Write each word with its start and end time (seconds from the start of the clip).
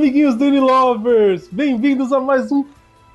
Amiguinhos 0.00 0.34
Danny 0.34 0.58
Lovers! 0.58 1.46
Bem-vindos 1.52 2.10
a 2.10 2.18
mais 2.18 2.50
um 2.50 2.64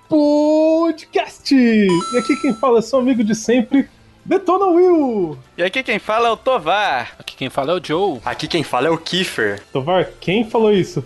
podcast! 0.08 1.56
E 1.56 1.90
aqui 2.16 2.36
quem 2.40 2.54
fala 2.54 2.78
é 2.78 2.82
seu 2.84 3.00
amigo 3.00 3.24
de 3.24 3.34
sempre, 3.34 3.90
Detona 4.24 4.68
Will! 4.68 5.36
E 5.58 5.64
aqui 5.64 5.82
quem 5.82 5.98
fala 5.98 6.28
é 6.28 6.32
o 6.32 6.38
Tovar. 6.38 7.16
Aqui 7.18 7.36
quem 7.36 7.50
fala 7.50 7.72
é 7.72 7.76
o 7.76 7.84
Joe. 7.84 8.20
Aqui 8.24 8.48
quem 8.48 8.62
fala 8.62 8.86
é 8.88 8.92
o 8.92 9.00
Kiefer. 9.00 9.64
Tovar, 9.74 10.12
quem 10.22 10.48
falou 10.48 10.72
isso? 10.72 11.04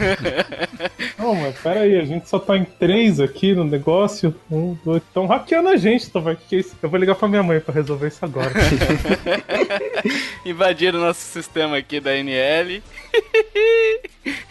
Não, 1.18 1.34
mas 1.34 1.58
pera 1.58 1.80
aí, 1.80 1.98
a 1.98 2.04
gente 2.04 2.28
só 2.28 2.38
tá 2.38 2.56
em 2.56 2.64
três 2.64 3.20
aqui 3.20 3.54
no 3.54 3.64
negócio. 3.64 4.34
Um, 4.50 4.76
dois. 4.84 5.02
Estão 5.02 5.26
hackeando 5.26 5.68
a 5.68 5.76
gente, 5.76 6.10
Tovar. 6.10 6.36
Que 6.36 6.46
que 6.46 6.56
é 6.56 6.58
isso? 6.60 6.76
Eu 6.82 6.88
vou 6.88 6.98
ligar 6.98 7.14
pra 7.14 7.28
minha 7.28 7.42
mãe 7.42 7.60
pra 7.60 7.74
resolver 7.74 8.08
isso 8.08 8.24
agora. 8.24 8.50
Invadiram 10.44 10.98
o 10.98 11.02
nosso 11.02 11.20
sistema 11.20 11.76
aqui 11.76 12.00
da 12.00 12.16
NL. 12.16 12.82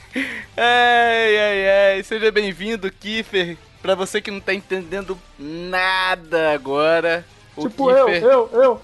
ai, 0.56 1.38
ai, 1.38 1.70
ai. 1.96 2.04
Seja 2.04 2.32
bem-vindo, 2.32 2.92
Kiefer. 2.92 3.58
Pra 3.82 3.96
você 3.96 4.22
que 4.22 4.32
não 4.32 4.40
tá 4.40 4.54
entendendo 4.54 5.18
nada 5.38 6.54
agora. 6.54 7.26
O 7.56 7.68
tipo 7.68 7.88
Kiefer... 7.88 8.24
eu, 8.24 8.50
eu, 8.54 8.62
eu. 8.64 8.82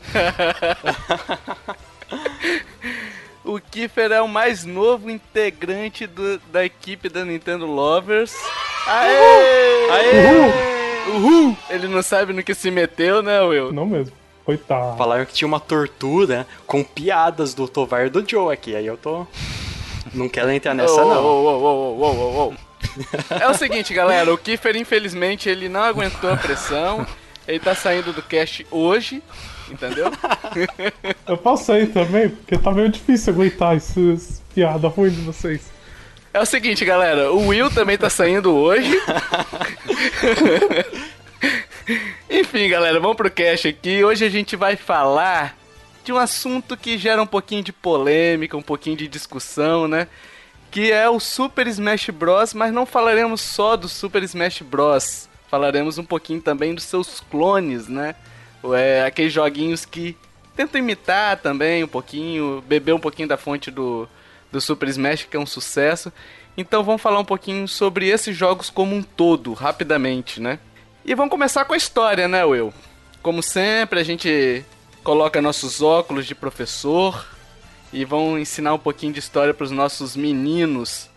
O 3.46 3.60
Kiefer 3.60 4.12
é 4.12 4.22
o 4.22 4.28
mais 4.28 4.66
novo 4.66 5.10
integrante 5.10 6.08
do- 6.08 6.40
da 6.52 6.66
equipe 6.66 7.08
da 7.10 7.24
Nintendo 7.24 7.66
Lovers. 7.68 8.34
Aê! 8.88 9.90
Aê! 9.92 11.10
Uhul! 11.14 11.56
Ele 11.70 11.88
não 11.88 12.02
sabe 12.02 12.34
no 12.34 12.44
que 12.44 12.56
se 12.56 12.72
meteu, 12.72 13.22
né, 13.22 13.40
Will? 13.42 13.72
Não 13.72 13.86
mesmo. 13.86 14.12
Coitado. 14.44 14.98
Falaram 14.98 15.26
que 15.26 15.34
tinha 15.34 15.48
uma 15.48 15.60
tortura 15.60 16.46
com 16.68 16.84
piadas 16.84 17.54
do 17.54 17.68
Tovar 17.68 18.08
e 18.08 18.10
do 18.10 18.28
Joe 18.28 18.54
aqui. 18.54 18.76
Aí 18.76 18.86
eu 18.86 18.98
tô. 18.98 19.26
Não 20.14 20.28
quero 20.30 20.52
entrar 20.52 20.74
nessa, 20.74 21.04
Ô, 21.04 21.10
não. 21.14 21.24
ô, 21.24 22.48
ô. 22.50 22.54
É 23.42 23.48
o 23.48 23.54
seguinte, 23.54 23.94
galera, 23.94 24.32
o 24.34 24.38
Kiefer, 24.38 24.76
infelizmente, 24.76 25.50
ele 25.50 25.68
não 25.68 25.82
aguentou 25.82 26.32
a 26.32 26.38
pressão. 26.38 27.06
Ele 27.48 27.60
tá 27.60 27.76
saindo 27.76 28.12
do 28.14 28.22
cast 28.24 28.66
hoje, 28.72 29.22
entendeu? 29.70 30.12
Eu 31.28 31.58
sair 31.58 31.88
também, 31.88 32.30
porque 32.30 32.58
tá 32.58 32.72
meio 32.72 32.90
difícil 32.90 33.34
aguentar 33.34 33.76
essas 33.76 34.42
piadas 34.54 34.92
ruins 34.94 35.16
de 35.16 35.22
vocês. 35.22 35.76
É 36.34 36.42
o 36.42 36.46
seguinte, 36.46 36.84
galera, 36.84 37.32
o 37.32 37.48
Will 37.48 37.70
também 37.70 37.98
tá 37.98 38.10
saindo 38.10 38.54
hoje. 38.54 38.92
Enfim, 42.30 42.68
galera, 42.68 43.00
vamos 43.00 43.16
pro 43.16 43.32
cast 43.32 43.68
aqui. 43.68 44.04
Hoje 44.04 44.26
a 44.26 44.30
gente 44.30 44.56
vai 44.56 44.76
falar 44.76 45.56
de 46.04 46.12
um 46.12 46.18
assunto 46.18 46.76
que 46.76 46.98
gera 46.98 47.22
um 47.22 47.28
pouquinho 47.28 47.64
de 47.64 47.72
polêmica, 47.72 48.58
um 48.58 48.62
pouquinho 48.62 48.98
de 48.98 49.08
discussão, 49.08 49.88
né? 49.88 50.08
Que 50.70 50.92
é 50.92 51.10
o 51.10 51.20
Super 51.20 51.68
Smash 51.68 52.10
Bros, 52.10 52.54
mas 52.54 52.74
não 52.74 52.86
falaremos 52.86 53.40
só 53.42 53.76
do 53.76 53.88
Super 53.88 54.22
Smash 54.24 54.62
Bros. 54.62 55.30
Falaremos 55.50 55.98
um 55.98 56.04
pouquinho 56.04 56.42
também 56.42 56.76
dos 56.76 56.84
seus 56.84 57.22
clones, 57.32 57.88
né? 57.88 58.14
É, 58.74 59.06
aqueles 59.06 59.34
joguinhos 59.34 59.86
que 59.86 60.18
tentam 60.56 60.80
imitar 60.80 61.38
também 61.38 61.84
um 61.84 61.88
pouquinho, 61.88 62.64
beber 62.68 62.94
um 62.94 63.00
pouquinho 63.00 63.28
da 63.28 63.38
fonte 63.38 63.70
do, 63.70 64.08
do 64.52 64.62
Super 64.62 64.88
Smash, 64.90 65.28
que 65.30 65.36
é 65.36 65.40
um 65.40 65.46
sucesso. 65.46 66.12
Então 66.58 66.84
vamos 66.84 67.02
falar 67.02 67.20
um 67.20 67.26
pouquinho 67.26 67.68
sobre 67.68 68.08
esses 68.08 68.36
jogos 68.36 68.70
como 68.70 68.96
um 68.96 69.04
todo, 69.04 69.54
rapidamente, 69.54 70.40
né? 70.40 70.60
E 71.04 71.14
vamos 71.14 71.32
começar 71.32 71.66
com 71.66 71.74
a 71.74 71.78
história, 71.78 72.28
né, 72.28 72.44
Will? 72.46 72.74
Como 73.22 73.44
sempre, 73.44 74.00
a 74.00 74.04
gente 74.04 74.64
coloca 75.04 75.42
nossos 75.42 75.82
óculos 75.82 76.26
de 76.26 76.34
professor 76.34 77.28
e 77.92 78.06
vão 78.06 78.40
ensinar 78.40 78.74
um 78.74 78.80
pouquinho 78.80 79.14
de 79.14 79.20
história 79.20 79.54
para 79.54 79.66
os 79.66 79.72
nossos 79.72 80.16
meninos 80.16 81.10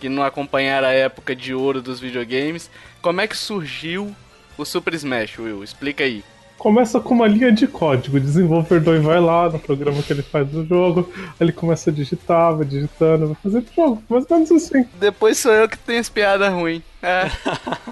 que 0.00 0.08
não 0.08 0.22
acompanharam 0.22 0.88
a 0.88 0.92
época 0.92 1.36
de 1.36 1.54
ouro 1.54 1.82
dos 1.82 2.00
videogames. 2.00 2.70
Como 3.02 3.20
é 3.20 3.26
que 3.26 3.36
surgiu 3.36 4.14
o 4.56 4.64
Super 4.64 4.94
Smash, 4.94 5.38
Will? 5.38 5.62
Explica 5.62 6.04
aí. 6.04 6.24
Começa 6.58 7.00
com 7.00 7.14
uma 7.14 7.28
linha 7.28 7.52
de 7.52 7.66
código. 7.66 8.16
O 8.16 8.20
desenvolvedor 8.20 9.00
vai 9.00 9.20
lá 9.20 9.48
no 9.48 9.58
programa 9.58 10.02
que 10.02 10.12
ele 10.12 10.22
faz 10.22 10.48
do 10.48 10.66
jogo, 10.66 11.10
ele 11.40 11.52
começa 11.52 11.90
a 11.90 11.92
digitar, 11.92 12.56
vai 12.56 12.66
digitando, 12.66 13.28
vai 13.28 13.36
fazer 13.42 13.58
o 13.58 13.66
jogo. 13.74 14.02
Mais 14.08 14.26
ou 14.28 14.36
menos 14.36 14.50
assim. 14.50 14.84
Depois 14.98 15.38
sou 15.38 15.52
eu 15.52 15.68
que 15.68 15.78
tenho 15.78 16.00
as 16.00 16.08
piadas 16.08 16.52
ruins. 16.52 16.82
É. 17.00 17.30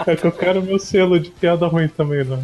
É 0.04 0.16
que 0.16 0.26
eu 0.26 0.32
quero 0.32 0.60
meu 0.62 0.78
selo 0.80 1.18
de 1.20 1.30
piada 1.30 1.66
ruim 1.68 1.86
também, 1.86 2.24
né? 2.24 2.38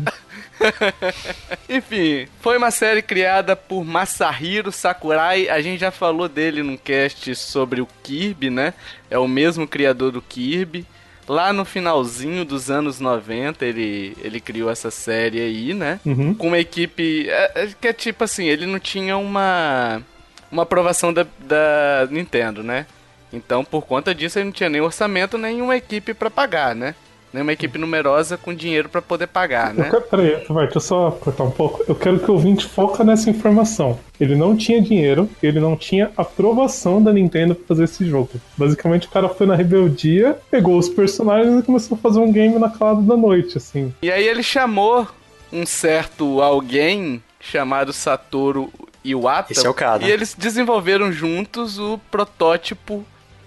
Enfim, 1.69 2.29
foi 2.41 2.57
uma 2.57 2.71
série 2.71 3.03
criada 3.03 3.57
por 3.57 3.85
Masahiro 3.85 4.71
Sakurai. 4.71 5.49
A 5.49 5.61
gente 5.61 5.81
já 5.81 5.91
falou 5.91 6.29
dele 6.29 6.63
num 6.63 6.77
cast 6.77 7.35
sobre 7.35 7.81
o 7.81 7.89
Kirby, 8.03 8.51
né? 8.51 8.75
É 9.11 9.19
o 9.19 9.27
mesmo 9.27 9.67
criador 9.67 10.13
do 10.13 10.23
Kirby. 10.23 10.87
Lá 11.29 11.53
no 11.53 11.65
finalzinho 11.65 12.45
dos 12.45 12.71
anos 12.71 12.99
90, 12.99 13.65
ele, 13.65 14.17
ele 14.21 14.41
criou 14.41 14.71
essa 14.71 14.91
série 14.91 15.41
aí, 15.41 15.73
né? 15.73 16.01
Uhum. 16.05 16.35
Com 16.35 16.49
uma 16.49 16.59
equipe. 16.59 17.29
É, 17.29 17.53
é, 17.55 17.69
que 17.81 17.89
é 17.89 17.93
tipo 17.93 18.25
assim, 18.25 18.47
ele 18.47 18.67
não 18.67 18.79
tinha 18.79 19.17
uma. 19.17 20.03
Uma 20.51 20.65
aprovação 20.65 21.15
da, 21.15 21.27
da 21.39 22.07
Nintendo, 22.11 22.63
né? 22.63 22.87
Então, 23.33 23.65
por 23.65 23.87
conta 23.87 24.15
disso, 24.15 24.39
ele 24.39 24.47
não 24.47 24.53
tinha 24.53 24.69
nem 24.69 24.83
orçamento, 24.83 25.39
nem 25.39 25.63
uma 25.63 25.77
equipe 25.77 26.13
pra 26.13 26.31
pagar, 26.31 26.75
né? 26.75 26.95
Nem 27.33 27.43
uma 27.43 27.53
equipe 27.53 27.79
numerosa 27.79 28.37
com 28.37 28.53
dinheiro 28.53 28.89
pra 28.89 29.01
poder 29.01 29.27
pagar, 29.27 29.71
Eu 29.71 29.85
né? 29.85 29.91
quero, 29.91 30.03
peraí, 30.03 30.45
vai, 30.49 30.65
deixa 30.65 30.77
eu 30.77 30.81
só 30.83 31.11
cortar 31.13 31.45
um 31.45 31.51
pouco. 31.51 31.83
Eu 31.89 31.95
quero 31.95 32.19
que 32.21 32.31
o 32.31 32.35
ouvinte 32.35 32.67
foca 32.67 33.03
nessa 33.03 33.31
informação. 33.31 33.99
Ele 34.21 34.37
não 34.37 34.55
tinha 34.57 34.81
dinheiro, 34.83 35.29
ele 35.43 35.59
não 35.59 35.77
tinha 35.77 36.11
aprovação 36.17 37.03
da 37.03 37.13
Nintendo 37.13 37.55
pra 37.55 37.67
fazer 37.69 37.85
esse 37.85 38.05
jogo. 38.05 38.31
Basicamente, 38.57 39.07
o 39.07 39.11
cara 39.11 39.29
foi 39.29 39.47
na 39.47 39.55
rebeldia, 39.55 40.37
pegou 40.51 40.77
os 40.77 40.89
personagens 40.89 41.59
e 41.61 41.63
começou 41.63 41.97
a 41.97 42.01
fazer 42.01 42.21
um 42.21 42.31
game 42.31 42.59
na 42.59 42.69
calada 42.69 43.01
da 43.03 43.17
noite, 43.17 43.57
assim. 43.59 43.93
E 44.03 44.11
aí 44.13 44.27
ele 44.27 44.43
chamou 44.43 45.07
um 45.53 45.65
certo 45.67 46.41
alguém 46.41 47.23
chamado 47.41 47.93
Satoru 47.93 48.71
Iwata. 49.05 49.53
Esse 49.53 49.67
é 49.67 49.71
o 49.71 49.75
cara. 49.75 50.05
E 50.05 50.11
eles 50.11 50.35
desenvolveram 50.35 51.11
juntos 51.11 51.79
o 51.79 51.99
protótipo 52.11 53.05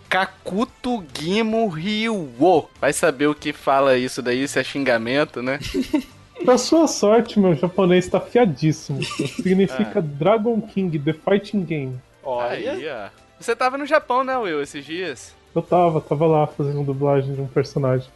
Kakuto 0.10 1.04
Gimo 1.18 1.68
Ryuo. 1.68 2.70
Vai 2.80 2.94
saber 2.94 3.28
o 3.28 3.36
que 3.36 3.52
fala 3.52 3.98
isso 3.98 4.22
daí, 4.22 4.48
se 4.48 4.60
é 4.60 4.64
xingamento, 4.64 5.42
né? 5.42 5.60
Pra 6.44 6.58
sua 6.58 6.88
sorte, 6.88 7.40
meu 7.40 7.56
japonês 7.56 8.08
tá 8.08 8.20
fiadíssimo. 8.20 9.02
Significa 9.04 10.02
Dragon 10.02 10.62
King, 10.62 11.00
The 11.00 11.14
Fighting 11.14 11.64
Game. 11.64 11.96
Aí, 12.42 12.88
ó. 12.90 13.10
Você 13.40 13.56
tava 13.56 13.78
no 13.78 13.86
Japão, 13.86 14.24
né, 14.24 14.38
Will, 14.38 14.62
esses 14.62 14.86
dias? 14.86 15.34
Eu 15.56 15.62
tava, 15.62 16.02
tava 16.02 16.28
lá 16.28 16.46
fazendo 16.46 16.84
dublagem 16.84 17.34
de 17.34 17.42
um 17.42 17.48
personagem. 17.48 18.10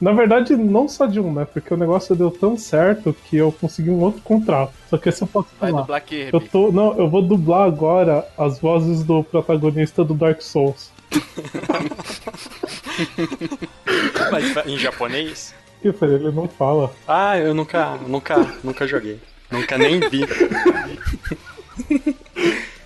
Na 0.00 0.12
verdade, 0.12 0.56
não 0.56 0.88
só 0.88 1.04
de 1.04 1.20
um, 1.20 1.30
né? 1.32 1.44
Porque 1.44 1.72
o 1.72 1.76
negócio 1.76 2.16
deu 2.16 2.30
tão 2.30 2.56
certo 2.56 3.14
que 3.28 3.36
eu 3.36 3.52
consegui 3.52 3.90
um 3.90 4.00
outro 4.00 4.22
contrato. 4.22 4.72
Só 4.88 4.96
que 4.96 5.10
esse 5.10 5.20
eu 5.22 5.28
posso 5.28 5.48
Vai 5.60 5.70
falar. 5.70 5.82
dublar 5.82 6.02
Kirby. 6.02 6.30
Eu 6.32 6.40
tô. 6.40 6.72
Não, 6.72 6.96
eu 6.96 7.08
vou 7.08 7.20
dublar 7.20 7.66
agora 7.66 8.26
as 8.38 8.58
vozes 8.58 9.04
do 9.04 9.22
protagonista 9.22 10.02
do 10.02 10.14
Dark 10.14 10.40
Souls. 10.40 10.90
Mas 14.30 14.66
em 14.66 14.78
japonês? 14.78 15.54
Que 15.82 15.92
falei, 15.92 16.14
ele 16.16 16.30
não 16.30 16.48
fala. 16.48 16.94
Ah, 17.08 17.38
eu 17.38 17.54
nunca, 17.54 17.96
nunca, 18.06 18.36
nunca 18.62 18.86
joguei. 18.86 19.18
Nunca 19.50 19.78
nem 19.78 20.00
vi. 20.00 20.20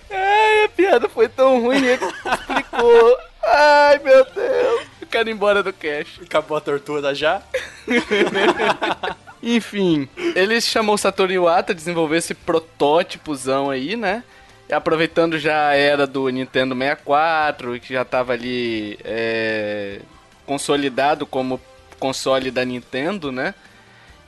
Ai, 0.09 0.63
a 0.63 0.69
piada 0.69 1.09
foi 1.09 1.27
tão 1.27 1.61
ruim, 1.61 1.77
ele 1.77 1.93
explicou. 1.93 3.17
Ai, 3.43 3.99
meu 3.99 4.25
Deus. 4.25 4.87
Eu 5.01 5.07
quero 5.07 5.29
ir 5.29 5.33
embora 5.33 5.61
do 5.61 5.73
cash. 5.73 6.19
Acabou 6.23 6.57
a 6.57 6.61
tortura 6.61 7.13
já? 7.13 7.41
Enfim, 9.43 10.09
ele 10.35 10.59
chamou 10.59 10.95
o 10.95 10.97
Satoru 10.97 11.31
Iwata 11.31 11.71
a 11.71 11.75
desenvolver 11.75 12.17
esse 12.17 12.33
protótipozão 12.33 13.69
aí, 13.69 13.95
né? 13.95 14.23
Aproveitando 14.71 15.37
já 15.37 15.69
a 15.69 15.75
era 15.75 16.07
do 16.07 16.27
Nintendo 16.29 16.75
64, 16.75 17.79
que 17.79 17.93
já 17.93 18.03
tava 18.03 18.33
ali 18.33 18.97
é, 19.03 19.99
consolidado 20.45 21.25
como 21.25 21.61
console 21.99 22.49
da 22.49 22.65
Nintendo, 22.65 23.31
né? 23.31 23.53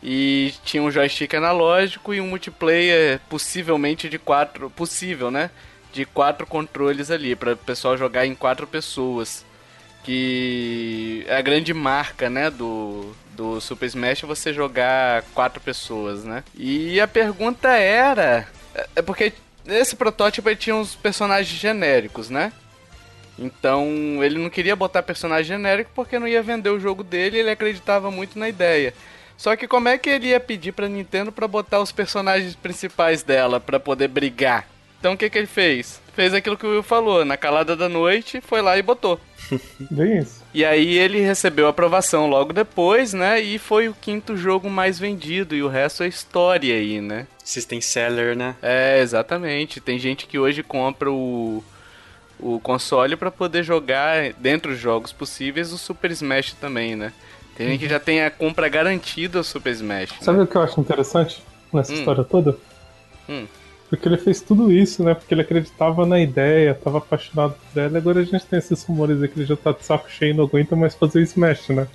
E 0.01 0.54
tinha 0.63 0.84
um 0.84 0.92
joystick 0.92 1.34
analógico 1.34 2.13
e 2.13 2.22
um 2.22 2.28
multiplayer 2.28 3.19
possivelmente 3.28 4.07
de 4.07 4.19
quatro, 4.19 4.69
possível, 4.69 5.31
né? 5.31 5.50
De 5.92 6.06
quatro 6.06 6.45
controles 6.45 7.10
ali 7.10 7.36
para 7.36 7.54
o 7.54 7.57
pessoal 7.57 7.98
jogar 7.98 8.25
em 8.28 8.36
quatro 8.36 8.68
pessoas, 8.68 9.44
que 10.04 11.25
é 11.28 11.36
a 11.38 11.42
grande 11.42 11.74
marca, 11.74 12.30
né, 12.30 12.50
do 12.50 13.13
do 13.36 13.62
Super 13.62 13.86
Smash 13.86 14.24
é 14.24 14.28
você 14.28 14.51
jogar 14.51 15.22
quatro 15.36 15.62
pessoas, 15.62 16.24
né? 16.24 16.44
E 16.56 17.00
a 17.00 17.07
pergunta 17.07 17.69
era, 17.69 18.48
é- 18.74 18.88
é 18.95 19.01
porque 19.04 19.31
esse 19.68 19.96
protótipo 19.96 20.50
ele 20.50 20.56
tinha 20.56 20.75
uns 20.75 20.96
personagens 20.96 21.60
genéricos, 21.60 22.30
né? 22.30 22.52
Então 23.38 24.24
ele 24.24 24.40
não 24.40 24.50
queria 24.50 24.75
botar 24.75 25.04
personagem 25.04 25.58
genérico 25.58 25.92
porque 25.94 26.18
não 26.18 26.28
ia 26.28 26.42
vender 26.42 26.69
o 26.69 26.80
jogo 26.80 27.04
dele 27.04 27.38
ele 27.38 27.52
acreditava 27.52 28.10
muito 28.10 28.38
na 28.40 28.50
ideia. 28.50 28.94
Só 29.38 29.56
que 29.56 29.68
como 29.68 29.88
é 29.88 29.98
que 29.98 30.10
ele 30.10 30.30
ia 30.30 30.40
pedir 30.40 30.72
pra 30.72 30.90
Nintendo 30.90 31.31
pra 31.31 31.48
botar 31.48 31.80
os 31.80 31.92
personagens 31.92 32.56
principais 32.56 33.22
dela 33.22 33.60
pra 33.60 33.80
poder 33.80 34.08
brigar? 34.08 34.68
Então 35.00 35.14
o 35.14 35.18
que 35.18 35.30
que 35.30 35.38
ele 35.38 35.46
fez? 35.46 36.02
fez 36.18 36.34
aquilo 36.34 36.58
que 36.58 36.66
o 36.66 36.72
Will 36.72 36.81
falou, 36.81 37.24
na 37.24 37.38
calada 37.38 37.75
da 37.75 37.88
noite, 37.88 38.42
foi 38.42 38.60
lá 38.60 38.75
e 38.75 38.81
botou. 38.81 39.20
Bem 39.92 40.18
isso. 40.18 40.37
E 40.54 40.66
aí 40.66 40.98
ele 40.98 41.20
recebeu 41.22 41.68
aprovação 41.68 42.28
logo 42.28 42.52
depois, 42.54 43.14
né? 43.14 43.40
E 43.40 43.60
foi 43.60 43.88
o 43.90 43.94
quinto 43.94 44.36
jogo 44.36 44.70
mais 44.70 44.98
vendido, 44.98 45.54
e 45.56 45.62
o 45.62 45.68
resto 45.68 46.04
é 46.04 46.08
história 46.08 46.74
aí, 46.74 47.00
né? 47.02 47.28
System 47.44 47.80
Seller, 47.82 48.36
né? 48.36 48.56
É, 48.62 49.00
exatamente. 49.02 49.80
Tem 49.80 50.00
gente 50.00 50.26
que 50.26 50.40
hoje 50.40 50.64
compra 50.64 51.12
o, 51.12 51.64
o 52.40 52.60
console 52.60 53.16
para 53.16 53.30
poder 53.30 53.62
jogar, 53.64 54.34
dentro 54.34 54.72
dos 54.72 54.80
jogos 54.80 55.12
possíveis, 55.12 55.72
o 55.72 55.78
Super 55.78 56.12
Smash 56.12 56.54
também, 56.54 56.96
né? 56.96 57.14
Tem 57.56 57.70
gente 57.70 57.80
que 57.82 57.90
já 57.90 58.00
tem 58.00 58.24
a 58.24 58.32
compra 58.32 58.70
garantida 58.70 59.40
o 59.40 59.44
Super 59.44 59.72
Smash. 59.74 60.12
né? 60.12 60.18
Sabe 60.22 60.42
o 60.42 60.48
que 60.48 60.56
eu 60.56 60.62
acho 60.62 60.80
interessante 60.80 61.44
nessa 61.74 61.92
Hum. 61.92 61.96
história 62.00 62.24
toda? 62.24 62.56
Hum. 63.30 63.46
Porque 63.89 64.07
ele 64.07 64.18
fez 64.18 64.42
tudo 64.42 64.72
isso, 64.72 65.04
né? 65.04 65.13
Porque 65.13 65.34
ele 65.34 65.42
acreditava 65.42 66.06
na 66.06 66.19
ideia, 66.19 66.74
tava 66.74 66.98
apaixonado 66.98 67.56
por 67.74 67.81
ela, 67.81 67.94
e 67.94 67.98
agora 67.98 68.19
a 68.19 68.24
gente 68.24 68.45
tem 68.45 68.60
esses 68.60 68.84
rumores 68.84 69.22
aí 69.22 69.28
que 69.30 69.39
ele 69.39 69.45
já 69.45 69.56
tá 69.56 69.72
de 69.72 69.86
saco 69.86 70.10
cheio 70.10 70.31
e 70.31 70.34
não 70.34 70.44
aguenta 70.44 70.75
mais 70.75 70.94
fazer 70.94 71.22
Smash, 71.22 71.69
né? 71.69 71.88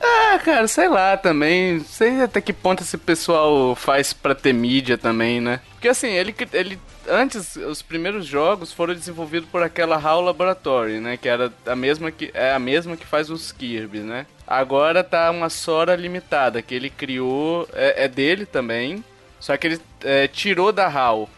Ah, 0.00 0.38
cara, 0.38 0.68
sei 0.68 0.88
lá 0.88 1.16
também. 1.16 1.80
Sei 1.80 2.22
até 2.22 2.40
que 2.40 2.52
ponto 2.52 2.82
esse 2.82 2.98
pessoal 2.98 3.74
faz 3.74 4.12
pra 4.12 4.34
ter 4.34 4.52
mídia 4.52 4.98
também, 4.98 5.40
né? 5.40 5.60
Porque 5.72 5.88
assim, 5.88 6.08
ele, 6.08 6.34
ele 6.52 6.78
antes 7.08 7.56
os 7.56 7.82
primeiros 7.82 8.26
jogos 8.26 8.72
foram 8.72 8.94
desenvolvidos 8.94 9.48
por 9.48 9.62
aquela 9.62 9.96
HAL 9.96 10.20
Laboratory, 10.20 11.00
né? 11.00 11.16
Que 11.16 11.28
era 11.28 11.52
a 11.64 11.76
mesma 11.76 12.10
que 12.10 12.30
é 12.34 12.52
a 12.52 12.58
mesma 12.58 12.96
que 12.96 13.06
faz 13.06 13.30
os 13.30 13.50
Kirby, 13.52 14.00
né? 14.00 14.26
Agora 14.46 15.02
tá 15.02 15.30
uma 15.30 15.48
Sora 15.48 15.96
limitada 15.96 16.62
que 16.62 16.74
ele 16.74 16.90
criou, 16.90 17.68
é, 17.72 18.04
é 18.04 18.08
dele 18.08 18.46
também. 18.46 19.02
Só 19.46 19.56
que 19.56 19.68
ele 19.68 19.80
é, 20.02 20.26
tirou 20.26 20.72
da 20.72 20.88
HAL, 20.88 21.30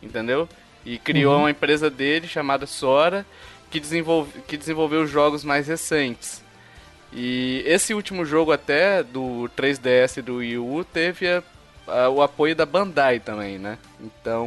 entendeu? 0.00 0.48
E 0.84 0.98
criou 0.98 1.36
uma 1.40 1.50
empresa 1.50 1.90
dele 1.90 2.28
chamada 2.28 2.64
Sora 2.64 3.26
que, 3.72 3.80
desenvolve, 3.80 4.40
que 4.46 4.56
desenvolveu 4.56 5.04
jogos 5.04 5.42
mais 5.42 5.66
recentes. 5.66 6.44
E 7.12 7.64
esse 7.66 7.92
último 7.92 8.24
jogo 8.24 8.52
até 8.52 9.02
do 9.02 9.50
3DS 9.56 10.18
e 10.18 10.22
do 10.22 10.36
Wii 10.36 10.58
U 10.58 10.84
teve 10.84 11.26
a- 11.26 11.42
a- 11.88 12.08
o 12.08 12.22
apoio 12.22 12.54
da 12.54 12.64
Bandai 12.64 13.18
também, 13.18 13.58
né? 13.58 13.78
Então, 14.00 14.46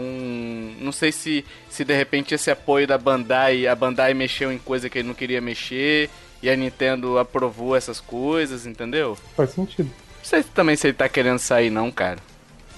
não 0.80 0.94
sei 0.94 1.12
se, 1.12 1.44
se 1.70 1.84
de 1.84 1.94
repente 1.94 2.34
esse 2.34 2.50
apoio 2.50 2.88
da 2.88 2.98
Bandai, 2.98 3.68
a 3.68 3.76
Bandai 3.76 4.14
mexeu 4.14 4.50
em 4.50 4.58
coisa 4.58 4.90
que 4.90 5.00
ele 5.00 5.10
não 5.10 5.14
queria 5.16 5.42
mexer 5.42 6.10
e 6.42 6.50
a 6.50 6.56
Nintendo 6.56 7.18
aprovou 7.18 7.76
essas 7.76 8.00
coisas, 8.00 8.66
entendeu? 8.66 9.18
Faz 9.36 9.50
sentido. 9.50 9.90
Não 10.20 10.24
sei 10.24 10.42
se 10.42 10.50
também 10.52 10.78
se 10.78 10.88
ele 10.88 10.94
tá 10.94 11.10
querendo 11.10 11.40
sair 11.40 11.70
não, 11.70 11.92
cara. 11.92 12.20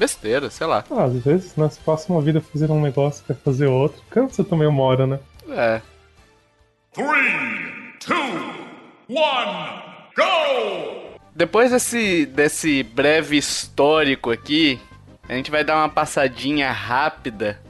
Besteira, 0.02 0.50
sei 0.50 0.66
lá. 0.66 0.84
Ah, 0.90 1.04
às 1.04 1.14
vezes, 1.24 1.56
né? 1.56 1.70
Você 1.70 1.80
passa 1.86 2.12
uma 2.12 2.24
vida 2.24 2.42
fazendo 2.42 2.74
um 2.74 2.82
negócio, 2.82 3.24
quer 3.24 3.36
fazer 3.36 3.68
outro. 3.68 4.02
Cansa 4.10 4.44
também 4.44 4.68
uma 4.68 4.82
hora, 4.82 5.06
né? 5.06 5.20
É. 5.52 5.80
Three, 6.92 7.94
two, 8.00 8.16
one, 9.08 9.84
go! 10.18 11.20
Depois 11.36 11.70
desse, 11.70 12.26
desse 12.26 12.82
breve 12.82 13.38
histórico 13.38 14.32
aqui, 14.32 14.80
a 15.30 15.36
gente 15.36 15.52
vai 15.52 15.64
dar 15.64 15.78
uma 15.78 15.90
passadinha 15.90 16.72
rápida 16.72 17.62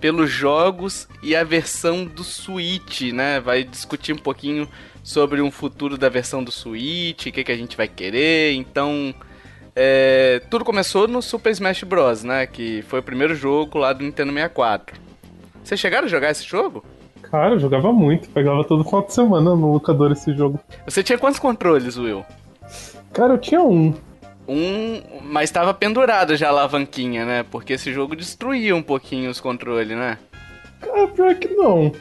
pelos 0.00 0.28
jogos 0.28 1.06
e 1.22 1.36
a 1.36 1.44
versão 1.44 2.04
do 2.04 2.24
Switch, 2.24 3.12
né? 3.12 3.38
Vai 3.38 3.62
discutir 3.62 4.12
um 4.12 4.18
pouquinho 4.18 4.68
sobre 5.04 5.40
um 5.40 5.52
futuro 5.52 5.96
da 5.96 6.08
versão 6.08 6.42
do 6.42 6.50
Switch, 6.50 7.26
o 7.26 7.32
que, 7.32 7.44
que 7.44 7.52
a 7.52 7.56
gente 7.56 7.76
vai 7.76 7.86
querer. 7.86 8.54
Então, 8.54 9.14
é, 9.74 10.40
tudo 10.50 10.64
começou 10.64 11.06
no 11.08 11.20
Super 11.22 11.50
Smash 11.50 11.82
Bros, 11.84 12.24
né? 12.24 12.46
Que 12.46 12.82
foi 12.82 13.00
o 13.00 13.02
primeiro 13.02 13.34
jogo 13.34 13.78
lá 13.78 13.92
do 13.92 14.02
Nintendo 14.04 14.32
64. 14.32 15.00
Vocês 15.62 15.78
chegaram 15.80 16.06
a 16.06 16.08
jogar 16.10 16.30
esse 16.30 16.44
jogo? 16.44 16.84
Cara, 17.22 17.54
eu 17.54 17.58
jogava 17.60 17.92
muito, 17.92 18.28
pegava 18.30 18.64
todo 18.64 18.82
final 18.84 19.02
de 19.02 19.12
semana 19.14 19.54
no 19.54 19.72
locador 19.72 20.10
esse 20.10 20.34
jogo. 20.34 20.58
Você 20.84 21.02
tinha 21.02 21.18
quantos 21.18 21.38
controles, 21.38 21.96
Will? 21.96 22.24
Cara, 23.12 23.34
eu 23.34 23.38
tinha 23.38 23.62
um. 23.62 23.94
Um, 24.48 25.00
mas 25.22 25.44
estava 25.44 25.72
pendurado 25.72 26.36
já 26.36 26.48
a 26.48 26.50
alavanquinha, 26.50 27.24
né? 27.24 27.44
Porque 27.48 27.74
esse 27.74 27.92
jogo 27.92 28.16
destruía 28.16 28.74
um 28.74 28.82
pouquinho 28.82 29.30
os 29.30 29.40
controles, 29.40 29.96
né? 29.96 30.18
Cara, 30.80 31.06
pior 31.06 31.34
que 31.36 31.48
não. 31.54 31.92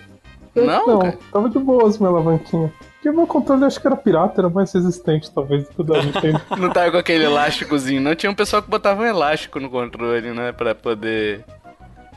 Pior 0.54 0.66
Não, 0.66 0.84
que 0.84 0.90
não. 0.90 1.00
cara? 1.00 1.20
Tava 1.32 1.50
de 1.50 1.60
boas 1.60 2.00
minha 2.00 2.10
alavanquinha. 2.10 2.74
Porque 3.00 3.12
meu 3.12 3.26
controle 3.26 3.64
acho 3.64 3.80
que 3.80 3.88
era 3.88 3.96
pirata, 3.96 4.42
era 4.42 4.50
mais 4.50 4.74
resistente, 4.74 5.32
talvez, 5.32 5.64
do 5.64 5.70
que 5.74 5.82
o 5.82 5.84
da 5.86 6.04
Nintendo. 6.04 6.42
Não 6.60 6.70
tava 6.70 6.92
com 6.92 6.98
aquele 6.98 7.24
elásticozinho, 7.24 8.02
não. 8.02 8.14
Tinha 8.14 8.30
um 8.30 8.36
pessoal 8.36 8.62
que 8.62 8.70
botava 8.70 9.04
um 9.04 9.06
elástico 9.06 9.58
no 9.58 9.70
controle, 9.70 10.32
né? 10.34 10.52
Pra 10.52 10.76
poder. 10.76 11.46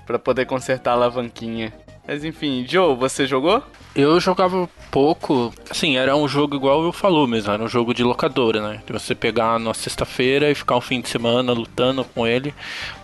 para 0.05 0.19
poder 0.19 0.45
consertar 0.45 0.91
a 0.91 0.95
alavanquinha. 0.95 1.73
Mas 2.07 2.25
enfim, 2.25 2.67
Joe, 2.69 2.97
você 2.97 3.29
jogou? 3.29 3.63
Eu 3.95 4.19
jogava 4.19 4.69
pouco, 4.91 5.55
assim, 5.71 5.97
era 5.97 6.17
um 6.17 6.27
jogo 6.27 6.57
igual 6.57 6.81
o 6.81 6.83
Will 6.83 6.93
falou 6.93 7.29
mesmo, 7.29 7.53
era 7.53 7.63
um 7.63 7.69
jogo 7.69 7.95
de 7.95 8.03
locadora, 8.03 8.61
né? 8.61 8.83
De 8.85 8.93
você 8.93 9.15
pegar 9.15 9.61
na 9.61 9.73
sexta-feira 9.73 10.51
e 10.51 10.55
ficar 10.55 10.77
um 10.77 10.81
fim 10.81 11.01
de 11.01 11.09
semana 11.09 11.53
lutando 11.53 12.03
com 12.05 12.27
ele. 12.27 12.53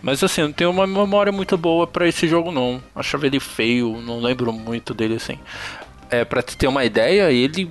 Mas 0.02 0.25
assim, 0.25 0.40
eu 0.40 0.48
não 0.48 0.52
tenho 0.52 0.70
uma 0.70 0.86
memória 0.86 1.30
muito 1.30 1.56
boa 1.56 1.86
pra 1.86 2.08
esse 2.08 2.26
jogo 2.26 2.50
não. 2.50 2.82
Achava 2.92 3.26
ele 3.26 3.38
feio, 3.38 4.00
não 4.02 4.19
lembro 4.19 4.52
muito 4.52 4.92
dele 4.92 5.14
assim. 5.14 5.38
É, 6.10 6.25
te 6.43 6.56
ter 6.56 6.66
uma 6.66 6.84
ideia, 6.84 7.31
ele 7.31 7.70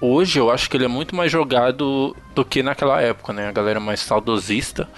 hoje 0.00 0.38
eu 0.38 0.50
acho 0.50 0.68
que 0.68 0.76
ele 0.76 0.84
é 0.84 0.88
muito 0.88 1.14
mais 1.14 1.30
jogado 1.30 2.16
do 2.34 2.44
que 2.44 2.62
naquela 2.62 3.00
época, 3.00 3.32
né? 3.32 3.48
A 3.48 3.52
galera 3.52 3.80
mais 3.80 4.00
saudosista 4.00 4.88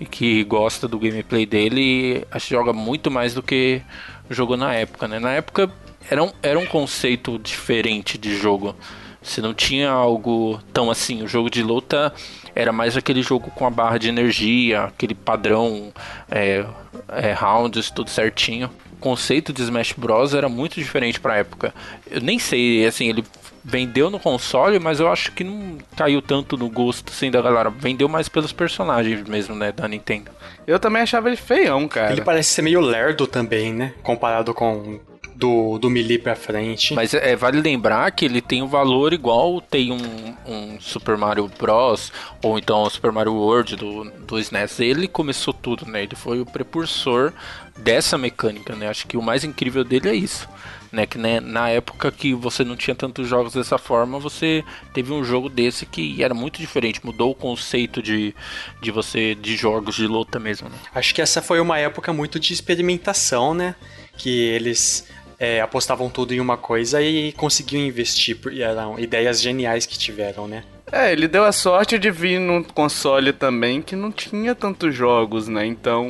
e 0.00 0.04
que 0.04 0.42
gosta 0.44 0.88
do 0.88 0.98
gameplay 0.98 1.46
dele, 1.46 2.26
acho 2.30 2.48
que 2.48 2.54
joga 2.54 2.72
muito 2.72 3.10
mais 3.10 3.34
do 3.34 3.42
que 3.42 3.82
jogou 4.28 4.56
na 4.56 4.74
época, 4.74 5.06
né? 5.06 5.18
Na 5.18 5.32
época 5.32 5.70
era 6.10 6.22
um, 6.22 6.32
era 6.42 6.58
um 6.58 6.66
conceito 6.66 7.38
diferente 7.38 8.18
de 8.18 8.36
jogo. 8.36 8.74
Você 9.22 9.40
não 9.40 9.54
tinha 9.54 9.88
algo 9.88 10.60
tão 10.72 10.90
assim. 10.90 11.22
O 11.22 11.28
jogo 11.28 11.48
de 11.48 11.62
luta 11.62 12.12
era 12.54 12.72
mais 12.72 12.96
aquele 12.96 13.22
jogo 13.22 13.50
com 13.52 13.64
a 13.64 13.70
barra 13.70 13.98
de 13.98 14.08
energia, 14.08 14.84
aquele 14.84 15.14
padrão 15.14 15.92
é, 16.28 16.64
é, 17.08 17.32
rounds, 17.32 17.90
tudo 17.90 18.10
certinho. 18.10 18.68
O 19.02 19.10
conceito 19.12 19.52
de 19.52 19.60
Smash 19.62 19.94
Bros. 19.94 20.32
era 20.32 20.48
muito 20.48 20.74
diferente 20.74 21.18
pra 21.18 21.34
época. 21.36 21.74
Eu 22.08 22.20
nem 22.20 22.38
sei, 22.38 22.86
assim, 22.86 23.08
ele 23.08 23.24
vendeu 23.64 24.08
no 24.08 24.20
console, 24.20 24.78
mas 24.78 25.00
eu 25.00 25.10
acho 25.10 25.32
que 25.32 25.42
não 25.42 25.76
caiu 25.96 26.22
tanto 26.22 26.56
no 26.56 26.70
gosto 26.70 27.10
assim 27.10 27.28
da 27.28 27.42
galera. 27.42 27.68
Vendeu 27.68 28.08
mais 28.08 28.28
pelos 28.28 28.52
personagens 28.52 29.20
mesmo, 29.28 29.56
né, 29.56 29.72
da 29.72 29.88
Nintendo. 29.88 30.30
Eu 30.68 30.78
também 30.78 31.02
achava 31.02 31.28
ele 31.28 31.36
feião, 31.36 31.88
cara. 31.88 32.12
Ele 32.12 32.20
parece 32.20 32.50
ser 32.50 32.62
meio 32.62 32.80
lerdo 32.80 33.26
também, 33.26 33.72
né? 33.72 33.92
Comparado 34.04 34.54
com 34.54 35.00
do, 35.34 35.78
do 35.78 35.90
Melee 35.90 36.18
pra 36.18 36.34
frente. 36.34 36.94
Mas 36.94 37.14
é, 37.14 37.34
vale 37.36 37.60
lembrar 37.60 38.10
que 38.12 38.24
ele 38.24 38.40
tem 38.40 38.62
um 38.62 38.68
valor 38.68 39.12
igual 39.12 39.60
tem 39.60 39.92
um, 39.92 40.34
um 40.46 40.80
Super 40.80 41.16
Mario 41.16 41.50
Bros. 41.58 42.12
ou 42.42 42.58
então 42.58 42.82
o 42.82 42.90
Super 42.90 43.12
Mario 43.12 43.34
World 43.34 43.76
do, 43.76 44.04
do 44.04 44.38
SNES. 44.38 44.80
Ele 44.80 45.08
começou 45.08 45.52
tudo, 45.52 45.86
né? 45.86 46.02
Ele 46.02 46.16
foi 46.16 46.40
o 46.40 46.46
precursor 46.46 47.32
dessa 47.78 48.18
mecânica, 48.18 48.74
né? 48.74 48.88
Acho 48.88 49.06
que 49.06 49.16
o 49.16 49.22
mais 49.22 49.44
incrível 49.44 49.84
dele 49.84 50.08
é 50.08 50.14
isso. 50.14 50.48
Né, 50.90 51.06
que 51.06 51.16
né, 51.16 51.40
na 51.40 51.70
época 51.70 52.12
que 52.12 52.34
você 52.34 52.62
não 52.62 52.76
tinha 52.76 52.94
tantos 52.94 53.26
jogos 53.26 53.54
dessa 53.54 53.78
forma, 53.78 54.18
você 54.18 54.62
teve 54.92 55.10
um 55.10 55.24
jogo 55.24 55.48
desse 55.48 55.86
que 55.86 56.22
era 56.22 56.34
muito 56.34 56.58
diferente, 56.60 57.00
mudou 57.02 57.30
o 57.30 57.34
conceito 57.34 58.02
de, 58.02 58.34
de 58.82 58.90
você 58.90 59.34
de 59.34 59.56
jogos 59.56 59.94
de 59.94 60.06
luta 60.06 60.38
mesmo. 60.38 60.68
Né? 60.68 60.76
Acho 60.94 61.14
que 61.14 61.22
essa 61.22 61.40
foi 61.40 61.60
uma 61.60 61.78
época 61.78 62.12
muito 62.12 62.38
de 62.38 62.52
experimentação, 62.52 63.54
né? 63.54 63.74
Que 64.18 64.42
eles 64.48 65.08
é, 65.42 65.60
apostavam 65.60 66.08
tudo 66.08 66.32
em 66.32 66.38
uma 66.38 66.56
coisa 66.56 67.02
e 67.02 67.32
conseguiam 67.32 67.84
investir. 67.84 68.38
Eram 68.60 68.96
ideias 68.96 69.42
geniais 69.42 69.84
que 69.84 69.98
tiveram, 69.98 70.46
né? 70.46 70.62
É, 70.92 71.10
ele 71.10 71.26
deu 71.26 71.42
a 71.42 71.50
sorte 71.50 71.98
de 71.98 72.12
vir 72.12 72.38
num 72.38 72.62
console 72.62 73.32
também 73.32 73.82
que 73.82 73.96
não 73.96 74.12
tinha 74.12 74.54
tantos 74.54 74.94
jogos, 74.94 75.48
né? 75.48 75.66
Então, 75.66 76.08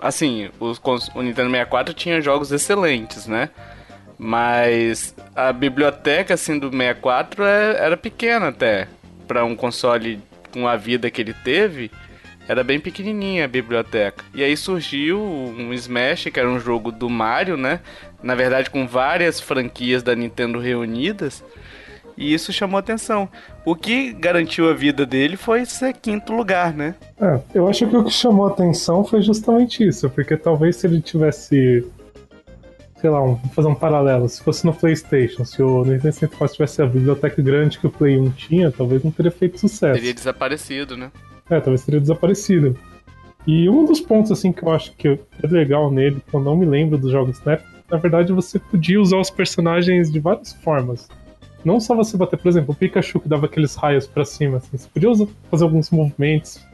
assim, 0.00 0.48
os, 0.58 0.80
o 1.14 1.20
Nintendo 1.20 1.50
64 1.50 1.92
tinha 1.92 2.22
jogos 2.22 2.52
excelentes, 2.52 3.26
né? 3.26 3.50
Mas 4.18 5.14
a 5.36 5.52
biblioteca, 5.52 6.32
assim, 6.32 6.58
do 6.58 6.70
64 6.70 7.44
é- 7.44 7.76
era 7.84 7.96
pequena 7.98 8.48
até. 8.48 8.88
Pra 9.28 9.44
um 9.44 9.54
console 9.54 10.20
com 10.50 10.66
a 10.66 10.74
vida 10.76 11.10
que 11.10 11.20
ele 11.20 11.34
teve, 11.34 11.90
era 12.48 12.64
bem 12.64 12.80
pequenininha 12.80 13.44
a 13.44 13.48
biblioteca. 13.48 14.24
E 14.34 14.42
aí 14.42 14.56
surgiu 14.56 15.22
um 15.22 15.72
Smash, 15.74 16.24
que 16.32 16.40
era 16.40 16.48
um 16.50 16.58
jogo 16.58 16.90
do 16.90 17.08
Mario, 17.08 17.56
né? 17.56 17.80
Na 18.22 18.34
verdade, 18.34 18.70
com 18.70 18.86
várias 18.86 19.40
franquias 19.40 20.02
da 20.02 20.14
Nintendo 20.14 20.58
reunidas. 20.58 21.42
E 22.16 22.34
isso 22.34 22.52
chamou 22.52 22.78
atenção. 22.78 23.28
O 23.64 23.74
que 23.74 24.12
garantiu 24.12 24.68
a 24.68 24.74
vida 24.74 25.06
dele 25.06 25.36
foi 25.36 25.64
ser 25.64 25.94
quinto 25.94 26.34
lugar, 26.34 26.74
né? 26.74 26.94
É, 27.18 27.40
eu 27.54 27.66
acho 27.66 27.86
que 27.86 27.96
o 27.96 28.04
que 28.04 28.10
chamou 28.10 28.46
a 28.46 28.50
atenção 28.50 29.02
foi 29.04 29.22
justamente 29.22 29.86
isso, 29.86 30.08
porque 30.10 30.36
talvez 30.36 30.76
se 30.76 30.86
ele 30.86 31.00
tivesse. 31.00 31.86
Sei 33.00 33.08
lá, 33.08 33.22
um, 33.22 33.36
vou 33.36 33.52
fazer 33.54 33.68
um 33.68 33.74
paralelo. 33.74 34.28
Se 34.28 34.42
fosse 34.42 34.66
no 34.66 34.74
PlayStation, 34.74 35.46
se 35.46 35.62
o 35.62 35.82
Nintendo 35.82 36.12
64 36.12 36.54
tivesse 36.54 36.82
a 36.82 36.86
biblioteca 36.86 37.40
grande 37.40 37.78
que 37.78 37.86
o 37.86 37.90
Play 37.90 38.18
1 38.18 38.30
tinha, 38.32 38.70
talvez 38.70 39.02
não 39.02 39.10
teria 39.10 39.32
feito 39.32 39.58
sucesso. 39.58 39.94
Teria 39.94 40.12
desaparecido, 40.12 40.98
né? 40.98 41.10
É, 41.48 41.58
talvez 41.58 41.82
teria 41.82 42.00
desaparecido. 42.00 42.78
E 43.46 43.70
um 43.70 43.86
dos 43.86 44.00
pontos 44.00 44.30
assim 44.30 44.52
que 44.52 44.62
eu 44.62 44.70
acho 44.70 44.92
que 44.92 45.08
é 45.08 45.46
legal 45.46 45.90
nele, 45.90 46.22
que 46.28 46.34
eu 46.34 46.40
não 46.40 46.54
me 46.54 46.66
lembro 46.66 46.98
dos 46.98 47.10
jogos 47.10 47.40
da 47.40 47.52
época, 47.52 47.69
na 47.90 47.98
verdade, 47.98 48.32
você 48.32 48.58
podia 48.58 49.00
usar 49.00 49.18
os 49.18 49.30
personagens 49.30 50.10
de 50.10 50.20
várias 50.20 50.52
formas. 50.52 51.08
Não 51.64 51.78
só 51.78 51.94
você 51.94 52.16
bater, 52.16 52.38
por 52.38 52.48
exemplo, 52.48 52.72
o 52.72 52.76
Pikachu 52.76 53.20
que 53.20 53.28
dava 53.28 53.46
aqueles 53.46 53.74
raios 53.74 54.06
para 54.06 54.24
cima, 54.24 54.58
assim, 54.58 54.76
você 54.76 54.88
podia 54.88 55.10
usar, 55.10 55.26
fazer 55.50 55.64
alguns 55.64 55.90
movimentos 55.90 56.64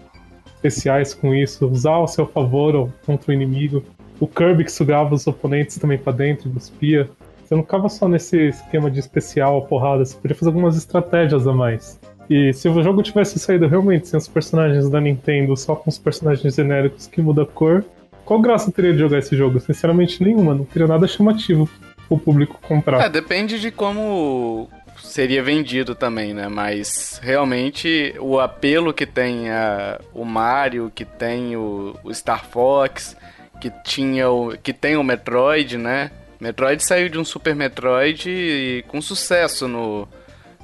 especiais 0.54 1.12
com 1.12 1.34
isso, 1.34 1.66
usar 1.66 1.92
ao 1.94 2.06
seu 2.06 2.26
favor 2.26 2.74
ou 2.74 2.92
contra 3.04 3.30
o 3.30 3.34
inimigo. 3.34 3.82
O 4.20 4.26
Kirby 4.26 4.64
que 4.64 4.72
sugava 4.72 5.14
os 5.14 5.26
oponentes 5.26 5.76
também 5.78 5.98
para 5.98 6.12
dentro, 6.12 6.50
cuspia. 6.50 7.08
Você 7.44 7.54
não 7.54 7.62
ficava 7.62 7.88
só 7.88 8.08
nesse 8.08 8.48
esquema 8.48 8.90
de 8.90 9.00
especial, 9.00 9.62
porrada, 9.62 10.04
você 10.04 10.16
podia 10.16 10.36
fazer 10.36 10.50
algumas 10.50 10.76
estratégias 10.76 11.46
a 11.46 11.52
mais. 11.52 12.00
E 12.28 12.52
se 12.52 12.68
o 12.68 12.82
jogo 12.82 13.02
tivesse 13.02 13.38
saído 13.38 13.68
realmente 13.68 14.08
sem 14.08 14.18
os 14.18 14.26
personagens 14.26 14.88
da 14.88 15.00
Nintendo, 15.00 15.56
só 15.56 15.76
com 15.76 15.88
os 15.88 15.98
personagens 15.98 16.54
genéricos 16.54 17.06
que 17.06 17.22
muda 17.22 17.42
a 17.42 17.46
cor, 17.46 17.84
qual 18.26 18.40
graça 18.40 18.72
teria 18.72 18.92
de 18.92 18.98
jogar 18.98 19.18
esse 19.18 19.36
jogo? 19.36 19.60
Sinceramente, 19.60 20.22
nenhuma. 20.22 20.54
Não 20.54 20.64
teria 20.64 20.88
nada 20.88 21.06
chamativo 21.06 21.70
pro 22.08 22.18
público 22.18 22.58
comprar. 22.60 23.00
É, 23.02 23.08
depende 23.08 23.60
de 23.60 23.70
como 23.70 24.68
seria 25.02 25.42
vendido 25.42 25.94
também, 25.94 26.34
né? 26.34 26.48
Mas 26.48 27.20
realmente 27.22 28.14
o 28.18 28.40
apelo 28.40 28.92
que 28.92 29.06
tem 29.06 29.48
a, 29.50 30.00
o 30.12 30.24
Mario, 30.24 30.90
que 30.92 31.04
tem 31.04 31.56
o, 31.56 31.96
o 32.02 32.12
Star 32.12 32.44
Fox, 32.44 33.16
que 33.60 33.70
tinha 33.84 34.28
o 34.28 34.56
que 34.58 34.72
tem 34.72 34.96
o 34.96 35.04
Metroid, 35.04 35.78
né? 35.78 36.10
Metroid 36.40 36.84
saiu 36.84 37.08
de 37.08 37.18
um 37.18 37.24
Super 37.24 37.54
Metroid 37.54 38.28
e, 38.28 38.84
com 38.88 39.00
sucesso 39.00 39.66
no, 39.68 40.08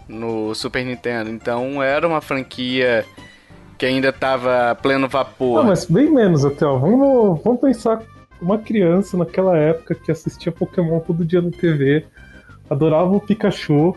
no 0.09 0.55
Super 0.55 0.85
Nintendo. 0.85 1.31
Então 1.31 1.83
era 1.83 2.07
uma 2.07 2.21
franquia 2.21 3.07
que 3.83 3.87
ainda 3.87 4.11
estava 4.11 4.77
pleno 4.81 5.09
vapor. 5.09 5.59
Não, 5.59 5.65
mas 5.65 5.87
bem 5.87 6.09
menos 6.09 6.45
até, 6.45 6.65
ó. 6.65 6.79
Vamos, 6.79 7.43
vamos 7.43 7.61
pensar 7.61 8.01
uma 8.41 8.57
criança 8.57 9.17
naquela 9.17 9.59
época 9.59 9.97
que 9.97 10.13
assistia 10.13 10.53
Pokémon 10.53 11.01
todo 11.01 11.25
dia 11.25 11.43
na 11.43 11.51
TV, 11.51 12.07
adorava 12.71 13.11
o 13.11 13.21
Pikachu, 13.21 13.97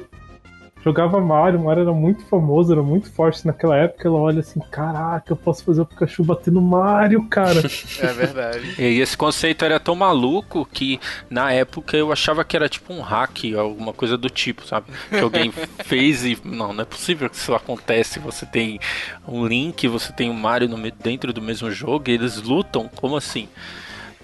jogava 0.86 1.20
Mario, 1.20 1.60
Mario 1.60 1.82
era 1.82 1.92
muito 1.92 2.24
famoso, 2.25 2.72
era 2.72 2.84
muito 2.84 3.12
forte 3.12 3.46
naquela 3.46 3.75
época. 3.75 4.08
Ela 4.08 4.20
olha 4.20 4.42
assim: 4.42 4.60
caraca, 4.72 5.34
eu 5.34 5.36
posso 5.36 5.63
fazer 5.63 5.82
o 5.82 5.86
Pikachu 5.86 6.24
bater 6.24 6.54
no 6.54 6.62
Mario, 6.62 7.27
cara. 7.27 7.63
É 8.00 8.13
verdade. 8.13 8.75
E 8.77 9.00
esse 9.00 9.18
conceito 9.18 9.63
era 9.63 9.80
tão 9.80 9.96
maluco 9.96 10.68
que 10.72 11.00
na 11.30 11.51
época 11.51 11.96
eu 11.96 12.12
achava 12.12 12.44
que 12.44 12.56
era 12.56 12.68
tipo 12.68 12.94
um 12.94 13.01
hack, 13.01 13.54
alguma 13.58 13.94
coisa 13.94 14.18
do 14.18 14.30
tipo, 14.30 14.68
sabe? 14.68 14.88
Que 15.10 15.20
alguém 15.20 15.51
fez 15.86 16.24
e. 16.24 16.38
Não, 16.44 16.74
não 16.74 16.82
é 16.82 16.86
possível 16.86 17.30
que 17.30 17.38
isso 17.38 17.56
acontece. 17.56 18.20
Você 18.20 18.46
tem 18.46 18.80
um 19.27 19.46
Link, 19.46 19.88
você 19.88 20.13
tem 20.13 20.30
o 20.30 20.34
um 20.34 20.36
Mario 20.36 20.68
no, 20.68 20.77
dentro 20.92 21.34
do 21.34 21.42
mesmo 21.42 21.72
jogo 21.72 22.10
e 22.10 22.13
eles 22.13 22.42
lutam. 22.42 22.89
Como 22.96 23.15
assim? 23.15 23.48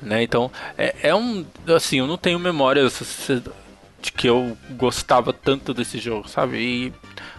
Né? 0.02 0.24
Então, 0.24 0.52
é, 0.78 0.96
é 1.04 1.16
um. 1.16 1.46
Assim, 1.68 2.00
eu 2.00 2.08
não 2.08 2.18
tenho 2.18 2.38
memória 2.40 2.82
de 4.02 4.12
que 4.12 4.28
eu 4.28 4.58
gostava 4.72 5.32
tanto 5.32 5.74
desse 5.74 6.00
jogo, 6.00 6.28
sabe? 6.28 6.58
E, 6.58 6.94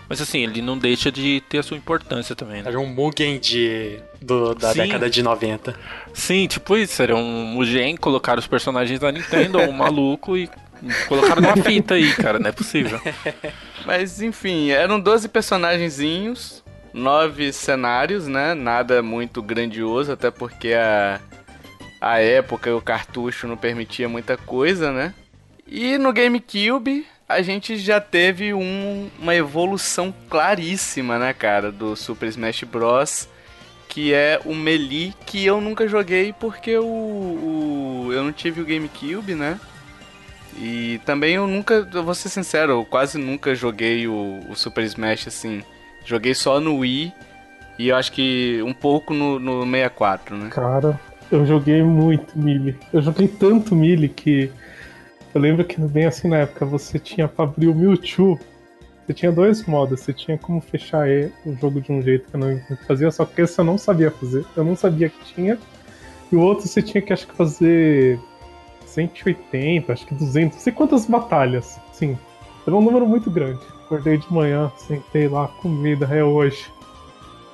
mas 0.08 0.20
assim, 0.20 0.42
ele 0.42 0.62
não 0.62 0.78
deixa 0.78 1.10
de 1.10 1.42
ter 1.48 1.58
a 1.58 1.62
sua 1.62 1.76
importância 1.76 2.36
também. 2.36 2.62
Né? 2.62 2.68
Era 2.68 2.78
um 2.78 2.86
Mugen 2.86 3.38
de, 3.38 3.98
do, 4.20 4.54
da 4.54 4.72
Sim. 4.72 4.82
década 4.82 5.10
de 5.10 5.22
90. 5.22 5.74
Sim, 6.14 6.46
tipo 6.46 6.76
isso, 6.76 7.02
era 7.02 7.16
um 7.16 7.44
Mugen, 7.46 7.96
colocaram 7.96 8.38
os 8.38 8.46
personagens 8.46 9.00
da 9.00 9.10
Nintendo, 9.10 9.58
um 9.58 9.72
maluco 9.72 10.36
e 10.36 10.48
colocaram 11.08 11.42
numa 11.42 11.56
fita 11.56 11.94
aí, 11.94 12.12
cara, 12.14 12.38
não 12.38 12.48
é 12.48 12.52
possível. 12.52 13.00
Mas 13.84 14.22
enfim, 14.22 14.70
eram 14.70 15.00
12 15.00 15.28
personagenzinhos, 15.28 16.62
nove 16.92 17.52
cenários, 17.52 18.28
né? 18.28 18.54
Nada 18.54 19.02
muito 19.02 19.42
grandioso, 19.42 20.12
até 20.12 20.30
porque 20.30 20.74
a, 20.74 21.20
a 22.00 22.20
época 22.20 22.74
o 22.74 22.80
cartucho 22.80 23.48
não 23.48 23.56
permitia 23.56 24.08
muita 24.08 24.36
coisa, 24.36 24.92
né? 24.92 25.14
E 25.66 25.96
no 25.98 26.12
GameCube 26.12 27.06
a 27.28 27.40
gente 27.40 27.76
já 27.78 28.00
teve 28.00 28.52
um, 28.52 29.08
uma 29.18 29.34
evolução 29.34 30.12
claríssima, 30.28 31.18
né, 31.18 31.32
cara, 31.32 31.72
do 31.72 31.96
Super 31.96 32.28
Smash 32.28 32.64
Bros. 32.64 33.28
Que 33.88 34.14
é 34.14 34.40
o 34.46 34.54
Melee, 34.54 35.12
que 35.26 35.44
eu 35.44 35.60
nunca 35.60 35.86
joguei 35.86 36.32
porque 36.32 36.78
o, 36.78 36.86
o 36.86 38.08
eu 38.10 38.24
não 38.24 38.32
tive 38.32 38.62
o 38.62 38.64
GameCube, 38.64 39.34
né? 39.34 39.60
E 40.58 40.98
também 41.04 41.34
eu 41.34 41.46
nunca, 41.46 41.86
eu 41.92 42.02
vou 42.02 42.14
ser 42.14 42.30
sincero, 42.30 42.72
eu 42.72 42.84
quase 42.86 43.18
nunca 43.18 43.54
joguei 43.54 44.06
o, 44.08 44.40
o 44.48 44.54
Super 44.54 44.84
Smash 44.84 45.28
assim. 45.28 45.62
Joguei 46.06 46.34
só 46.34 46.58
no 46.58 46.78
Wii 46.78 47.12
e 47.78 47.88
eu 47.88 47.96
acho 47.96 48.12
que 48.12 48.62
um 48.64 48.72
pouco 48.72 49.12
no, 49.12 49.38
no 49.38 49.62
64, 49.64 50.36
né? 50.36 50.48
Cara, 50.50 50.98
eu 51.30 51.44
joguei 51.44 51.82
muito 51.82 52.38
Melee. 52.38 52.76
Eu 52.92 53.02
joguei 53.02 53.28
tanto 53.28 53.74
Melee 53.74 54.08
que 54.08 54.50
eu 55.34 55.40
lembro 55.40 55.64
que 55.64 55.80
bem 55.80 56.06
assim 56.06 56.28
na 56.28 56.38
época 56.38 56.66
você 56.66 56.98
tinha 56.98 57.26
pra 57.26 57.44
abrir 57.44 57.68
o 57.68 57.74
Mewtwo. 57.74 58.38
Você 59.06 59.14
tinha 59.14 59.32
dois 59.32 59.66
modos, 59.66 60.00
você 60.00 60.12
tinha 60.12 60.38
como 60.38 60.60
fechar 60.60 61.06
o 61.44 61.54
jogo 61.56 61.80
de 61.80 61.90
um 61.90 62.00
jeito 62.00 62.30
que 62.30 62.36
eu 62.36 62.40
não 62.40 62.60
fazia, 62.86 63.10
só 63.10 63.24
que 63.24 63.40
esse 63.42 63.58
eu 63.58 63.64
não 63.64 63.76
sabia 63.76 64.10
fazer. 64.10 64.44
Eu 64.56 64.64
não 64.64 64.76
sabia 64.76 65.08
que 65.08 65.34
tinha. 65.34 65.58
E 66.30 66.36
o 66.36 66.40
outro 66.40 66.68
você 66.68 66.80
tinha 66.80 67.02
que 67.02 67.12
acho 67.12 67.26
que 67.26 67.34
fazer 67.34 68.20
180, 68.86 69.92
acho 69.92 70.06
que 70.06 70.14
200, 70.14 70.56
não 70.56 70.62
sei 70.62 70.72
quantas 70.72 71.06
batalhas. 71.06 71.80
Sim, 71.92 72.16
era 72.66 72.76
um 72.76 72.82
número 72.82 73.06
muito 73.06 73.30
grande. 73.30 73.60
Acordei 73.84 74.18
de 74.18 74.32
manhã, 74.32 74.70
sentei 74.76 75.28
lá, 75.28 75.48
comida, 75.48 76.06
é 76.06 76.22
hoje. 76.22 76.70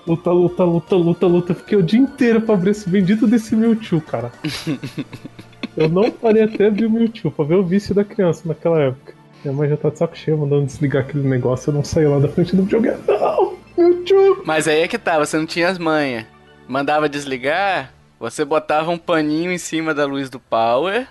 Luta, 0.07 0.31
luta, 0.31 0.65
luta, 0.65 0.97
luta, 0.97 1.27
luta. 1.27 1.55
Fiquei 1.55 1.79
o 1.79 1.83
dia 1.83 1.99
inteiro 1.99 2.41
pra 2.41 2.55
abrir 2.55 2.71
esse 2.71 2.89
bendito 2.89 3.27
desse 3.27 3.57
Mewtwo, 3.57 4.01
cara. 4.01 4.31
Eu 5.77 5.89
não 5.89 6.11
parei 6.11 6.43
até 6.43 6.71
ver 6.71 6.87
o 6.87 6.91
Mewtwo 6.91 7.31
pra 7.31 7.45
ver 7.45 7.55
o 7.55 7.65
vício 7.65 7.95
da 7.95 8.05
criança 8.05 8.43
naquela 8.47 8.81
época. 8.81 9.15
Minha 9.45 9.57
mãe 9.57 9.69
já 9.69 9.77
tá 9.77 9.91
de 9.91 9.99
saco 9.99 10.17
cheio 10.17 10.39
mandando 10.39 10.67
desligar 10.67 11.05
aquele 11.05 11.27
negócio. 11.29 11.71
Eu 11.71 11.75
não 11.75 11.85
saí 11.85 12.07
lá 12.07 12.19
da 12.19 12.29
frente 12.29 12.57
do 12.57 12.63
videogame. 12.65 12.99
Não! 13.07 13.57
Mewtwo! 13.77 14.43
Mas 14.45 14.67
aí 14.67 14.81
é 14.81 14.89
que 14.89 14.99
tá, 14.99 15.19
você 15.19 15.37
não 15.37 15.47
tinha 15.47 15.69
as 15.69 15.79
manhas. 15.79 16.27
Mandava 16.67 17.09
desligar, 17.09 17.93
você 18.19 18.45
botava 18.45 18.91
um 18.91 18.99
paninho 18.99 19.53
em 19.53 19.59
cima 19.59 19.95
da 19.95 20.05
luz 20.05 20.29
do 20.29 20.41
power, 20.41 21.07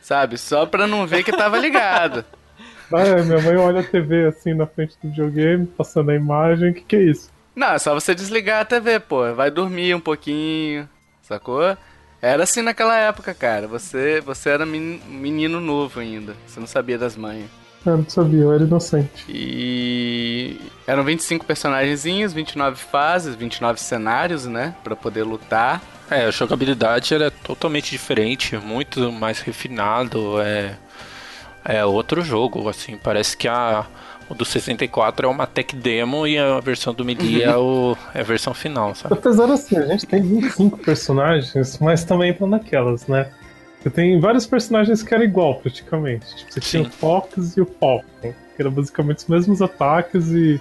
sabe? 0.00 0.38
Só 0.38 0.66
pra 0.66 0.86
não 0.86 1.06
ver 1.06 1.22
que 1.22 1.32
tava 1.32 1.58
ligado. 1.58 2.24
Ah, 2.94 3.06
é, 3.06 3.22
minha 3.22 3.40
mãe 3.40 3.56
olha 3.56 3.80
a 3.80 3.82
TV 3.82 4.26
assim 4.26 4.52
na 4.52 4.66
frente 4.66 4.98
do 5.02 5.08
videogame, 5.08 5.66
passando 5.66 6.10
a 6.10 6.14
imagem. 6.14 6.72
O 6.72 6.74
que, 6.74 6.82
que 6.82 6.96
é 6.96 7.02
isso? 7.04 7.30
Não, 7.56 7.68
é 7.68 7.78
só 7.78 7.94
você 7.94 8.14
desligar 8.14 8.60
a 8.60 8.64
TV, 8.66 9.00
pô. 9.00 9.32
Vai 9.34 9.50
dormir 9.50 9.94
um 9.94 10.00
pouquinho, 10.00 10.86
sacou? 11.22 11.74
Era 12.22 12.44
assim 12.44 12.62
naquela 12.62 12.96
época, 12.96 13.34
cara. 13.34 13.66
Você, 13.66 14.20
você 14.20 14.50
era 14.50 14.64
menino 14.64 15.60
novo 15.60 15.98
ainda. 15.98 16.36
Você 16.46 16.60
não 16.60 16.68
sabia 16.68 16.96
das 16.96 17.16
manhas. 17.16 17.50
Eu 17.84 17.98
não 17.98 18.08
sabia, 18.08 18.42
eu 18.42 18.52
era 18.52 18.62
inocente. 18.62 19.24
E 19.28 20.56
eram 20.86 21.02
25 21.02 21.44
personagenzinhos, 21.44 22.32
29 22.32 22.76
fases, 22.76 23.34
29 23.34 23.80
cenários, 23.80 24.46
né? 24.46 24.72
Pra 24.84 24.94
poder 24.94 25.24
lutar. 25.24 25.82
É, 26.08 26.26
a 26.26 26.30
jogabilidade 26.30 27.12
era 27.12 27.28
totalmente 27.28 27.90
diferente, 27.90 28.56
muito 28.56 29.10
mais 29.10 29.40
refinado. 29.40 30.40
É, 30.40 30.76
é 31.64 31.84
outro 31.84 32.22
jogo, 32.22 32.68
assim. 32.68 32.96
Parece 32.96 33.36
que 33.36 33.48
a 33.48 33.84
o 34.28 34.34
do 34.34 34.44
64 34.44 35.26
é 35.26 35.30
uma 35.30 35.46
tech 35.46 35.74
demo 35.74 36.26
e 36.26 36.38
a 36.38 36.60
versão 36.60 36.94
do 36.94 37.04
Melee 37.04 37.42
é, 37.42 37.56
o, 37.56 37.96
é 38.14 38.20
a 38.20 38.24
versão 38.24 38.54
final, 38.54 38.94
sabe? 38.94 39.14
Apesar 39.14 39.50
assim, 39.50 39.76
a 39.76 39.86
gente 39.86 40.06
tem 40.06 40.22
25 40.22 40.78
personagens, 40.78 41.78
mas 41.80 42.04
também 42.04 42.30
estão 42.30 42.46
naquelas, 42.46 43.06
né? 43.06 43.30
Você 43.82 43.90
tem 43.90 44.20
vários 44.20 44.46
personagens 44.46 45.02
que 45.02 45.12
eram 45.12 45.24
igual, 45.24 45.56
praticamente. 45.56 46.36
Tipo, 46.36 46.52
você 46.52 46.60
Sim. 46.60 46.70
tinha 46.70 46.82
o 46.82 46.90
Fox 46.90 47.56
e 47.56 47.60
o 47.60 47.66
Falcon, 47.66 48.04
que 48.22 48.32
eram 48.60 48.70
basicamente 48.70 49.18
os 49.18 49.26
mesmos 49.26 49.60
ataques 49.60 50.28
e 50.30 50.60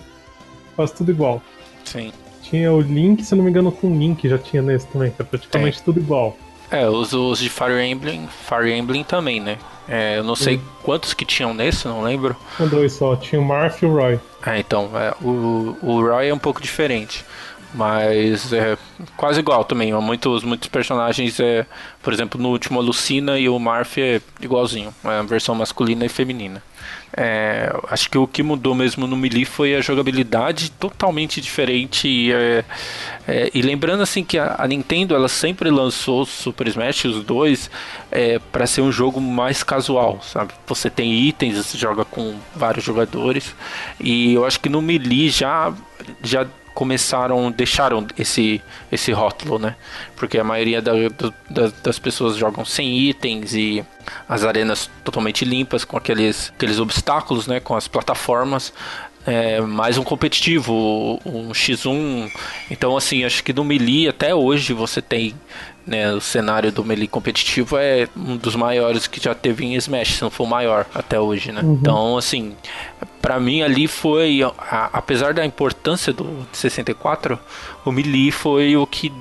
quase 0.76 0.96
tudo 0.96 1.12
igual. 1.12 1.42
Sim. 1.86 2.12
Tinha 2.42 2.74
o 2.74 2.82
Link, 2.82 3.24
se 3.24 3.36
não 3.36 3.44
me 3.44 3.52
engano, 3.52 3.72
com 3.72 3.88
o 3.88 3.98
Link 3.98 4.28
já 4.28 4.40
tinha 4.40 4.62
nesse 4.62 4.88
também, 4.88 5.12
que 5.12 5.22
é 5.22 5.26
praticamente 5.26 5.78
tem. 5.78 5.86
tudo 5.86 6.00
igual. 6.00 6.36
É, 6.72 6.88
os, 6.88 7.12
os 7.14 7.40
de 7.40 7.50
Fire 7.50 7.82
Emblem, 7.82 8.28
Fire 8.48 8.72
Emblem 8.72 9.04
também, 9.04 9.40
né? 9.40 9.58
É, 9.90 10.18
eu 10.18 10.24
não 10.24 10.36
sei 10.36 10.58
Sim. 10.58 10.64
quantos 10.84 11.14
que 11.14 11.26
tinham 11.26 11.54
nesse, 11.54 11.86
não 11.88 12.02
lembro. 12.02 12.36
Um 12.60 12.68
dois 12.68 12.94
só, 12.94 13.16
tinha 13.16 13.42
o 13.42 13.46
Marth 13.46 13.82
e 13.82 13.86
o 13.86 13.94
Roy. 13.94 14.20
Ah, 14.42 14.58
então, 14.58 14.90
é, 14.96 15.14
o, 15.22 15.78
o 15.82 16.02
Roy 16.02 16.30
é 16.30 16.34
um 16.34 16.40
pouco 16.40 16.62
diferente. 16.62 17.26
Mas 17.74 18.52
é 18.52 18.78
quase 19.16 19.40
igual 19.40 19.64
também. 19.64 19.94
Muitos, 19.94 20.44
muitos 20.44 20.68
personagens, 20.68 21.40
é, 21.40 21.66
por 22.02 22.12
exemplo, 22.12 22.40
no 22.40 22.50
último 22.50 22.80
a 22.80 22.84
Lucina 22.84 23.40
e 23.40 23.48
o 23.48 23.58
Marth 23.60 23.98
é 23.98 24.22
igualzinho. 24.42 24.94
É 25.06 25.20
a 25.20 25.22
versão 25.22 25.56
masculina 25.56 26.06
e 26.06 26.10
feminina. 26.10 26.62
É, 27.16 27.74
acho 27.90 28.10
que 28.10 28.18
o 28.18 28.26
que 28.26 28.42
mudou 28.42 28.74
mesmo 28.74 29.06
no 29.06 29.18
Melee 29.18 29.46
foi 29.46 29.76
a 29.76 29.82
jogabilidade 29.82 30.72
totalmente 30.72 31.42
diferente. 31.42 32.08
E, 32.08 32.32
é, 32.32 32.66
é, 33.28 33.52
e 33.54 33.62
lembrando 33.62 34.02
assim 34.02 34.24
que 34.24 34.38
a, 34.38 34.56
a, 34.58 34.68
Nintendo 34.68 35.14
ela 35.14 35.28
sempre 35.28 35.70
lançou 35.70 36.26
Super 36.26 36.68
Smash 36.68 37.06
os 37.06 37.24
dois 37.24 37.70
é, 38.12 38.40
para 38.52 38.66
ser 38.66 38.82
um 38.82 38.92
jogo 38.92 39.20
mais 39.20 39.64
casual, 39.64 40.22
sabe? 40.22 40.54
Você 40.68 40.90
tem 40.90 41.14
itens, 41.14 41.58
você 41.58 41.78
joga 41.78 42.06
com 42.06 42.36
vários 42.56 42.84
jogadores. 42.84 43.54
E 44.00 44.34
eu 44.34 44.46
acho 44.46 44.60
que 44.60 44.70
no 44.70 44.82
Melee 44.82 45.30
já 45.30 45.74
já 46.24 46.48
começaram, 46.74 47.52
deixaram 47.52 48.06
esse, 48.18 48.62
esse 48.92 49.12
rótulo, 49.12 49.60
né? 49.60 49.76
Porque 50.16 50.38
a 50.38 50.44
maioria 50.44 50.82
da, 50.82 50.94
da, 51.50 51.72
das 51.84 52.00
pessoas 52.00 52.38
jogam 52.38 52.64
sem 52.66 52.98
itens 52.98 53.54
e 53.54 53.86
as 54.28 54.44
arenas 54.44 54.90
totalmente 55.04 55.46
limpas, 55.46 55.84
com 55.84 55.98
aqueles, 55.98 56.52
aqueles 56.56 56.80
obstáculos, 56.80 57.48
né? 57.48 57.60
Com 57.60 57.76
as 57.76 57.88
plataformas. 57.88 58.74
É, 59.24 59.62
mais 59.62 60.00
um 60.00 60.04
competitivo, 60.04 61.20
um 61.24 61.52
X1. 61.52 62.32
Então, 62.72 62.98
assim, 62.98 63.24
acho 63.24 63.44
que 63.44 63.54
no 63.54 63.64
Melee 63.64 64.08
até 64.08 64.34
hoje 64.34 64.74
você 64.74 65.00
tem 65.00 65.36
né, 65.86 66.14
o 66.14 66.22
cenário 66.22 66.72
do 66.72 66.84
Melee 66.86 67.08
competitivo 67.08 67.78
é 67.78 68.08
um 68.16 68.38
dos 68.38 68.56
maiores 68.56 69.08
que 69.08 69.22
já 69.22 69.34
teve 69.34 69.66
em 69.66 69.76
Smash, 69.76 70.16
se 70.16 70.22
não 70.22 70.30
for 70.30 70.44
o 70.44 70.48
maior 70.48 70.86
até 70.94 71.20
hoje, 71.20 71.52
né? 71.52 71.62
Uhum. 71.62 71.74
Então, 71.74 72.18
assim, 72.18 72.56
para 73.22 73.40
mim 73.40 73.62
ali 73.62 73.88
foi, 73.88 74.42
a, 74.44 74.90
apesar 74.94 75.34
da 75.34 75.46
importância 75.46 76.14
do 76.14 76.48
64, 76.52 77.40
o 77.86 77.92
Melee 77.92 78.32
foi 78.32 78.76
o 78.76 78.86
que 78.86 79.12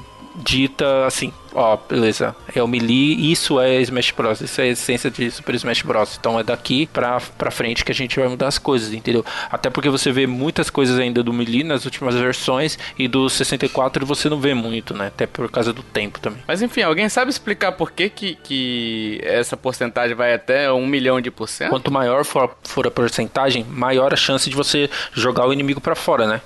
dita 0.43 1.07
assim, 1.07 1.33
ó, 1.53 1.77
beleza, 1.77 2.35
é 2.55 2.63
o 2.63 2.69
Melee, 2.69 3.31
isso 3.31 3.61
é 3.61 3.81
Smash 3.83 4.13
Bros, 4.13 4.41
isso 4.41 4.61
é 4.61 4.65
a 4.65 4.67
essência 4.69 5.11
de 5.11 5.31
Super 5.31 5.55
Smash 5.55 5.83
Bros. 5.83 6.17
Então 6.19 6.39
é 6.39 6.43
daqui 6.43 6.87
pra, 6.87 7.21
pra 7.39 7.51
frente 7.51 7.85
que 7.85 7.93
a 7.93 7.95
gente 7.95 8.19
vai 8.19 8.29
mudar 8.29 8.49
as 8.49 8.59
coisas, 8.59 8.93
entendeu? 8.93 9.25
Até 9.51 9.71
porque 9.71 9.89
você 9.89 10.11
vê 10.13 10.27
muitas 10.27 10.71
coisas 10.71 10.99
ainda 10.99 11.23
do 11.23 11.33
Melee 11.33 11.65
nas 11.65 11.85
últimas 11.85 12.15
versões 12.15 12.79
e 12.99 13.07
do 13.09 13.29
64 13.29 14.05
você 14.07 14.29
não 14.29 14.41
vê 14.41 14.55
muito, 14.55 14.95
né? 14.95 15.09
Até 15.09 15.27
por 15.27 15.51
causa 15.51 15.73
do 15.73 15.83
tempo 15.83 16.21
também. 16.21 16.43
Mas 16.47 16.63
enfim, 16.63 16.83
alguém 16.83 17.09
sabe 17.09 17.31
explicar 17.31 17.73
por 17.73 17.91
que, 17.91 18.09
que, 18.09 18.35
que 18.37 19.21
essa 19.23 19.57
porcentagem 19.57 20.17
vai 20.17 20.35
até 20.35 20.73
um 20.73 20.87
milhão 20.87 21.21
de 21.21 21.31
por 21.31 21.49
cento? 21.49 21.71
Quanto 21.71 21.91
maior 21.91 22.25
for, 22.25 22.57
for 22.63 22.87
a 22.87 22.91
porcentagem, 22.91 23.65
maior 23.65 24.13
a 24.13 24.17
chance 24.17 24.49
de 24.49 24.57
você 24.57 24.89
jogar 25.13 25.47
o 25.47 25.53
inimigo 25.53 25.81
para 25.81 25.95
fora, 25.95 26.27
né? 26.27 26.41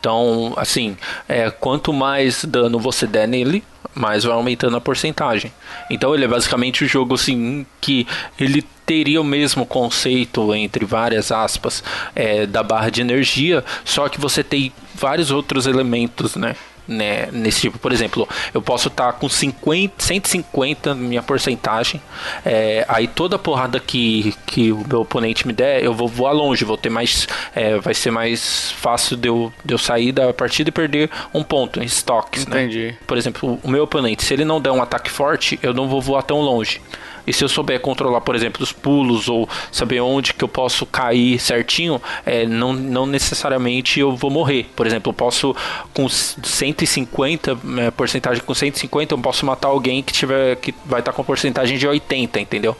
Então, 0.00 0.54
assim, 0.56 0.96
é, 1.28 1.50
quanto 1.50 1.92
mais 1.92 2.44
dano 2.44 2.78
você 2.78 3.06
der 3.06 3.26
nele, 3.26 3.64
mais 3.94 4.24
vai 4.24 4.34
aumentando 4.34 4.76
a 4.76 4.80
porcentagem. 4.80 5.52
Então 5.90 6.14
ele 6.14 6.24
é 6.24 6.28
basicamente 6.28 6.82
o 6.82 6.86
um 6.86 6.88
jogo 6.88 7.14
assim 7.14 7.66
que 7.80 8.06
ele 8.38 8.64
teria 8.86 9.20
o 9.20 9.24
mesmo 9.24 9.66
conceito 9.66 10.54
entre 10.54 10.84
várias 10.84 11.30
aspas 11.30 11.82
é, 12.14 12.46
da 12.46 12.62
barra 12.62 12.90
de 12.90 13.00
energia, 13.00 13.64
só 13.84 14.08
que 14.08 14.20
você 14.20 14.42
tem 14.42 14.72
vários 14.94 15.30
outros 15.30 15.66
elementos, 15.66 16.36
né? 16.36 16.56
Né, 16.88 17.28
nesse 17.30 17.60
tipo. 17.60 17.78
Por 17.78 17.92
exemplo, 17.92 18.26
eu 18.52 18.62
posso 18.62 18.88
estar 18.88 19.12
tá 19.12 19.12
com 19.12 19.28
50, 19.28 20.02
150 20.02 20.94
minha 20.94 21.22
porcentagem, 21.22 22.00
é, 22.44 22.84
aí 22.88 23.06
toda 23.06 23.38
porrada 23.38 23.78
que, 23.78 24.34
que 24.46 24.72
o 24.72 24.84
meu 24.88 25.02
oponente 25.02 25.46
me 25.46 25.52
der, 25.52 25.84
eu 25.84 25.92
vou 25.92 26.08
voar 26.08 26.32
longe, 26.32 26.64
vou 26.64 26.76
ter 26.76 26.88
mais. 26.88 27.28
É, 27.54 27.78
vai 27.78 27.94
ser 27.94 28.10
mais 28.10 28.72
fácil 28.72 29.16
de 29.16 29.28
eu, 29.28 29.52
de 29.64 29.74
eu 29.74 29.78
sair 29.78 30.12
da 30.12 30.32
partida 30.32 30.70
e 30.70 30.72
perder 30.72 31.10
um 31.34 31.42
ponto 31.42 31.80
em 31.80 31.84
estoques. 31.84 32.46
Né? 32.46 32.62
Entendi. 32.62 32.86
Né? 32.86 32.96
Por 33.06 33.18
exemplo, 33.18 33.60
o 33.62 33.68
meu 33.68 33.84
oponente, 33.84 34.24
se 34.24 34.32
ele 34.32 34.44
não 34.44 34.60
der 34.60 34.70
um 34.70 34.82
ataque 34.82 35.10
forte, 35.10 35.58
eu 35.62 35.74
não 35.74 35.88
vou 35.88 36.00
voar 36.00 36.22
tão 36.22 36.40
longe. 36.40 36.80
E 37.28 37.32
se 37.32 37.44
eu 37.44 37.48
souber 37.48 37.78
controlar, 37.80 38.22
por 38.22 38.34
exemplo, 38.34 38.62
os 38.62 38.72
pulos 38.72 39.28
ou 39.28 39.46
saber 39.70 40.00
onde 40.00 40.32
que 40.32 40.42
eu 40.42 40.48
posso 40.48 40.86
cair 40.86 41.38
certinho, 41.38 42.00
é, 42.24 42.46
não, 42.46 42.72
não 42.72 43.04
necessariamente 43.04 44.00
eu 44.00 44.16
vou 44.16 44.30
morrer. 44.30 44.66
Por 44.74 44.86
exemplo, 44.86 45.10
eu 45.10 45.14
posso 45.14 45.54
com 45.92 46.08
150, 46.08 47.58
é, 47.78 47.90
porcentagem 47.90 48.42
com 48.42 48.54
150, 48.54 49.14
eu 49.14 49.18
posso 49.18 49.44
matar 49.44 49.68
alguém 49.68 50.02
que 50.02 50.12
tiver 50.12 50.56
que 50.56 50.74
vai 50.86 51.00
estar 51.00 51.12
tá 51.12 51.16
com 51.16 51.22
porcentagem 51.22 51.76
de 51.76 51.86
80, 51.86 52.40
entendeu? 52.40 52.74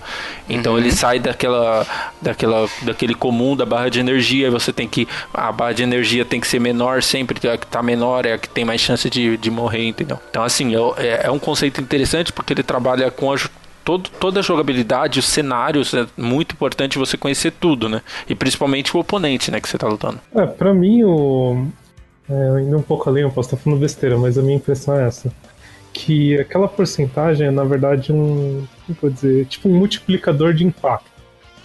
Então 0.48 0.72
uhum. 0.72 0.78
ele 0.78 0.92
sai 0.92 1.18
daquela, 1.18 1.86
daquela, 2.22 2.68
daquele 2.82 3.14
comum 3.14 3.54
da 3.54 3.66
barra 3.66 3.90
de 3.90 4.00
energia. 4.00 4.50
Você 4.50 4.72
tem 4.72 4.88
que 4.88 5.06
a 5.34 5.52
barra 5.52 5.72
de 5.72 5.82
energia 5.82 6.24
tem 6.24 6.40
que 6.40 6.46
ser 6.46 6.58
menor 6.58 7.02
sempre, 7.02 7.36
a 7.48 7.58
que 7.58 7.66
está 7.66 7.82
menor 7.82 8.24
é 8.24 8.32
a 8.32 8.38
que 8.38 8.48
tem 8.48 8.64
mais 8.64 8.80
chance 8.80 9.10
de, 9.10 9.36
de 9.36 9.50
morrer, 9.50 9.86
entendeu? 9.86 10.18
Então 10.30 10.42
assim 10.42 10.72
é, 10.96 11.26
é 11.26 11.30
um 11.30 11.38
conceito 11.38 11.80
interessante 11.80 12.32
porque 12.32 12.54
ele 12.54 12.62
trabalha 12.62 13.10
com 13.10 13.30
a 13.30 13.36
todo, 13.88 14.10
toda 14.20 14.40
a 14.40 14.42
jogabilidade, 14.42 15.18
os 15.18 15.24
cenários, 15.24 15.94
é 15.94 16.06
muito 16.14 16.52
importante 16.52 16.98
você 16.98 17.16
conhecer 17.16 17.52
tudo, 17.52 17.88
né? 17.88 18.02
E 18.28 18.34
principalmente 18.34 18.94
o 18.94 19.00
oponente, 19.00 19.50
né, 19.50 19.62
que 19.62 19.66
você 19.66 19.78
tá 19.78 19.88
lutando. 19.88 20.20
É, 20.34 20.44
pra 20.44 20.74
mim, 20.74 21.02
o. 21.04 21.66
É, 22.28 22.76
um 22.76 22.82
pouco 22.82 23.08
além, 23.08 23.22
eu 23.22 23.30
posso 23.30 23.48
estar 23.48 23.56
falando 23.56 23.80
besteira, 23.80 24.18
mas 24.18 24.36
a 24.36 24.42
minha 24.42 24.56
impressão 24.56 24.94
é 24.94 25.06
essa. 25.06 25.32
Que 25.90 26.38
aquela 26.38 26.68
porcentagem 26.68 27.46
é, 27.46 27.50
na 27.50 27.64
verdade, 27.64 28.12
um. 28.12 28.66
Como 28.86 28.98
vou 29.00 29.10
dizer? 29.10 29.46
Tipo 29.46 29.70
um 29.70 29.78
multiplicador 29.78 30.52
de 30.52 30.66
impacto. 30.66 31.17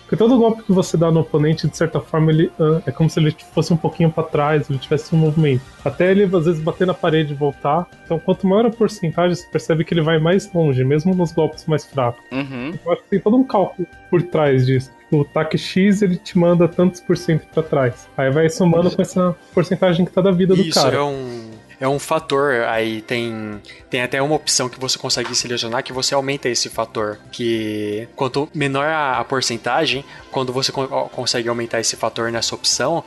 Porque 0.04 0.16
todo 0.16 0.38
golpe 0.38 0.64
que 0.64 0.72
você 0.72 0.96
dá 0.96 1.10
no 1.10 1.22
oponente, 1.22 1.68
de 1.68 1.76
certa 1.76 2.00
forma, 2.00 2.32
ele 2.32 2.52
uh, 2.60 2.82
é 2.86 2.92
como 2.92 3.10
se 3.10 3.20
ele 3.20 3.36
fosse 3.54 3.74
um 3.74 3.78
pouquinho 3.78 4.12
para 4.12 4.24
trás, 4.24 4.70
ele 4.70 4.80
tivesse 4.80 5.14
um 5.16 5.18
movimento. 5.18 5.64
Até 5.84 6.12
ele, 6.12 6.24
às 6.24 6.46
vezes, 6.46 6.62
bater 6.62 6.86
na 6.86 6.94
parede 6.94 7.34
e 7.34 7.36
voltar. 7.36 7.88
Então, 8.04 8.20
quanto 8.20 8.48
maior 8.48 8.66
a 8.66 8.70
porcentagem, 8.70 9.36
você 9.36 9.48
percebe 9.48 9.84
que 9.84 9.94
ele 9.94 10.02
vai 10.02 10.20
mais 10.20 10.52
longe, 10.54 10.84
mesmo 10.84 11.16
nos 11.16 11.32
golpes 11.32 11.66
mais 11.66 11.86
fracos. 11.86 12.24
Uhum. 12.32 12.70
Então, 12.74 12.94
acho 12.94 13.04
que 13.04 13.10
tem 13.10 13.20
todo 13.20 13.38
um 13.38 13.44
cálculo 13.44 13.88
por 14.10 14.22
trás 14.22 14.66
disso. 14.66 14.92
O 15.12 15.22
ataque 15.22 15.58
X, 15.58 16.02
ele 16.02 16.18
te 16.18 16.38
manda 16.38 16.68
tantos 16.68 17.00
por 17.00 17.16
cento 17.16 17.46
pra 17.54 17.62
trás. 17.62 18.08
Aí 18.18 18.32
vai 18.32 18.50
somando 18.50 18.90
com 18.96 19.02
essa 19.02 19.36
porcentagem 19.54 20.06
que 20.06 20.12
tá 20.12 20.22
da 20.22 20.32
vida 20.32 20.54
Isso 20.54 20.70
do 20.70 20.74
cara. 20.74 20.90
Isso 20.90 20.98
é 20.98 21.04
um 21.04 21.53
é 21.84 21.88
um 21.88 22.00
fator. 22.00 22.64
Aí 22.64 23.02
tem, 23.02 23.62
tem 23.90 24.02
até 24.02 24.22
uma 24.22 24.36
opção 24.36 24.70
que 24.70 24.80
você 24.80 24.98
consegue 24.98 25.36
selecionar 25.36 25.84
que 25.84 25.92
você 25.92 26.16
aumenta 26.16 26.48
esse 26.48 26.70
fator. 26.70 27.20
Que 27.30 28.08
quanto 28.16 28.50
menor 28.56 28.88
a, 28.88 29.20
a 29.20 29.24
porcentagem, 29.26 30.06
quando 30.32 30.54
você 30.54 30.72
co 30.72 30.88
consegue 31.10 31.50
aumentar 31.50 31.82
esse 31.82 31.98
fator 31.98 32.32
nessa 32.32 32.56
opção, 32.56 33.04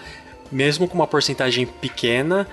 mesmo 0.51 0.89
com 0.89 0.95
uma 0.95 1.07
porcentagem 1.07 1.67
pequena, 1.67 2.47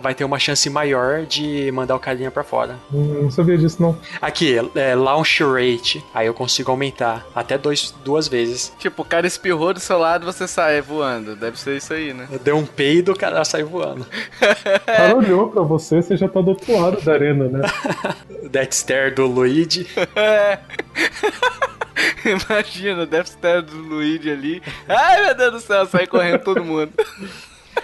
vai 0.00 0.14
ter 0.14 0.24
uma 0.24 0.38
chance 0.38 0.70
maior 0.70 1.26
de 1.26 1.70
mandar 1.72 1.96
o 1.96 1.98
carinha 1.98 2.30
para 2.30 2.44
fora. 2.44 2.76
Hum, 2.92 3.22
não 3.22 3.30
sabia 3.30 3.58
disso, 3.58 3.82
não. 3.82 3.98
Aqui, 4.22 4.56
é 4.74 4.94
launch 4.94 5.42
rate. 5.42 6.04
Aí 6.14 6.26
eu 6.26 6.34
consigo 6.34 6.70
aumentar 6.70 7.26
até 7.34 7.58
dois, 7.58 7.92
duas 8.04 8.28
vezes. 8.28 8.72
Tipo, 8.78 9.02
o 9.02 9.04
cara 9.04 9.26
espirrou 9.26 9.74
do 9.74 9.80
seu 9.80 9.98
lado 9.98 10.24
você 10.24 10.46
sai 10.46 10.80
voando. 10.80 11.34
Deve 11.34 11.58
ser 11.58 11.76
isso 11.76 11.92
aí, 11.92 12.14
né? 12.14 12.28
Deu 12.42 12.56
um 12.56 12.64
peido, 12.64 13.12
o 13.12 13.18
cara 13.18 13.44
sai 13.44 13.64
voando. 13.64 14.06
o 14.40 14.86
cara 14.86 15.16
olhou 15.16 15.48
pra 15.48 15.62
você, 15.62 16.00
você 16.00 16.16
já 16.16 16.28
tá 16.28 16.40
do 16.40 16.50
outro 16.50 16.80
lado 16.80 17.00
da 17.00 17.12
arena, 17.12 17.48
né? 17.48 17.60
Death 18.48 18.72
Stare 18.72 19.10
do 19.10 19.26
Luigi. 19.26 19.88
Imagina, 22.24 23.02
o 23.02 23.06
Death 23.06 23.28
Stare 23.28 23.62
do 23.62 23.76
Luigi 23.76 24.30
ali. 24.30 24.62
Ai, 24.88 25.22
meu 25.22 25.34
Deus 25.34 25.52
do 25.52 25.60
céu, 25.60 25.86
sai 25.86 26.06
correndo 26.06 26.40
todo 26.40 26.64
mundo. 26.64 26.92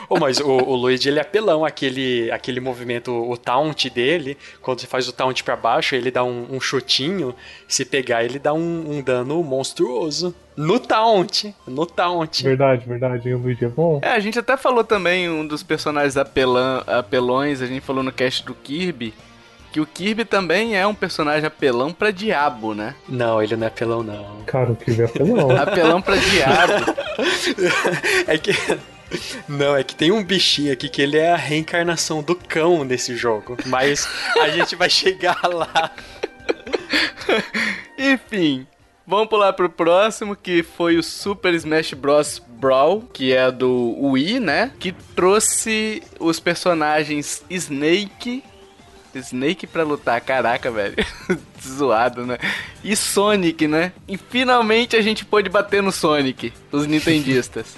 Oh, 0.08 0.18
mas 0.18 0.38
o, 0.40 0.48
o 0.48 0.74
Luigi, 0.74 1.08
ele 1.08 1.18
é 1.18 1.22
apelão, 1.22 1.64
aquele, 1.64 2.30
aquele 2.30 2.60
movimento, 2.60 3.12
o 3.12 3.36
taunt 3.36 3.88
dele, 3.90 4.36
quando 4.60 4.80
você 4.80 4.86
faz 4.86 5.08
o 5.08 5.12
taunt 5.12 5.42
para 5.42 5.56
baixo, 5.56 5.94
ele 5.94 6.10
dá 6.10 6.24
um, 6.24 6.46
um, 6.50 6.60
chutinho, 6.60 7.34
se 7.68 7.84
pegar, 7.84 8.24
ele 8.24 8.38
dá 8.38 8.52
um, 8.52 8.98
um, 8.98 9.02
dano 9.02 9.42
monstruoso. 9.42 10.34
No 10.56 10.78
taunt, 10.78 11.54
no 11.66 11.86
taunt. 11.86 12.42
Verdade, 12.42 12.86
verdade, 12.86 13.32
o 13.32 13.38
Luigi 13.38 13.64
é 13.64 13.68
bom. 13.68 14.00
É, 14.02 14.10
a 14.10 14.20
gente 14.20 14.38
até 14.38 14.56
falou 14.56 14.84
também 14.84 15.28
um 15.28 15.46
dos 15.46 15.62
personagens 15.62 16.16
apelão, 16.16 16.82
apelões, 16.86 17.62
a 17.62 17.66
gente 17.66 17.80
falou 17.80 18.02
no 18.02 18.12
cast 18.12 18.44
do 18.44 18.54
Kirby, 18.54 19.14
que 19.72 19.80
o 19.80 19.86
Kirby 19.86 20.24
também 20.24 20.76
é 20.76 20.86
um 20.86 20.94
personagem 20.94 21.46
apelão 21.46 21.92
pra 21.92 22.10
diabo, 22.10 22.74
né? 22.74 22.94
Não, 23.08 23.42
ele 23.42 23.56
não 23.56 23.64
é 23.64 23.68
apelão, 23.68 24.02
não. 24.02 24.42
Cara, 24.46 24.72
o 24.72 24.76
Kirby 24.76 25.02
é 25.02 25.04
apelão. 25.04 25.50
apelão 25.56 26.02
pra 26.02 26.16
diabo. 26.16 26.72
é 28.26 28.38
que 28.38 28.52
não, 29.48 29.76
é 29.76 29.82
que 29.82 29.94
tem 29.94 30.12
um 30.12 30.22
bichinho 30.22 30.72
aqui 30.72 30.88
que 30.88 31.02
ele 31.02 31.18
é 31.18 31.32
a 31.32 31.36
reencarnação 31.36 32.22
do 32.22 32.34
cão 32.34 32.84
nesse 32.84 33.16
jogo. 33.16 33.56
Mas 33.66 34.08
a 34.40 34.48
gente 34.50 34.76
vai 34.76 34.88
chegar 34.88 35.40
lá. 35.44 35.90
Enfim, 37.98 38.66
vamos 39.06 39.28
pular 39.28 39.52
pro 39.52 39.68
próximo, 39.68 40.36
que 40.36 40.62
foi 40.62 40.96
o 40.96 41.02
Super 41.02 41.54
Smash 41.54 41.94
Bros. 41.94 42.42
Brawl, 42.60 43.02
que 43.12 43.32
é 43.32 43.50
do 43.50 43.96
Wii, 43.98 44.38
né? 44.38 44.70
Que 44.78 44.92
trouxe 44.92 46.02
os 46.18 46.38
personagens 46.38 47.42
Snake, 47.48 48.44
Snake 49.18 49.66
pra 49.66 49.82
lutar, 49.82 50.20
caraca, 50.20 50.70
velho. 50.70 50.96
Zoado, 51.62 52.26
né? 52.26 52.38
E 52.82 52.96
Sonic, 52.96 53.66
né? 53.66 53.92
E 54.08 54.16
finalmente 54.16 54.96
a 54.96 55.00
gente 55.00 55.24
pôde 55.24 55.48
bater 55.48 55.82
no 55.82 55.92
Sonic, 55.92 56.52
os 56.72 56.86
nintendistas. 56.86 57.76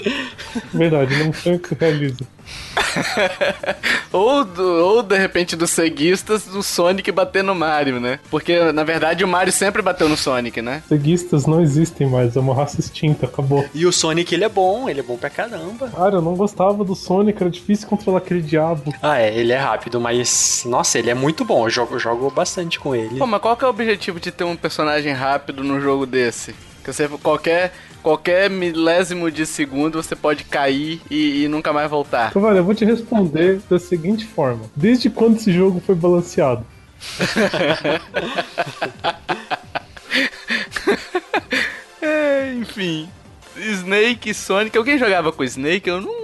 Verdade, 0.73 1.17
não 1.17 1.33
foi 1.33 1.55
o 1.55 1.59
que 1.59 1.75
realiza. 1.75 2.27
ou, 4.13 4.45
do, 4.45 4.63
ou 4.63 5.03
de 5.03 5.17
repente 5.17 5.57
dos 5.57 5.71
ceguistas 5.71 6.45
do 6.45 6.63
Sonic 6.63 7.11
bater 7.13 7.43
no 7.43 7.55
Mario, 7.55 8.01
né? 8.01 8.19
Porque 8.31 8.73
na 8.73 8.85
verdade 8.85 9.25
o 9.25 9.29
Mario 9.29 9.53
sempre 9.53 9.83
bateu 9.83 10.09
no 10.09 10.17
Sonic, 10.17 10.61
né? 10.63 10.83
Ceguistas 10.89 11.47
não 11.47 11.61
existem 11.61 12.07
mais, 12.07 12.37
é 12.37 12.41
uma 12.41 12.55
raça 12.55 12.81
extinta, 12.81 13.27
acabou. 13.27 13.65
E 13.75 13.87
o 13.87 13.93
Sonic 13.93 14.35
ele 14.35 14.45
é 14.45 14.49
bom, 14.49 14.89
ele 14.89 15.01
é 15.01 15.03
bom 15.03 15.17
pra 15.17 15.31
caramba. 15.31 15.89
Cara, 15.89 16.17
eu 16.17 16.23
não 16.23 16.35
gostava 16.35 16.85
do 16.85 16.95
Sonic, 16.95 17.41
era 17.41 17.51
difícil 17.51 17.89
controlar 17.89 18.19
aquele 18.19 18.43
diabo. 18.43 18.95
Ah, 19.03 19.21
é, 19.21 19.35
ele 19.35 19.53
é 19.53 19.59
rápido, 19.59 20.01
mas 20.01 20.65
nossa, 20.67 20.99
ele 20.99 21.11
é 21.11 21.15
muito 21.15 21.45
bom, 21.45 21.67
eu 21.67 21.71
jogo, 21.71 21.95
eu 21.95 21.99
jogo 21.99 22.31
bastante 22.31 22.79
com 22.79 22.95
ele. 22.95 23.19
Pô, 23.19 23.27
mas 23.27 23.41
qual 23.41 23.57
que 23.57 23.65
é 23.65 23.67
o 23.67 23.71
objetivo 23.71 24.21
de 24.21 24.31
ter 24.31 24.45
um 24.45 24.57
personagem 24.57 25.13
rápido 25.13 25.63
num 25.63 25.81
jogo 25.81 26.07
desse? 26.07 26.55
Que 26.83 26.93
você 26.93 27.09
qualquer 27.09 27.73
qualquer 28.03 28.51
milésimo 28.51 29.31
de 29.31 29.47
segundo 29.47 30.03
você 30.03 30.17
pode 30.17 30.45
cair 30.45 31.01
e, 31.11 31.45
e 31.45 31.49
nunca 31.49 31.73
mais 31.73 31.91
voltar. 31.91 32.29
Então, 32.31 32.43
velho, 32.43 32.59
eu 32.59 32.65
vou 32.65 32.75
te 32.75 32.85
responder 32.85 33.61
da 33.71 33.79
seguinte 33.79 34.27
forma: 34.27 34.65
Desde 34.75 35.09
quando 35.09 35.37
esse 35.37 35.53
jogo 35.53 35.81
foi 35.85 35.95
balanceado? 35.95 36.67
é, 42.01 42.55
enfim. 42.55 43.09
Snake 43.57 44.33
Sonic. 44.35 44.77
Alguém 44.77 44.99
jogava 44.99 45.33
com 45.33 45.45
Snake? 45.45 45.89
Eu 45.89 46.01
não 46.01 46.22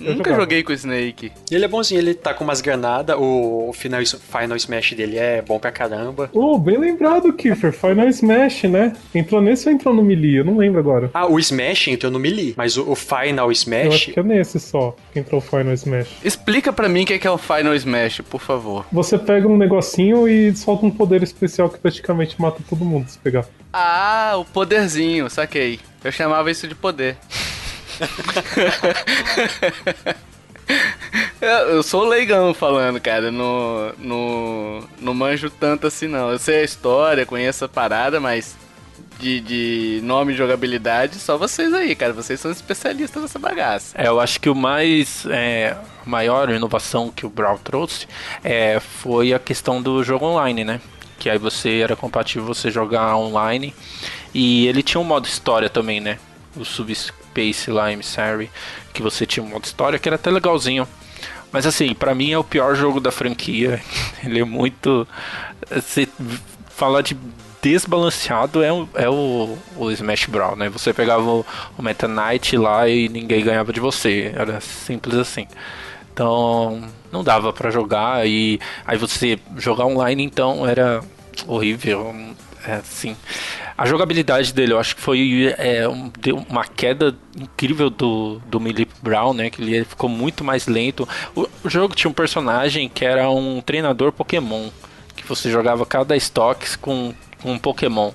eu 0.00 0.14
nunca 0.14 0.30
jogava. 0.30 0.40
joguei 0.42 0.62
com 0.62 0.72
o 0.72 0.74
Snake. 0.74 1.32
Ele 1.50 1.64
é 1.64 1.68
bonzinho, 1.68 2.00
ele 2.00 2.14
tá 2.14 2.34
com 2.34 2.44
umas 2.44 2.60
granadas, 2.60 3.16
o 3.18 3.72
final, 3.74 4.00
Final 4.04 4.56
Smash 4.56 4.92
dele 4.92 5.18
é 5.18 5.42
bom 5.42 5.58
pra 5.58 5.70
caramba. 5.70 6.30
Oh, 6.32 6.58
bem 6.58 6.78
lembrado, 6.78 7.32
Kiefer, 7.32 7.72
Final 7.72 8.08
Smash, 8.08 8.64
né? 8.64 8.92
Entrou 9.14 9.40
nesse 9.40 9.68
ou 9.68 9.74
entrou 9.74 9.94
no 9.94 10.02
Melee? 10.02 10.36
Eu 10.36 10.44
não 10.44 10.56
lembro 10.56 10.80
agora. 10.80 11.10
Ah, 11.14 11.26
o 11.26 11.38
Smash 11.38 11.88
entrou 11.88 12.10
no 12.10 12.18
Melee, 12.18 12.54
mas 12.56 12.76
o, 12.76 12.90
o 12.90 12.94
Final 12.94 13.50
Smash... 13.52 13.84
Eu 13.84 13.92
acho 13.92 14.12
que 14.12 14.20
é 14.20 14.22
nesse 14.22 14.58
só 14.60 14.96
que 15.12 15.18
entrou 15.18 15.40
o 15.40 15.42
Final 15.42 15.72
Smash. 15.74 16.08
Explica 16.24 16.72
pra 16.72 16.88
mim 16.88 17.02
o 17.02 17.06
que 17.06 17.14
é, 17.14 17.20
é 17.22 17.30
o 17.30 17.38
Final 17.38 17.74
Smash, 17.74 18.20
por 18.28 18.40
favor. 18.40 18.86
Você 18.92 19.18
pega 19.18 19.46
um 19.46 19.56
negocinho 19.56 20.28
e 20.28 20.54
solta 20.56 20.86
um 20.86 20.90
poder 20.90 21.22
especial 21.22 21.68
que 21.68 21.78
praticamente 21.78 22.40
mata 22.40 22.62
todo 22.68 22.84
mundo 22.84 23.08
se 23.08 23.18
pegar. 23.18 23.46
Ah, 23.72 24.34
o 24.36 24.44
poderzinho, 24.44 25.28
saquei. 25.30 25.78
Eu 26.02 26.10
chamava 26.10 26.50
isso 26.50 26.66
de 26.66 26.74
poder. 26.74 27.16
Eu 31.40 31.82
sou 31.82 32.04
leigão 32.04 32.54
falando, 32.54 33.00
cara. 33.00 33.30
No, 33.30 33.92
no, 33.98 34.84
não 35.00 35.14
manjo 35.14 35.50
tanto 35.50 35.86
assim, 35.86 36.06
não. 36.06 36.30
Eu 36.30 36.38
sei 36.38 36.60
a 36.60 36.64
história, 36.64 37.26
conheço 37.26 37.64
a 37.64 37.68
parada, 37.68 38.20
mas 38.20 38.56
de, 39.18 39.40
de 39.40 40.00
nome 40.02 40.32
e 40.32 40.36
jogabilidade, 40.36 41.16
só 41.16 41.36
vocês 41.36 41.72
aí, 41.74 41.94
cara. 41.94 42.12
Vocês 42.12 42.40
são 42.40 42.50
especialistas 42.50 43.22
nessa 43.22 43.38
bagaça. 43.38 43.94
É, 43.96 44.08
eu 44.08 44.18
acho 44.20 44.40
que 44.40 44.48
o 44.48 44.54
mais. 44.54 45.26
É, 45.26 45.76
maior 46.06 46.50
inovação 46.50 47.10
que 47.10 47.26
o 47.26 47.30
Brawl 47.30 47.58
trouxe 47.58 48.08
é, 48.42 48.80
foi 48.80 49.34
a 49.34 49.38
questão 49.38 49.80
do 49.82 50.02
jogo 50.02 50.26
online, 50.26 50.64
né? 50.64 50.80
Que 51.18 51.28
aí 51.28 51.38
você 51.38 51.80
era 51.80 51.94
compatível 51.94 52.44
você 52.44 52.70
jogar 52.70 53.14
online. 53.16 53.74
E 54.32 54.66
ele 54.66 54.82
tinha 54.82 55.00
um 55.00 55.04
modo 55.04 55.26
história 55.26 55.68
também, 55.68 56.00
né? 56.00 56.18
O 56.56 56.64
sub 56.64 56.92
Space 57.30 57.70
lá, 57.70 57.92
Emissary, 57.92 58.50
que 58.92 59.02
você 59.02 59.24
tinha 59.24 59.44
um 59.44 59.48
modo 59.48 59.64
história 59.64 59.98
que 59.98 60.08
era 60.08 60.16
até 60.16 60.30
legalzinho. 60.30 60.86
Mas 61.52 61.66
assim, 61.66 61.94
para 61.94 62.14
mim 62.14 62.32
é 62.32 62.38
o 62.38 62.44
pior 62.44 62.74
jogo 62.74 63.00
da 63.00 63.10
franquia. 63.10 63.80
Ele 64.24 64.40
é 64.40 64.44
muito. 64.44 65.06
Você 65.70 66.08
falar 66.68 67.02
de 67.02 67.16
desbalanceado 67.62 68.62
é, 68.62 68.72
o, 68.72 68.88
é 68.94 69.08
o, 69.08 69.58
o 69.76 69.90
Smash 69.90 70.26
Bros, 70.26 70.56
né? 70.56 70.68
Você 70.70 70.92
pegava 70.92 71.22
o, 71.22 71.46
o 71.76 71.82
Meta 71.82 72.08
Knight 72.08 72.56
lá 72.56 72.88
e 72.88 73.08
ninguém 73.08 73.44
ganhava 73.44 73.72
de 73.72 73.80
você. 73.80 74.32
Era 74.34 74.60
simples 74.60 75.16
assim. 75.16 75.46
Então, 76.12 76.82
não 77.12 77.22
dava 77.22 77.52
para 77.52 77.70
jogar 77.70 78.26
e 78.26 78.60
aí 78.86 78.96
você 78.98 79.38
jogar 79.56 79.86
online 79.86 80.22
então 80.22 80.66
era 80.66 81.02
horrível. 81.46 82.14
É 82.66 82.74
assim. 82.74 83.16
A 83.80 83.86
jogabilidade 83.86 84.52
dele, 84.52 84.74
eu 84.74 84.78
acho 84.78 84.94
que 84.94 85.00
foi 85.00 85.54
é, 85.56 85.88
um, 85.88 86.12
uma 86.50 86.66
queda 86.66 87.16
incrível 87.34 87.88
do, 87.88 88.38
do 88.44 88.60
Millie 88.60 88.86
Brown, 89.00 89.32
né? 89.32 89.48
Que 89.48 89.62
ele 89.62 89.84
ficou 89.86 90.06
muito 90.06 90.44
mais 90.44 90.66
lento. 90.66 91.08
O, 91.34 91.48
o, 91.64 91.70
jogo 91.70 91.94
tinha 91.94 92.10
um 92.10 92.12
personagem 92.12 92.90
que 92.90 93.06
era 93.06 93.30
um 93.30 93.62
treinador 93.62 94.12
Pokémon. 94.12 94.68
Que 95.16 95.26
você 95.26 95.50
jogava 95.50 95.86
cada 95.86 96.14
estoque 96.14 96.76
com, 96.76 97.14
com 97.40 97.52
um 97.52 97.58
Pokémon. 97.58 98.12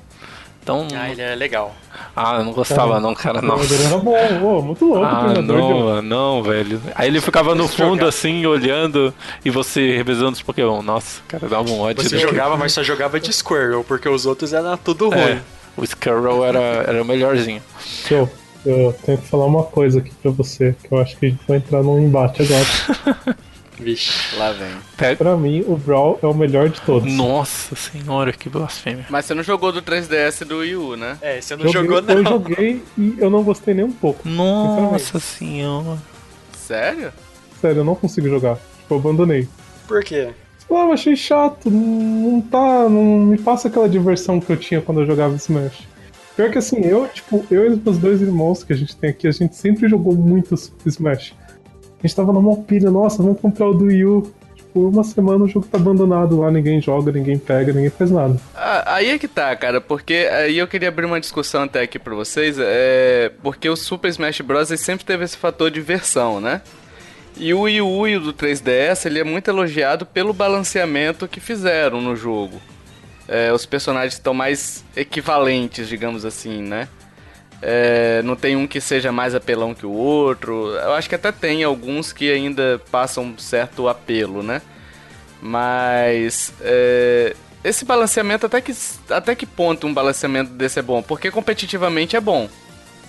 Então, 0.65 0.87
ah, 0.95 1.11
ele 1.11 1.21
é 1.21 1.35
legal. 1.35 1.75
Ah, 2.15 2.37
eu 2.39 2.43
não 2.43 2.51
gostava 2.51 2.99
não, 2.99 3.13
cara, 3.13 3.39
não. 3.39 3.61
Ele 3.61 3.83
era 3.83 3.99
bom, 3.99 4.17
oh, 4.41 4.61
muito 4.63 4.83
louco. 4.83 5.05
Ah, 5.05 5.31
não, 5.39 6.01
não, 6.01 6.41
velho. 6.41 6.81
Aí 6.95 7.07
ele 7.07 7.21
ficava 7.21 7.53
no 7.53 7.67
fundo 7.67 7.97
jogar. 7.97 8.07
assim, 8.07 8.43
olhando, 8.47 9.13
e 9.45 9.51
você 9.51 9.95
revezando 9.95 10.31
os 10.31 10.41
Pokémon. 10.41 10.81
Nossa, 10.81 11.21
cara, 11.27 11.47
dava 11.47 11.69
um 11.69 11.79
ódio. 11.79 12.01
Você 12.01 12.17
jogava, 12.17 12.57
mas 12.57 12.73
só 12.73 12.81
jogava 12.81 13.19
de 13.19 13.31
Squirrel, 13.31 13.83
porque 13.83 14.09
os 14.09 14.25
outros 14.25 14.53
eram 14.53 14.75
tudo 14.75 15.13
é. 15.13 15.15
ruim. 15.15 15.33
É. 15.33 15.41
O 15.77 15.85
Squirrel 15.85 16.43
era, 16.43 16.59
era 16.59 17.03
o 17.03 17.05
melhorzinho. 17.05 17.61
Show. 17.79 18.27
Eu 18.65 18.91
tenho 19.05 19.19
que 19.19 19.27
falar 19.27 19.45
uma 19.45 19.65
coisa 19.65 19.99
aqui 19.99 20.11
pra 20.19 20.31
você, 20.31 20.75
que 20.81 20.91
eu 20.91 20.97
acho 20.97 21.15
que 21.15 21.27
a 21.27 21.29
gente 21.29 21.41
vai 21.47 21.57
entrar 21.57 21.83
num 21.83 21.99
embate 21.99 22.41
agora. 22.41 23.37
Vixe, 23.79 24.35
lá 24.37 24.51
vem. 24.51 24.69
Pega. 24.97 25.17
Pra 25.17 25.37
mim, 25.37 25.63
o 25.67 25.75
Brawl 25.75 26.19
é 26.21 26.27
o 26.27 26.33
melhor 26.33 26.69
de 26.69 26.79
todos. 26.81 27.11
Nossa 27.11 27.75
senhora, 27.75 28.31
que 28.31 28.49
blasfêmia. 28.49 29.05
Mas 29.09 29.25
você 29.25 29.33
não 29.33 29.43
jogou 29.43 29.71
do 29.71 29.81
3DS 29.81 30.41
e 30.41 30.45
do 30.45 30.59
Wii 30.59 30.75
U, 30.75 30.95
né? 30.95 31.17
É, 31.21 31.41
você 31.41 31.55
não 31.55 31.67
joguei, 31.67 31.95
jogou 31.95 32.01
não. 32.01 32.15
Eu 32.15 32.23
joguei 32.23 32.83
e 32.97 33.15
eu 33.17 33.29
não 33.29 33.43
gostei 33.43 33.73
nem 33.73 33.85
um 33.85 33.91
pouco. 33.91 34.27
Nossa 34.27 35.19
senhora. 35.19 35.99
Sério? 36.57 37.11
Sério, 37.61 37.79
eu 37.79 37.85
não 37.85 37.95
consigo 37.95 38.27
jogar. 38.27 38.55
Tipo, 38.55 38.95
eu 38.95 38.97
abandonei. 38.97 39.47
Por 39.87 40.03
quê? 40.03 40.29
Pô, 40.67 40.79
eu 40.81 40.91
achei 40.91 41.15
chato, 41.15 41.69
não 41.69 42.41
tá. 42.41 42.89
Não 42.89 43.03
me 43.25 43.37
passa 43.37 43.67
aquela 43.67 43.87
diversão 43.87 44.39
que 44.39 44.51
eu 44.51 44.57
tinha 44.57 44.81
quando 44.81 45.01
eu 45.01 45.05
jogava 45.05 45.35
Smash. 45.35 45.87
Pior 46.35 46.51
que 46.51 46.57
assim, 46.57 46.81
eu, 46.81 47.07
tipo, 47.07 47.45
eu 47.49 47.65
e 47.65 47.69
os 47.69 47.81
meus 47.81 47.97
dois 47.97 48.21
irmãos 48.21 48.63
que 48.63 48.73
a 48.73 48.75
gente 48.75 48.95
tem 48.95 49.09
aqui, 49.09 49.27
a 49.27 49.31
gente 49.31 49.55
sempre 49.55 49.87
jogou 49.87 50.13
muito 50.13 50.53
Smash. 50.85 51.33
A 51.99 52.07
gente 52.07 52.15
tava 52.15 52.31
numa 52.31 52.57
pilha, 52.57 52.91
nossa, 52.91 53.21
vamos 53.21 53.39
comprar 53.39 53.69
o 53.69 53.73
do 53.73 53.85
Wii 53.85 54.05
U. 54.05 54.33
Tipo, 54.55 54.89
uma 54.89 55.03
semana 55.03 55.45
o 55.45 55.47
jogo 55.47 55.65
tá 55.71 55.77
abandonado 55.77 56.39
lá, 56.39 56.51
ninguém 56.51 56.81
joga, 56.81 57.11
ninguém 57.11 57.37
pega, 57.37 57.71
ninguém 57.71 57.89
faz 57.89 58.11
nada. 58.11 58.37
Aí 58.85 59.09
é 59.09 59.17
que 59.17 59.27
tá, 59.27 59.55
cara, 59.55 59.79
porque 59.79 60.29
aí 60.31 60.57
eu 60.57 60.67
queria 60.67 60.89
abrir 60.89 61.05
uma 61.05 61.19
discussão 61.19 61.63
até 61.63 61.81
aqui 61.81 61.97
pra 61.97 62.13
vocês, 62.13 62.57
é. 62.59 63.31
Porque 63.41 63.69
o 63.69 63.75
Super 63.75 64.09
Smash 64.09 64.41
Bros. 64.41 64.67
sempre 64.77 65.05
teve 65.05 65.23
esse 65.23 65.37
fator 65.37 65.71
de 65.71 65.79
versão, 65.79 66.41
né? 66.41 66.61
E 67.37 67.53
o 67.53 67.61
Wii 67.61 67.81
U 67.81 68.07
e 68.07 68.17
o 68.17 68.19
do 68.21 68.33
3DS, 68.33 69.05
ele 69.05 69.19
é 69.19 69.23
muito 69.23 69.49
elogiado 69.49 70.05
pelo 70.05 70.33
balanceamento 70.33 71.27
que 71.27 71.39
fizeram 71.39 72.01
no 72.01 72.15
jogo. 72.15 72.61
É, 73.27 73.51
os 73.51 73.65
personagens 73.65 74.13
estão 74.13 74.33
mais 74.33 74.83
equivalentes, 74.95 75.87
digamos 75.87 76.23
assim, 76.25 76.61
né? 76.61 76.87
É, 77.61 78.21
não 78.23 78.35
tem 78.35 78.55
um 78.55 78.67
que 78.67 78.81
seja 78.81 79.11
mais 79.11 79.33
apelão 79.33 79.73
que 79.73 79.85
o 79.85 79.91
outro. 79.91 80.69
Eu 80.75 80.93
acho 80.93 81.09
que 81.09 81.15
até 81.15 81.31
tem 81.31 81.63
alguns 81.63 82.11
que 82.13 82.31
ainda 82.31 82.81
passam 82.91 83.37
certo 83.37 83.87
apelo, 83.87 84.43
né? 84.43 84.61
Mas 85.41 86.53
é, 86.61 87.35
esse 87.63 87.85
balanceamento 87.85 88.45
até 88.45 88.61
que 88.61 88.73
até 89.09 89.35
que 89.35 89.45
ponto 89.45 89.87
um 89.87 89.93
balanceamento 89.93 90.51
desse 90.51 90.79
é 90.79 90.81
bom? 90.81 91.01
Porque 91.01 91.31
competitivamente 91.31 92.15
é 92.15 92.21
bom. 92.21 92.49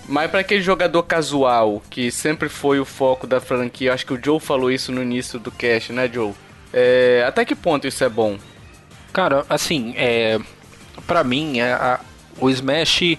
Mas 0.08 0.30
para 0.30 0.40
aquele 0.40 0.62
jogador 0.62 1.02
casual, 1.02 1.82
que 1.90 2.10
sempre 2.10 2.48
foi 2.48 2.78
o 2.78 2.84
foco 2.84 3.26
da 3.26 3.40
franquia, 3.40 3.92
acho 3.92 4.06
que 4.06 4.14
o 4.14 4.20
Joe 4.22 4.38
falou 4.38 4.70
isso 4.70 4.92
no 4.92 5.02
início 5.02 5.38
do 5.38 5.50
cast, 5.50 5.92
né, 5.92 6.08
Joe? 6.12 6.32
É, 6.72 7.24
até 7.26 7.44
que 7.44 7.54
ponto 7.56 7.86
isso 7.86 8.04
é 8.04 8.08
bom? 8.08 8.38
Cara, 9.12 9.44
assim, 9.48 9.94
é, 9.96 10.38
para 11.06 11.24
mim, 11.24 11.58
é, 11.58 11.72
a, 11.72 12.00
o 12.38 12.48
Smash, 12.50 13.18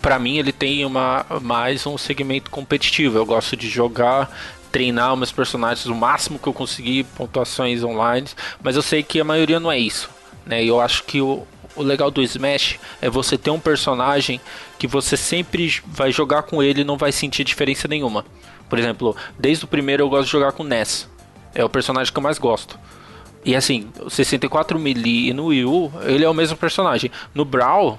para 0.00 0.18
mim, 0.18 0.38
ele 0.38 0.52
tem 0.52 0.84
uma, 0.84 1.24
mais 1.42 1.86
um 1.86 1.98
segmento 1.98 2.50
competitivo. 2.50 3.18
Eu 3.18 3.26
gosto 3.26 3.56
de 3.56 3.68
jogar, 3.68 4.30
treinar 4.72 5.16
meus 5.16 5.32
personagens 5.32 5.86
o 5.86 5.94
máximo 5.94 6.38
que 6.38 6.46
eu 6.46 6.52
conseguir, 6.52 7.04
pontuações 7.16 7.82
online, 7.82 8.28
mas 8.62 8.76
eu 8.76 8.82
sei 8.82 9.02
que 9.02 9.20
a 9.20 9.24
maioria 9.24 9.60
não 9.60 9.70
é 9.70 9.78
isso. 9.78 10.10
Né? 10.46 10.64
Eu 10.64 10.80
acho 10.80 11.04
que 11.04 11.20
o, 11.20 11.46
o 11.76 11.82
legal 11.82 12.10
do 12.10 12.22
Smash 12.22 12.78
é 13.00 13.10
você 13.10 13.36
ter 13.36 13.50
um 13.50 13.60
personagem 13.60 14.40
que 14.78 14.86
você 14.86 15.16
sempre 15.16 15.80
vai 15.86 16.10
jogar 16.10 16.42
com 16.42 16.62
ele 16.62 16.80
e 16.80 16.84
não 16.84 16.96
vai 16.96 17.12
sentir 17.12 17.44
diferença 17.44 17.86
nenhuma. 17.86 18.24
Por 18.68 18.78
exemplo, 18.78 19.16
desde 19.38 19.64
o 19.64 19.68
primeiro 19.68 20.02
eu 20.02 20.08
gosto 20.08 20.26
de 20.26 20.32
jogar 20.32 20.52
com 20.52 20.64
Ness. 20.64 21.08
É 21.54 21.64
o 21.64 21.68
personagem 21.68 22.12
que 22.12 22.18
eu 22.18 22.22
mais 22.22 22.38
gosto. 22.38 22.78
E 23.44 23.56
assim, 23.56 23.88
o 24.00 24.10
64 24.10 24.78
Melee 24.78 25.30
e 25.30 25.32
no 25.32 25.46
Wii 25.46 25.64
U, 25.64 25.92
ele 26.02 26.24
é 26.24 26.28
o 26.28 26.34
mesmo 26.34 26.56
personagem. 26.56 27.10
No 27.34 27.44
Brawl, 27.44 27.98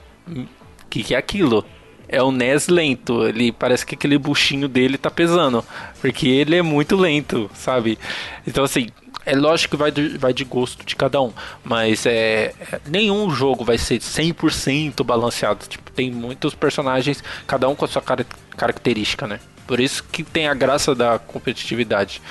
que, 0.91 1.03
que 1.03 1.15
é 1.15 1.17
aquilo? 1.17 1.65
É 2.11 2.21
o 2.21 2.31
Ness 2.31 2.67
lento. 2.67 3.25
Ele 3.25 3.51
parece 3.51 3.85
que 3.85 3.95
aquele 3.95 4.17
buchinho 4.17 4.67
dele 4.67 4.97
tá 4.97 5.09
pesando. 5.09 5.65
Porque 6.01 6.27
ele 6.27 6.55
é 6.55 6.61
muito 6.61 6.95
lento, 6.95 7.49
sabe? 7.53 7.97
Então 8.45 8.63
assim, 8.63 8.89
é 9.25 9.35
lógico 9.35 9.71
que 9.71 9.77
vai 9.77 9.91
de, 9.91 10.17
vai 10.17 10.33
de 10.33 10.43
gosto 10.43 10.85
de 10.85 10.95
cada 10.95 11.21
um, 11.21 11.31
mas 11.63 12.05
é, 12.05 12.53
nenhum 12.87 13.29
jogo 13.29 13.63
vai 13.63 13.77
ser 13.77 13.99
100% 13.99 15.03
balanceado. 15.03 15.65
Tipo, 15.67 15.91
tem 15.91 16.11
muitos 16.11 16.55
personagens, 16.55 17.23
cada 17.45 17.67
um 17.69 17.75
com 17.75 17.85
a 17.85 17.87
sua 17.87 18.01
car 18.01 18.25
característica, 18.57 19.27
né? 19.27 19.39
Por 19.71 19.79
isso 19.79 20.03
que 20.11 20.21
tem 20.21 20.49
a 20.49 20.53
graça 20.53 20.93
da 20.93 21.17
competitividade. 21.17 22.21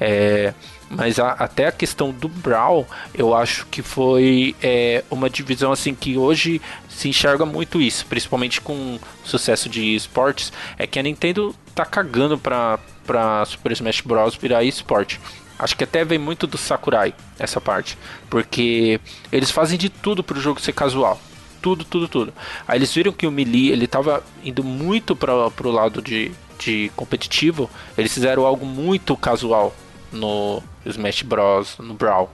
É, 0.00 0.52
mas 0.90 1.20
a, 1.20 1.30
até 1.30 1.68
a 1.68 1.70
questão 1.70 2.10
do 2.10 2.26
Brawl, 2.26 2.88
eu 3.14 3.36
acho 3.36 3.66
que 3.66 3.82
foi 3.82 4.56
é, 4.60 5.04
uma 5.08 5.30
divisão 5.30 5.70
assim 5.70 5.94
que 5.94 6.16
hoje 6.16 6.60
se 6.88 7.08
enxerga 7.08 7.46
muito 7.46 7.80
isso, 7.80 8.04
principalmente 8.06 8.60
com 8.60 8.96
o 8.96 9.00
sucesso 9.22 9.68
de 9.68 9.94
esportes, 9.94 10.52
é 10.76 10.88
que 10.88 10.98
a 10.98 11.02
Nintendo 11.04 11.54
tá 11.72 11.84
cagando 11.84 12.36
pra, 12.36 12.80
pra 13.06 13.44
Super 13.44 13.70
Smash 13.70 14.00
Bros. 14.00 14.34
virar 14.34 14.64
esporte. 14.64 15.20
Acho 15.56 15.76
que 15.76 15.84
até 15.84 16.04
vem 16.04 16.18
muito 16.18 16.48
do 16.48 16.58
Sakurai 16.58 17.14
essa 17.38 17.60
parte, 17.60 17.96
porque 18.28 19.00
eles 19.30 19.52
fazem 19.52 19.78
de 19.78 19.88
tudo 19.88 20.24
para 20.24 20.36
o 20.36 20.40
jogo 20.40 20.60
ser 20.60 20.72
casual. 20.72 21.20
tudo, 21.62 21.84
tudo, 21.84 22.08
tudo. 22.08 22.34
Aí 22.66 22.76
eles 22.76 22.92
viram 22.92 23.12
que 23.12 23.24
o 23.24 23.30
Melee, 23.30 23.70
ele 23.70 23.86
tava 23.86 24.24
indo 24.42 24.64
muito 24.64 25.14
para 25.14 25.48
pro 25.52 25.70
lado 25.70 26.02
de, 26.02 26.32
de 26.58 26.90
competitivo, 26.96 27.70
eles 27.96 28.12
fizeram 28.12 28.44
algo 28.44 28.66
muito 28.66 29.16
casual 29.16 29.74
no 30.12 30.62
Smash 30.84 31.22
Bros, 31.22 31.76
no 31.78 31.94
Brawl. 31.94 32.30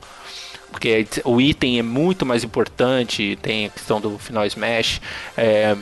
Porque 0.71 1.07
o 1.25 1.41
item 1.41 1.79
é 1.79 1.83
muito 1.83 2.27
mais 2.27 2.43
importante, 2.43 3.39
tem 3.41 3.67
a 3.67 3.69
questão 3.71 4.01
do 4.01 4.19
final 4.19 4.45
Smash. 4.47 5.01
É, 5.37 5.77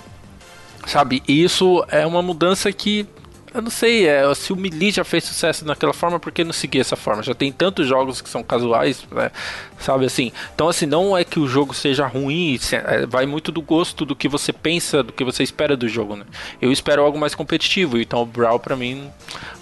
sabe, 0.86 1.22
isso 1.26 1.84
é 1.88 2.06
uma 2.06 2.20
mudança 2.20 2.70
que 2.72 3.06
eu 3.54 3.62
não 3.62 3.70
sei, 3.70 4.06
é, 4.06 4.34
se 4.34 4.52
o 4.52 4.56
Melee 4.56 4.90
já 4.90 5.04
fez 5.04 5.24
sucesso 5.24 5.64
naquela 5.64 5.92
forma, 5.92 6.18
por 6.18 6.32
que 6.32 6.44
não 6.44 6.52
seguir 6.52 6.80
essa 6.80 6.96
forma? 6.96 7.22
Já 7.22 7.34
tem 7.34 7.52
tantos 7.52 7.86
jogos 7.86 8.20
que 8.20 8.28
são 8.28 8.42
casuais, 8.42 9.04
né? 9.10 9.30
sabe 9.78 10.06
assim? 10.06 10.32
Então, 10.54 10.68
assim, 10.68 10.86
não 10.86 11.16
é 11.16 11.24
que 11.24 11.38
o 11.38 11.46
jogo 11.46 11.74
seja 11.74 12.06
ruim, 12.06 12.58
é, 12.72 13.06
vai 13.06 13.26
muito 13.26 13.52
do 13.52 13.60
gosto 13.60 14.04
do 14.04 14.16
que 14.16 14.28
você 14.28 14.52
pensa, 14.52 15.02
do 15.02 15.12
que 15.12 15.24
você 15.24 15.42
espera 15.42 15.76
do 15.76 15.88
jogo, 15.88 16.16
né? 16.16 16.24
Eu 16.60 16.72
espero 16.72 17.02
algo 17.02 17.18
mais 17.18 17.34
competitivo, 17.34 17.98
então 17.98 18.22
o 18.22 18.26
Brawl 18.26 18.58
pra 18.58 18.76
mim 18.76 19.08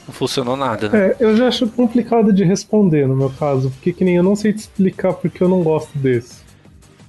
não 0.06 0.14
funcionou 0.14 0.56
nada, 0.56 0.88
né? 0.88 1.08
É, 1.08 1.16
eu 1.20 1.36
já 1.36 1.48
acho 1.48 1.66
complicado 1.68 2.32
de 2.32 2.44
responder 2.44 3.08
no 3.08 3.16
meu 3.16 3.30
caso, 3.30 3.70
porque 3.70 3.92
que 3.92 4.04
nem 4.04 4.16
eu 4.16 4.22
não 4.22 4.36
sei 4.36 4.52
te 4.52 4.58
explicar 4.58 5.14
porque 5.14 5.42
eu 5.42 5.48
não 5.48 5.62
gosto 5.62 5.96
desse. 5.98 6.50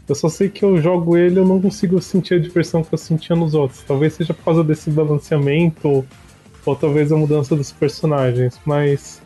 Eu 0.07 0.15
só 0.15 0.27
sei 0.27 0.49
que 0.49 0.63
eu 0.65 0.81
jogo 0.81 1.15
ele 1.15 1.39
eu 1.39 1.47
não 1.47 1.61
consigo 1.61 2.01
sentir 2.01 2.33
a 2.33 2.39
diversão 2.39 2.83
que 2.83 2.93
eu 2.93 2.97
sentia 2.97 3.35
nos 3.35 3.53
outros. 3.53 3.81
Talvez 3.83 4.13
seja 4.13 4.33
por 4.33 4.43
causa 4.43 4.63
desse 4.63 4.89
balanceamento 4.89 6.05
ou 6.65 6.75
talvez 6.75 7.11
a 7.11 7.17
mudança 7.17 7.55
dos 7.55 7.71
personagens, 7.71 8.59
mas 8.65 9.21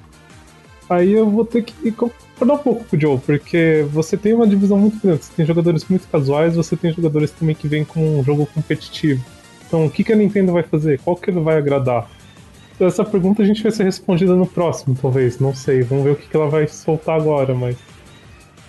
aí 0.90 1.14
eu 1.14 1.30
vou 1.30 1.46
ter 1.46 1.64
que 1.64 1.92
concordar 1.92 2.54
um 2.54 2.58
pouco 2.58 2.86
com 2.86 2.96
o 2.96 3.00
Joe, 3.00 3.20
porque 3.20 3.86
você 3.92 4.18
tem 4.18 4.34
uma 4.34 4.48
divisão 4.48 4.78
muito 4.78 5.00
grande, 5.02 5.26
você 5.26 5.34
tem 5.36 5.46
jogadores 5.46 5.86
muito 5.90 6.08
casuais, 6.08 6.56
você 6.56 6.76
tem 6.76 6.94
jogadores 6.94 7.32
também 7.32 7.56
que 7.56 7.68
vêm 7.68 7.84
com 7.84 8.20
um 8.20 8.24
jogo 8.24 8.46
competitivo. 8.46 9.24
Então, 9.68 9.86
o 9.86 9.90
que, 9.90 10.04
que 10.04 10.14
a 10.14 10.16
Nintendo 10.16 10.54
vai 10.54 10.64
fazer? 10.64 11.00
Qual 11.00 11.16
que 11.16 11.30
ele 11.30 11.40
vai 11.40 11.58
agradar? 11.58 12.10
Essa 12.80 13.06
pergunta 13.06 13.42
a 13.42 13.46
gente 13.46 13.64
vai 13.64 13.72
ser 13.72 13.84
respondida 13.84 14.36
no 14.36 14.46
próximo, 14.46 14.98
talvez, 15.02 15.40
não 15.40 15.56
sei. 15.56 15.82
Vamos 15.82 16.04
ver 16.04 16.12
o 16.12 16.16
que, 16.16 16.28
que 16.28 16.36
ela 16.36 16.50
vai 16.50 16.68
soltar 16.68 17.20
agora, 17.20 17.54
mas. 17.54 17.78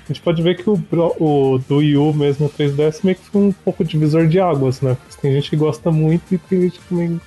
A 0.05 0.13
gente 0.13 0.23
pode 0.23 0.41
ver 0.41 0.57
que 0.57 0.71
o, 0.71 0.81
o 1.19 1.59
do 1.59 1.79
Wii 1.79 1.97
U 1.97 2.15
mesmo, 2.15 2.47
o 2.47 2.49
3DS, 2.49 3.01
meio 3.03 3.17
que 3.17 3.25
foi 3.25 3.43
um 3.43 3.53
pouco 3.53 3.85
divisor 3.85 4.29
de 4.29 4.39
águas, 4.39 4.81
né? 4.81 4.97
Porque 4.97 5.21
tem 5.21 5.33
gente 5.33 5.51
que 5.51 5.57
gosta 5.57 5.91
muito 5.91 6.33
e 6.33 6.39
tem 6.39 6.63
gente 6.63 6.79
que 6.79 6.89
também 6.89 7.21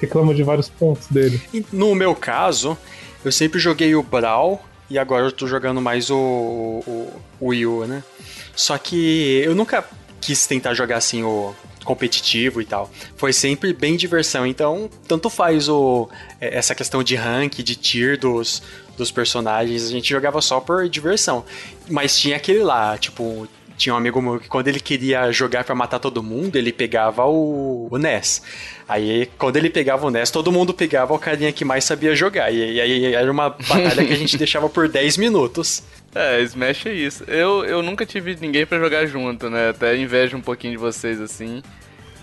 reclama 0.00 0.34
de 0.34 0.42
vários 0.42 0.68
pontos 0.68 1.06
dele. 1.08 1.40
No 1.72 1.94
meu 1.94 2.14
caso, 2.14 2.76
eu 3.24 3.32
sempre 3.32 3.58
joguei 3.58 3.94
o 3.94 4.02
Brawl 4.02 4.60
e 4.88 4.98
agora 4.98 5.26
eu 5.26 5.32
tô 5.32 5.46
jogando 5.46 5.80
mais 5.80 6.10
o, 6.10 6.16
o, 6.16 7.22
o 7.40 7.48
Wii 7.48 7.66
U, 7.66 7.86
né? 7.86 8.02
Só 8.54 8.78
que 8.78 9.42
eu 9.44 9.54
nunca 9.54 9.84
quis 10.20 10.46
tentar 10.46 10.74
jogar 10.74 10.96
assim 10.96 11.22
o 11.22 11.54
competitivo 11.84 12.60
e 12.60 12.64
tal. 12.64 12.90
Foi 13.16 13.32
sempre 13.32 13.72
bem 13.72 13.96
diversão, 13.96 14.46
então 14.46 14.90
tanto 15.06 15.30
faz 15.30 15.68
o 15.68 16.08
é, 16.40 16.58
essa 16.58 16.74
questão 16.74 17.02
de 17.02 17.14
rank, 17.14 17.62
de 17.62 17.76
tier 17.76 18.18
dos, 18.18 18.62
dos 18.96 19.10
personagens, 19.10 19.84
a 19.84 19.90
gente 19.90 20.08
jogava 20.08 20.40
só 20.40 20.60
por 20.60 20.88
diversão. 20.88 21.44
Mas 21.88 22.18
tinha 22.18 22.36
aquele 22.36 22.62
lá, 22.62 22.98
tipo, 22.98 23.48
tinha 23.76 23.94
um 23.94 23.98
amigo 23.98 24.20
meu 24.22 24.40
que 24.40 24.48
quando 24.48 24.68
ele 24.68 24.80
queria 24.80 25.30
jogar 25.30 25.64
para 25.64 25.74
matar 25.74 25.98
todo 25.98 26.22
mundo, 26.22 26.56
ele 26.56 26.72
pegava 26.72 27.24
o, 27.24 27.88
o 27.90 27.98
NES. 27.98 28.42
Aí, 28.88 29.28
quando 29.38 29.56
ele 29.56 29.68
pegava 29.68 30.06
o 30.06 30.10
NES, 30.10 30.30
todo 30.30 30.50
mundo 30.50 30.72
pegava 30.72 31.12
o 31.12 31.18
carinha 31.18 31.52
que 31.52 31.64
mais 31.64 31.84
sabia 31.84 32.14
jogar. 32.14 32.50
E 32.50 32.80
aí 32.80 33.14
era 33.14 33.30
uma 33.30 33.50
batalha 33.50 34.04
que 34.04 34.12
a 34.12 34.16
gente 34.16 34.36
deixava 34.38 34.68
por 34.68 34.88
10 34.88 35.16
minutos. 35.18 35.82
É, 36.14 36.40
Smash 36.42 36.86
é 36.86 36.92
isso. 36.92 37.24
Eu, 37.24 37.64
eu 37.64 37.82
nunca 37.82 38.06
tive 38.06 38.36
ninguém 38.40 38.64
para 38.64 38.78
jogar 38.78 39.06
junto, 39.06 39.50
né? 39.50 39.70
Até 39.70 39.96
invejo 39.96 40.36
um 40.36 40.40
pouquinho 40.40 40.72
de 40.72 40.78
vocês 40.78 41.20
assim. 41.20 41.62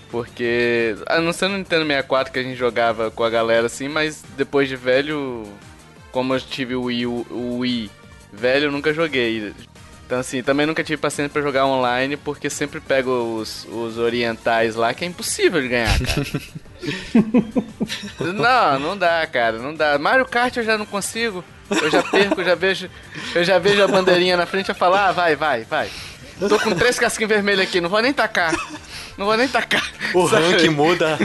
Porque, 0.10 0.96
a 1.08 1.20
não 1.20 1.34
ser 1.34 1.48
no 1.48 1.58
Nintendo 1.58 1.86
64 1.86 2.34
que 2.34 2.39
a 2.39 2.44
gente 2.44 2.56
jogava 2.56 3.12
com 3.12 3.24
a 3.24 3.30
galera 3.30 3.66
assim, 3.66 3.88
mas 3.88 4.24
depois 4.38 4.70
de 4.70 4.76
velho, 4.76 5.44
como 6.12 6.34
eu 6.34 6.39
tive 6.39 6.76
o 6.76 6.84
Wii, 6.84 7.06
o 7.06 7.58
Wii 7.60 7.89
velho, 8.32 8.66
eu 8.66 8.72
nunca 8.72 8.94
joguei. 8.94 9.54
Então, 10.13 10.19
assim, 10.19 10.43
também 10.43 10.67
nunca 10.67 10.84
tive 10.84 11.02
paciência 11.02 11.32
para 11.32 11.41
jogar 11.41 11.65
online, 11.65 12.15
porque 12.15 12.47
sempre 12.47 12.80
pego 12.80 13.10
os, 13.39 13.65
os 13.65 13.97
orientais 13.97 14.76
lá, 14.76 14.93
que 14.93 15.04
é 15.04 15.08
impossível 15.08 15.60
de 15.60 15.67
ganhar, 15.67 15.97
cara. 15.97 16.28
não, 18.32 18.80
não 18.80 18.95
dá, 18.95 19.26
cara, 19.26 19.58
não 19.58 19.73
dá. 19.73 19.97
Mario 19.97 20.28
Kart 20.28 20.56
eu 20.56 20.63
já 20.63 20.78
não 20.78 20.86
consigo. 20.86 21.43
Eu 21.67 21.89
já 21.89 22.04
perco, 22.04 22.41
eu 22.41 22.45
já 22.45 22.54
vejo, 22.54 22.91
eu 23.34 23.43
já 23.43 23.58
vejo 23.58 23.82
a 23.82 23.88
bandeirinha 23.88 24.38
na 24.38 24.45
frente 24.45 24.69
e 24.69 24.76
falo, 24.76 24.93
ah, 24.93 25.12
vai, 25.12 25.36
vai, 25.36 25.63
vai. 25.63 25.89
Tô 26.47 26.60
com 26.60 26.76
três 26.76 26.99
casquinhos 26.99 27.30
vermelhos 27.30 27.63
aqui, 27.63 27.82
não 27.82 27.89
vou 27.89 27.99
nem 27.99 28.13
tacar. 28.13 28.54
Não 29.17 29.26
vou 29.26 29.36
nem 29.36 29.47
tacar. 29.47 29.91
O 30.13 30.26
rank 30.26 30.63
muda 30.69 31.17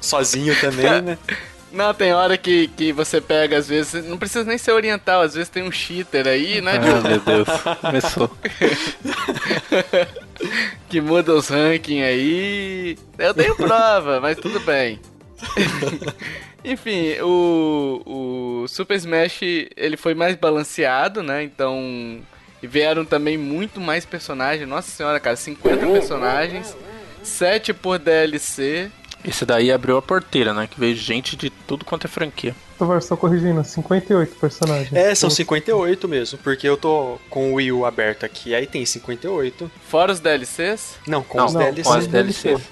sozinho 0.00 0.58
também, 0.60 1.02
né? 1.02 1.18
Não, 1.74 1.92
tem 1.92 2.12
hora 2.12 2.38
que, 2.38 2.68
que 2.68 2.92
você 2.92 3.20
pega, 3.20 3.58
às 3.58 3.66
vezes, 3.66 4.06
não 4.06 4.16
precisa 4.16 4.44
nem 4.44 4.56
ser 4.56 4.70
oriental, 4.70 5.22
às 5.22 5.34
vezes 5.34 5.48
tem 5.48 5.64
um 5.64 5.72
cheater 5.72 6.28
aí, 6.28 6.60
né? 6.60 6.74
Ah, 6.76 7.08
meu 7.08 7.18
Deus, 7.18 7.48
começou. 7.80 8.30
que 10.88 11.00
muda 11.00 11.34
os 11.34 11.48
rankings 11.48 12.04
aí. 12.04 12.96
Eu 13.18 13.34
tenho 13.34 13.56
prova, 13.58 14.20
mas 14.20 14.38
tudo 14.38 14.60
bem. 14.60 15.00
Enfim, 16.64 17.16
o, 17.20 18.62
o 18.62 18.68
Super 18.68 18.94
Smash 18.94 19.40
ele 19.76 19.96
foi 19.96 20.14
mais 20.14 20.36
balanceado, 20.36 21.22
né? 21.22 21.42
Então 21.42 22.20
vieram 22.62 23.04
também 23.04 23.36
muito 23.36 23.80
mais 23.80 24.06
personagens. 24.06 24.68
Nossa 24.68 24.90
senhora, 24.90 25.18
cara, 25.18 25.36
50 25.36 25.86
personagens, 25.86 26.76
7 27.22 27.74
por 27.74 27.98
DLC. 27.98 28.90
Esse 29.24 29.46
daí 29.46 29.72
abriu 29.72 29.96
a 29.96 30.02
porteira, 30.02 30.52
né? 30.52 30.66
Que 30.66 30.78
veio 30.78 30.94
gente 30.94 31.34
de 31.34 31.48
tudo 31.48 31.84
quanto 31.84 32.06
é 32.06 32.08
franquia. 32.08 32.54
Tô 32.78 33.00
só 33.00 33.16
corrigindo, 33.16 33.64
58 33.64 34.36
personagens. 34.36 34.92
É, 34.92 35.14
são 35.14 35.30
58 35.30 36.06
mesmo, 36.06 36.38
porque 36.38 36.68
eu 36.68 36.76
tô 36.76 37.18
com 37.30 37.52
o 37.52 37.54
Wii 37.54 37.72
U 37.72 37.86
aberto 37.86 38.26
aqui, 38.26 38.54
aí 38.54 38.66
tem 38.66 38.84
58. 38.84 39.70
Fora 39.88 40.12
os 40.12 40.20
DLCs? 40.20 40.96
Não, 41.06 41.22
com 41.22 41.38
Não, 41.38 41.46
os 41.46 41.54
não, 41.54 41.60
DLCs. 41.60 41.86
Com 41.86 41.92
as 41.94 42.06
DLCs. 42.06 42.62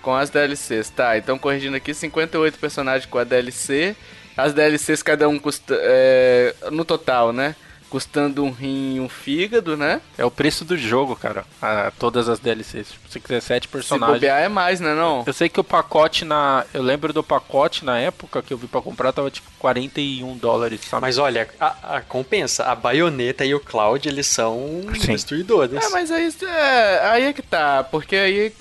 Com 0.00 0.14
as 0.14 0.30
DLCs, 0.30 0.90
tá. 0.90 1.18
Então 1.18 1.38
corrigindo 1.38 1.76
aqui, 1.76 1.92
58 1.92 2.58
personagens 2.58 3.06
com 3.06 3.18
a 3.18 3.24
DLC. 3.24 3.94
As 4.36 4.54
DLCs 4.54 5.02
cada 5.02 5.28
um 5.28 5.38
custa. 5.38 5.76
É, 5.78 6.54
no 6.70 6.84
total, 6.84 7.32
né? 7.32 7.54
Custando 7.92 8.42
um 8.42 8.50
rim 8.50 8.94
e 8.94 9.00
um 9.00 9.08
fígado, 9.08 9.76
né? 9.76 10.00
É 10.16 10.24
o 10.24 10.30
preço 10.30 10.64
do 10.64 10.78
jogo, 10.78 11.14
cara. 11.14 11.44
A, 11.60 11.92
todas 11.98 12.26
as 12.26 12.38
DLCs. 12.38 12.88
Se 12.88 12.94
você 13.06 13.20
quiser 13.20 13.42
sete 13.42 13.68
personagens. 13.68 14.14
Se 14.14 14.26
bobear 14.26 14.42
é 14.42 14.48
mais, 14.48 14.80
né 14.80 14.94
não? 14.94 15.22
Eu 15.26 15.32
sei 15.34 15.50
que 15.50 15.60
o 15.60 15.64
pacote 15.64 16.24
na. 16.24 16.64
Eu 16.72 16.82
lembro 16.82 17.12
do 17.12 17.22
pacote 17.22 17.84
na 17.84 17.98
época 17.98 18.40
que 18.40 18.54
eu 18.54 18.56
vi 18.56 18.66
pra 18.66 18.80
comprar, 18.80 19.12
tava 19.12 19.30
tipo 19.30 19.46
41 19.58 20.38
dólares, 20.38 20.80
sabe? 20.88 21.02
Mas 21.02 21.18
olha, 21.18 21.46
a, 21.60 21.96
a 21.96 22.00
compensa. 22.00 22.64
A 22.64 22.74
baioneta 22.74 23.44
e 23.44 23.54
o 23.54 23.60
Cloud, 23.60 24.08
eles 24.08 24.26
são 24.26 24.80
Sim. 24.98 25.12
destruidores. 25.12 25.84
É, 25.84 25.90
mas 25.90 26.10
aí 26.10 26.32
é, 26.44 27.00
aí 27.08 27.24
é 27.24 27.32
que 27.34 27.42
tá. 27.42 27.84
Porque 27.84 28.16
aí 28.16 28.54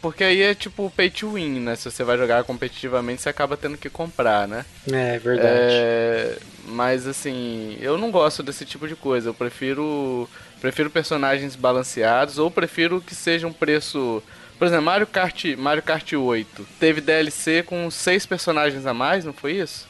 porque 0.00 0.22
aí 0.22 0.40
é 0.42 0.54
tipo 0.54 0.92
pay 0.96 1.10
to 1.10 1.32
win, 1.32 1.60
né? 1.60 1.74
Se 1.74 1.90
você 1.90 2.04
vai 2.04 2.16
jogar 2.16 2.44
competitivamente, 2.44 3.22
você 3.22 3.28
acaba 3.28 3.56
tendo 3.56 3.76
que 3.76 3.90
comprar, 3.90 4.46
né? 4.46 4.64
É, 4.90 5.18
verdade. 5.18 5.48
É, 5.50 6.38
mas 6.68 7.06
assim, 7.06 7.76
eu 7.80 7.98
não 7.98 8.10
gosto 8.10 8.42
desse 8.42 8.64
tipo 8.64 8.86
de 8.86 8.94
coisa. 8.96 9.30
Eu 9.30 9.34
prefiro 9.34 10.28
prefiro 10.60 10.90
personagens 10.90 11.54
balanceados 11.54 12.38
ou 12.38 12.50
prefiro 12.50 13.00
que 13.00 13.14
seja 13.14 13.46
um 13.46 13.52
preço 13.52 14.22
por 14.58 14.66
exemplo, 14.66 14.86
Mario 14.86 15.06
Kart, 15.06 15.44
Mario 15.56 15.82
Kart 15.82 16.12
8 16.12 16.66
teve 16.80 17.00
DLC 17.00 17.62
com 17.62 17.88
seis 17.90 18.26
personagens 18.26 18.86
a 18.86 18.92
mais, 18.92 19.24
não 19.24 19.32
foi 19.32 19.52
isso? 19.52 19.86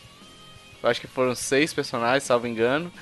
Eu 0.82 0.90
acho 0.90 1.00
que 1.00 1.06
foram 1.06 1.34
seis 1.34 1.72
personagens, 1.72 2.22
salvo 2.22 2.46
engano. 2.46 2.92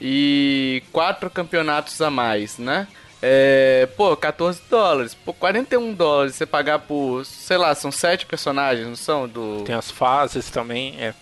E 0.00 0.82
quatro 0.90 1.28
campeonatos 1.28 2.00
a 2.00 2.10
mais, 2.10 2.56
né? 2.58 2.88
É, 3.22 3.86
pô, 3.96 4.16
14 4.16 4.62
dólares. 4.68 5.14
Pô, 5.14 5.32
41 5.34 5.92
dólares 5.92 6.34
você 6.34 6.46
pagar 6.46 6.80
por, 6.80 7.24
sei 7.26 7.58
lá, 7.58 7.74
são 7.74 7.92
sete 7.92 8.24
personagens, 8.24 8.86
não 8.86 8.96
são? 8.96 9.28
Do... 9.28 9.62
Tem 9.64 9.74
as 9.74 9.90
fases 9.90 10.48
também, 10.48 10.96
é. 10.98 11.14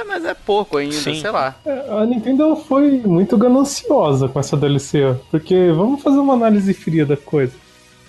É, 0.00 0.04
mas 0.04 0.24
é 0.24 0.34
pouco 0.34 0.76
ainda, 0.76 0.94
Sim. 0.94 1.20
sei 1.20 1.30
lá. 1.30 1.54
É, 1.64 1.86
a 1.90 2.04
Nintendo 2.04 2.56
foi 2.56 2.98
muito 2.98 3.36
gananciosa 3.36 4.28
com 4.28 4.38
essa 4.38 4.56
DLC, 4.56 5.16
porque 5.30 5.70
vamos 5.72 6.02
fazer 6.02 6.18
uma 6.18 6.34
análise 6.34 6.72
fria 6.74 7.06
da 7.06 7.16
coisa. 7.16 7.52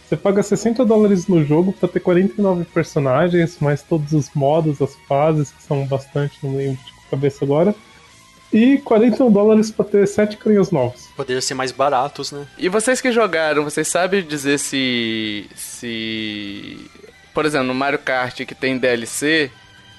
Você 0.08 0.15
paga 0.15 0.41
60 0.41 0.86
dólares 0.86 1.28
no 1.28 1.43
jogo 1.43 1.73
pra 1.73 1.88
ter 1.88 2.00
49 2.00 2.65
personagens, 2.65 3.58
mais 3.60 3.82
todos 3.84 4.13
os 4.13 4.30
modos, 4.34 4.82
as 4.82 4.95
fases, 5.08 5.52
que 5.52 5.62
são 5.63 5.86
bastante, 5.86 6.38
não 6.41 6.56
lembro 6.56 6.78
de 6.84 7.10
cabeça 7.10 7.43
agora 7.43 7.76
e 8.52 8.78
41 8.80 9.32
dólares 9.32 9.71
pra 9.71 9.86
ter 9.86 10.08
7 10.08 10.38
carinhos 10.38 10.71
novos. 10.71 11.08
Poderiam 11.15 11.41
ser 11.41 11.54
mais 11.54 11.71
baratos, 11.71 12.32
né? 12.32 12.45
E 12.58 12.69
vocês 12.69 13.02
que 13.02 13.12
jogaram, 13.12 13.63
vocês 13.63 13.88
sabem 13.88 14.23
dizer 14.23 14.58
se. 14.58 15.47
se. 15.56 16.89
Por 17.34 17.45
exemplo, 17.45 17.67
no 17.67 17.76
Mario 17.76 18.00
Kart 18.00 18.45
que 18.45 18.56
tem 18.56 18.78
DLC, 18.78 19.52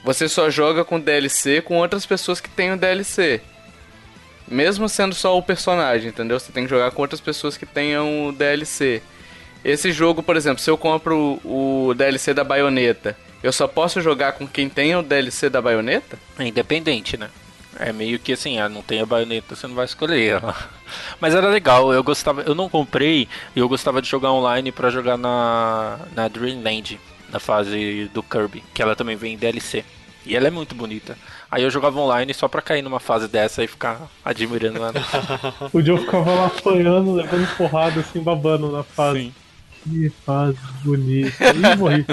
você 0.05 0.29
só 0.29 0.51
joga 0.51 0.85
com 0.85 1.01
DLC 1.01 1.61
com 1.61 1.77
outras 1.79 2.07
pessoas 2.07 2.41
que 2.41 2.49
têm 2.49 2.73
o 2.73 2.77
DLC. 2.77 3.41
Mesmo 4.47 4.89
sendo 4.89 5.15
só 5.15 5.37
o 5.37 5.43
personagem, 5.43 6.09
entendeu? 6.09 6.39
Você 6.39 6.53
tem 6.53 6.65
que 6.65 6.71
jogar 6.71 6.91
com 6.91 7.03
outras 7.03 7.21
pessoas 7.21 7.57
que 7.57 7.67
tenham 7.67 8.29
o 8.29 8.33
DLC. 8.33 9.03
esse 9.65 9.93
jogo, 9.93 10.23
por 10.23 10.37
exemplo, 10.37 10.63
se 10.63 10.71
eu 10.71 10.79
compro 10.79 11.39
o, 11.45 11.93
DLC 11.95 12.33
da 12.33 12.45
baioneta, 12.45 13.17
eu 13.43 13.53
só 13.53 13.69
posso 13.69 14.01
jogar 14.01 14.33
com 14.33 14.47
quem 14.47 14.69
tem 14.69 14.97
o 14.97 15.03
DLC 15.03 15.51
da 15.51 15.61
baioneta? 15.61 16.19
É 16.39 16.47
independente, 16.47 17.17
né? 17.17 17.29
É 17.79 17.93
meio 17.93 18.19
que 18.19 18.33
assim, 18.33 18.59
ah, 18.59 18.69
não 18.69 18.83
tem 18.83 19.01
a 19.01 19.07
baioneta, 19.07 19.55
você 19.55 19.67
não 19.67 19.75
vai 19.75 19.85
escolher. 19.85 20.41
Mas 21.21 21.35
era 21.35 21.49
legal, 21.49 21.93
eu 21.93 22.03
gostava, 22.03 22.43
eu 22.43 22.55
não 22.55 22.69
comprei 22.69 23.29
eu 23.55 23.69
gostava 23.69 24.01
de 24.01 24.09
jogar 24.09 24.33
online 24.33 24.73
pra 24.73 24.91
jogar 24.91 25.19
na, 25.19 25.99
na 26.15 26.27
Dreamland, 26.29 26.99
na 27.31 27.39
fase 27.39 28.11
do 28.13 28.23
Kirby, 28.23 28.63
que 28.75 28.83
ela 28.83 28.97
também 28.97 29.17
vem 29.17 29.35
em 29.35 29.39
DLC. 29.39 29.85
E 30.27 30.37
ela 30.37 30.49
é 30.49 30.51
muito 30.51 30.75
bonita. 30.75 31.17
Aí 31.51 31.63
eu 31.63 31.71
jogava 31.71 31.99
online 31.99 32.35
só 32.35 32.49
pra 32.49 32.61
cair 32.61 32.83
numa 32.83 33.01
fase 33.01 33.29
dessa 33.29 33.65
e 33.65 33.67
ficar 33.67 34.09
admirando 34.25 34.79
ela. 34.79 34.93
O 35.73 35.81
Joe 35.81 35.99
ficava 35.99 36.35
lá 36.35 36.47
apanhando, 36.47 37.15
levando 37.15 37.57
porrada, 37.57 38.01
assim, 38.01 38.21
babando 38.21 38.71
na 38.71 38.83
fase. 38.83 39.21
Sim. 39.21 39.35
Que 39.85 40.11
fase 40.27 40.59
bonita. 40.85 41.45
Ih, 41.55 41.77
morri. 41.77 42.05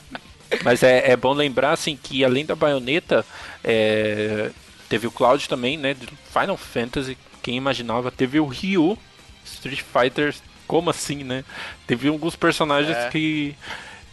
Mas 0.62 0.82
é, 0.82 1.10
é 1.12 1.16
bom 1.16 1.32
lembrar 1.32 1.72
assim 1.72 1.96
que 2.00 2.24
além 2.24 2.44
da 2.44 2.54
baioneta, 2.54 3.24
é, 3.62 4.50
teve 4.88 5.06
o 5.06 5.10
Cloud 5.10 5.48
também, 5.48 5.76
né? 5.78 5.94
Do 5.94 6.06
Final 6.32 6.56
Fantasy, 6.56 7.16
quem 7.42 7.56
imaginava, 7.56 8.10
teve 8.10 8.38
o 8.38 8.46
Ryu, 8.46 8.98
Street 9.44 9.80
Fighter, 9.80 10.34
como 10.66 10.90
assim, 10.90 11.24
né? 11.24 11.44
Teve 11.86 12.08
alguns 12.08 12.36
personagens 12.36 12.96
É. 12.96 13.08
que, 13.08 13.54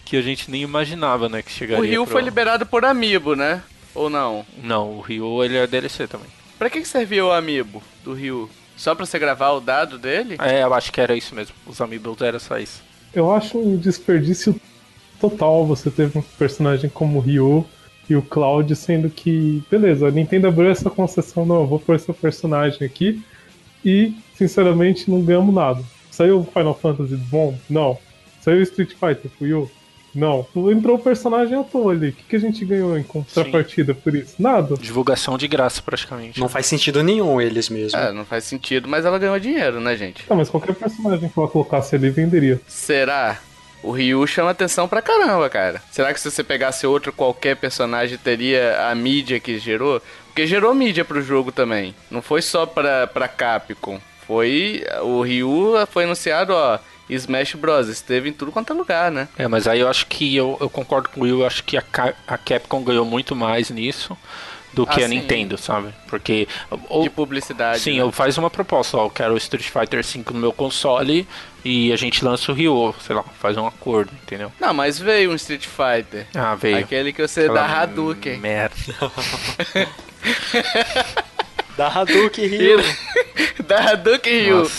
que 0.06 0.18
a 0.18 0.22
gente 0.22 0.50
nem 0.52 0.62
imaginava, 0.62 1.30
né? 1.30 1.42
Que 1.42 1.52
chegaria 1.52 1.84
O 1.84 1.88
Ryu 1.88 2.04
pro- 2.04 2.14
foi 2.14 2.22
liberado 2.22 2.66
por 2.66 2.84
Amiibo, 2.86 3.36
né? 3.36 3.62
Ou 3.94 4.10
não? 4.10 4.46
Não, 4.64 4.98
o 4.98 5.02
Ryu 5.02 5.44
ele 5.44 5.58
é 5.58 5.68
DLC 5.68 6.08
também. 6.08 6.28
Pra 6.58 6.70
que, 6.70 6.82
que 6.82 6.88
servia 6.88 7.26
o 7.26 7.32
Amiibo 7.32 7.82
do 8.04 8.14
Ryu? 8.14 8.50
Só 8.78 8.96
pra 8.96 9.06
você 9.06 9.20
gravar 9.20 9.52
o 9.52 9.60
dado 9.60 9.98
dele? 9.98 10.38
É, 10.40 10.64
eu 10.64 10.74
acho 10.74 10.92
que 10.92 11.00
era 11.02 11.16
isso 11.16 11.36
mesmo. 11.36 11.54
Os 11.68 11.80
Amiibos 11.82 12.20
era 12.22 12.40
só 12.40 12.58
isso. 12.58 12.82
Eu 13.14 13.32
acho 13.34 13.58
um 13.60 13.78
desperdício 13.78 14.60
total 15.20 15.66
você 15.66 15.92
ter 15.92 16.10
um 16.16 16.22
personagem 16.22 16.90
como 16.90 17.18
o 17.20 17.22
Ryu 17.22 17.66
e 18.10 18.16
o 18.16 18.22
Cloud, 18.22 18.76
sendo 18.76 19.10
que, 19.10 19.62
beleza, 19.70 20.08
a 20.08 20.12
Nintendo 20.12 20.48
abriu 20.48 20.70
essa 20.70 20.90
concessão, 20.90 21.46
não, 21.46 21.62
eu 21.62 21.68
vou 21.68 21.80
pôr 21.80 22.00
seu 22.00 22.14
personagem 22.14 22.86
aqui, 22.86 23.22
e, 23.86 24.14
sinceramente, 24.36 25.10
não 25.10 25.22
ganhamos 25.22 25.54
nada. 25.54 25.82
Saiu 26.10 26.44
Final 26.52 26.74
Fantasy 26.78 27.16
bom? 27.16 27.58
Não. 27.70 27.98
Saiu 28.42 28.62
Street 28.64 28.90
Fighter 28.92 29.30
pro 29.38 29.46
Ryu? 29.48 29.72
Não. 30.14 30.46
Entrou 30.72 30.96
o 30.96 31.00
personagem 31.00 31.58
à 31.58 31.64
toa 31.64 31.94
ali. 31.94 32.10
O 32.10 32.14
que, 32.14 32.24
que 32.24 32.36
a 32.36 32.40
gente 32.40 32.64
ganhou 32.66 32.98
em 32.98 33.04
contrapartida 33.04 33.94
por 33.94 34.16
isso? 34.16 34.36
Nada. 34.40 34.76
Divulgação 34.76 35.38
de 35.38 35.48
graça, 35.48 35.82
praticamente. 35.82 36.40
Não 36.40 36.50
faz 36.50 36.66
sentido 36.66 37.04
nenhum 37.04 37.40
eles 37.40 37.70
mesmo. 37.70 38.00
É, 38.00 38.12
não 38.12 38.26
faz 38.26 38.44
sentido, 38.44 38.88
mas 38.88 39.06
ela 39.06 39.18
ganhou 39.18 39.40
dinheiro, 39.40 39.80
né, 39.80 39.96
gente? 39.96 40.26
Tá, 40.26 40.36
mas 40.36 40.50
qualquer 40.50 40.76
personagem 40.76 41.30
que 41.30 41.40
ela 41.40 41.48
colocasse 41.48 41.96
ali 41.96 42.10
venderia. 42.10 42.60
Será? 42.68 43.40
O 43.84 43.92
Ryu 43.92 44.28
chama 44.28 44.52
atenção 44.52 44.88
pra 44.88 45.02
caramba, 45.02 45.50
cara. 45.50 45.82
Será 45.92 46.14
que 46.14 46.20
se 46.20 46.30
você 46.30 46.44
pegasse 46.44 46.86
outro 46.86 47.12
qualquer 47.12 47.56
personagem 47.56 48.18
teria 48.18 48.90
a 48.90 48.94
mídia 48.94 49.40
que 49.40 49.58
gerou? 49.58 50.02
Porque 50.28 50.46
gerou 50.46 50.74
mídia 50.74 51.04
pro 51.04 51.22
jogo 51.22 51.52
também. 51.52 51.96
Não 52.10 52.22
foi 52.22 52.42
só 52.42 52.66
pra, 52.66 53.08
pra 53.08 53.28
Capcom. 53.28 54.00
Foi. 54.28 54.84
O 55.02 55.22
Ryu 55.24 55.74
foi 55.92 56.04
anunciado, 56.04 56.54
ó. 56.54 56.78
Smash 57.16 57.56
Bros. 57.56 57.88
Esteve 57.88 58.30
em 58.30 58.34
tudo 58.34 58.52
quanto 58.52 58.74
é 58.74 58.76
lugar, 58.76 59.12
né? 59.12 59.28
É, 59.38 59.48
mas 59.48 59.68
aí 59.68 59.80
eu 59.80 59.90
acho 59.90 60.06
que 60.08 60.36
eu, 60.36 60.58
eu 60.62 60.70
concordo 60.70 61.10
com 61.10 61.22
o 61.22 61.24
Will, 61.24 61.40
eu 61.42 61.48
acho 61.48 61.64
que 61.64 61.78
a, 61.78 61.84
a 62.28 62.38
Capcom 62.38 62.84
ganhou 62.84 63.06
muito 63.06 63.36
mais 63.36 63.70
nisso 63.70 64.18
do 64.74 64.86
que 64.88 65.02
Ah, 65.02 65.06
a 65.06 65.10
sim. 65.10 65.16
Nintendo, 65.16 65.58
sabe? 65.58 65.94
Porque. 66.08 66.48
Ou, 66.88 67.04
De 67.04 67.10
publicidade. 67.10 67.80
sim, 67.80 67.96
né? 67.96 68.02
eu 68.02 68.12
faz 68.12 68.38
uma 68.38 68.50
proposta, 68.50 68.98
ó, 68.98 69.06
eu 69.06 69.10
quero 69.10 69.34
o 69.34 69.38
Street 69.38 69.66
Fighter 69.68 70.02
V 70.04 70.24
no 70.34 70.40
meu 70.40 70.54
console 70.54 71.28
e 71.66 71.92
a 71.92 71.96
gente 71.98 72.24
lança 72.24 72.52
o 72.52 72.56
Ryu, 72.56 72.96
sei 73.06 73.16
lá, 73.16 73.24
faz 73.40 73.58
um 73.58 73.68
acordo, 73.68 74.12
entendeu? 74.24 74.52
Não, 74.60 74.74
mas 74.74 74.98
veio 74.98 75.32
um 75.32 75.36
Street 75.36 75.68
Fighter. 75.68 76.26
Ah, 76.34 76.56
veio. 76.56 76.78
Aquele 76.78 77.12
que 77.12 77.22
você 77.22 77.48
dá 77.50 77.66
Aquela 77.66 77.82
Hadouken. 77.82 78.38
Merda. 78.38 78.76
Da 81.78 81.88
Hadouken 81.88 82.46
Ryu. 82.46 82.80
dá 83.68 83.92
Hadouken 83.92 84.42
Ryu. 84.44 84.72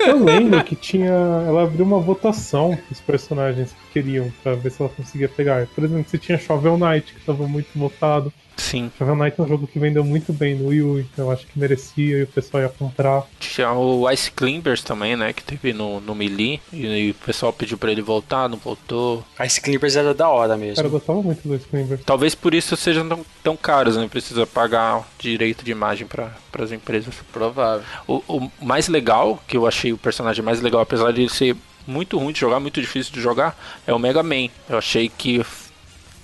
Eu 0.00 0.24
lembro 0.24 0.62
que 0.64 0.74
tinha. 0.74 1.10
Ela 1.10 1.64
abriu 1.64 1.84
uma 1.84 2.00
votação 2.00 2.78
dos 2.88 3.00
personagens 3.00 3.74
queriam 4.02 4.32
pra 4.42 4.54
ver 4.54 4.70
se 4.70 4.80
ela 4.80 4.90
conseguia 4.90 5.28
pegar. 5.28 5.66
Por 5.74 5.84
exemplo, 5.84 6.04
você 6.08 6.18
tinha 6.18 6.38
Shovel 6.38 6.78
Knight, 6.78 7.12
que 7.12 7.20
tava 7.24 7.46
muito 7.48 7.68
votado. 7.74 8.32
Sim. 8.56 8.90
Shovel 8.98 9.14
Knight 9.16 9.40
é 9.40 9.42
um 9.44 9.48
jogo 9.48 9.66
que 9.66 9.78
vendeu 9.78 10.04
muito 10.04 10.32
bem 10.32 10.54
no 10.56 10.68
Wii 10.68 10.82
U, 10.82 10.98
então 11.00 11.26
eu 11.26 11.30
acho 11.30 11.46
que 11.46 11.58
merecia 11.58 12.18
e 12.18 12.22
o 12.24 12.26
pessoal 12.26 12.62
ia 12.64 12.68
comprar. 12.68 13.24
Tinha 13.38 13.72
o 13.72 14.10
Ice 14.10 14.30
Climbers 14.30 14.82
também, 14.82 15.16
né? 15.16 15.32
Que 15.32 15.42
teve 15.42 15.72
no, 15.72 16.00
no 16.00 16.14
Melee. 16.14 16.60
E, 16.72 16.84
e 16.86 17.10
o 17.10 17.14
pessoal 17.14 17.52
pediu 17.52 17.78
pra 17.78 17.92
ele 17.92 18.02
voltar, 18.02 18.48
não 18.48 18.58
voltou. 18.58 19.24
Ice 19.44 19.60
Clippers 19.60 19.96
era 19.96 20.12
da 20.12 20.28
hora 20.28 20.54
O 20.54 20.58
cara 20.58 20.58
mesmo. 20.58 20.90
gostava 20.90 21.22
muito 21.22 21.46
do 21.46 21.58
Screamers. 21.58 22.00
Talvez 22.04 22.34
por 22.34 22.52
isso 22.54 22.76
sejam 22.76 23.08
tão, 23.08 23.24
tão 23.42 23.56
caros, 23.56 23.96
né? 23.96 24.08
Precisa 24.08 24.46
pagar 24.46 25.08
direito 25.18 25.64
de 25.64 25.70
imagem 25.70 26.06
para 26.06 26.32
as 26.58 26.72
empresas. 26.72 27.14
Provável. 27.32 27.84
O, 28.06 28.22
o 28.28 28.50
mais 28.60 28.88
legal, 28.88 29.40
que 29.46 29.56
eu 29.56 29.66
achei 29.66 29.92
o 29.92 29.98
personagem 29.98 30.44
mais 30.44 30.60
legal, 30.60 30.80
apesar 30.80 31.12
de 31.12 31.22
ele 31.22 31.30
ser 31.30 31.56
muito 31.88 32.18
ruim 32.18 32.32
de 32.32 32.40
jogar, 32.40 32.60
muito 32.60 32.80
difícil 32.80 33.12
de 33.12 33.20
jogar, 33.20 33.58
é 33.86 33.92
o 33.92 33.98
Mega 33.98 34.22
Man. 34.22 34.48
Eu 34.68 34.78
achei 34.78 35.08
que 35.08 35.44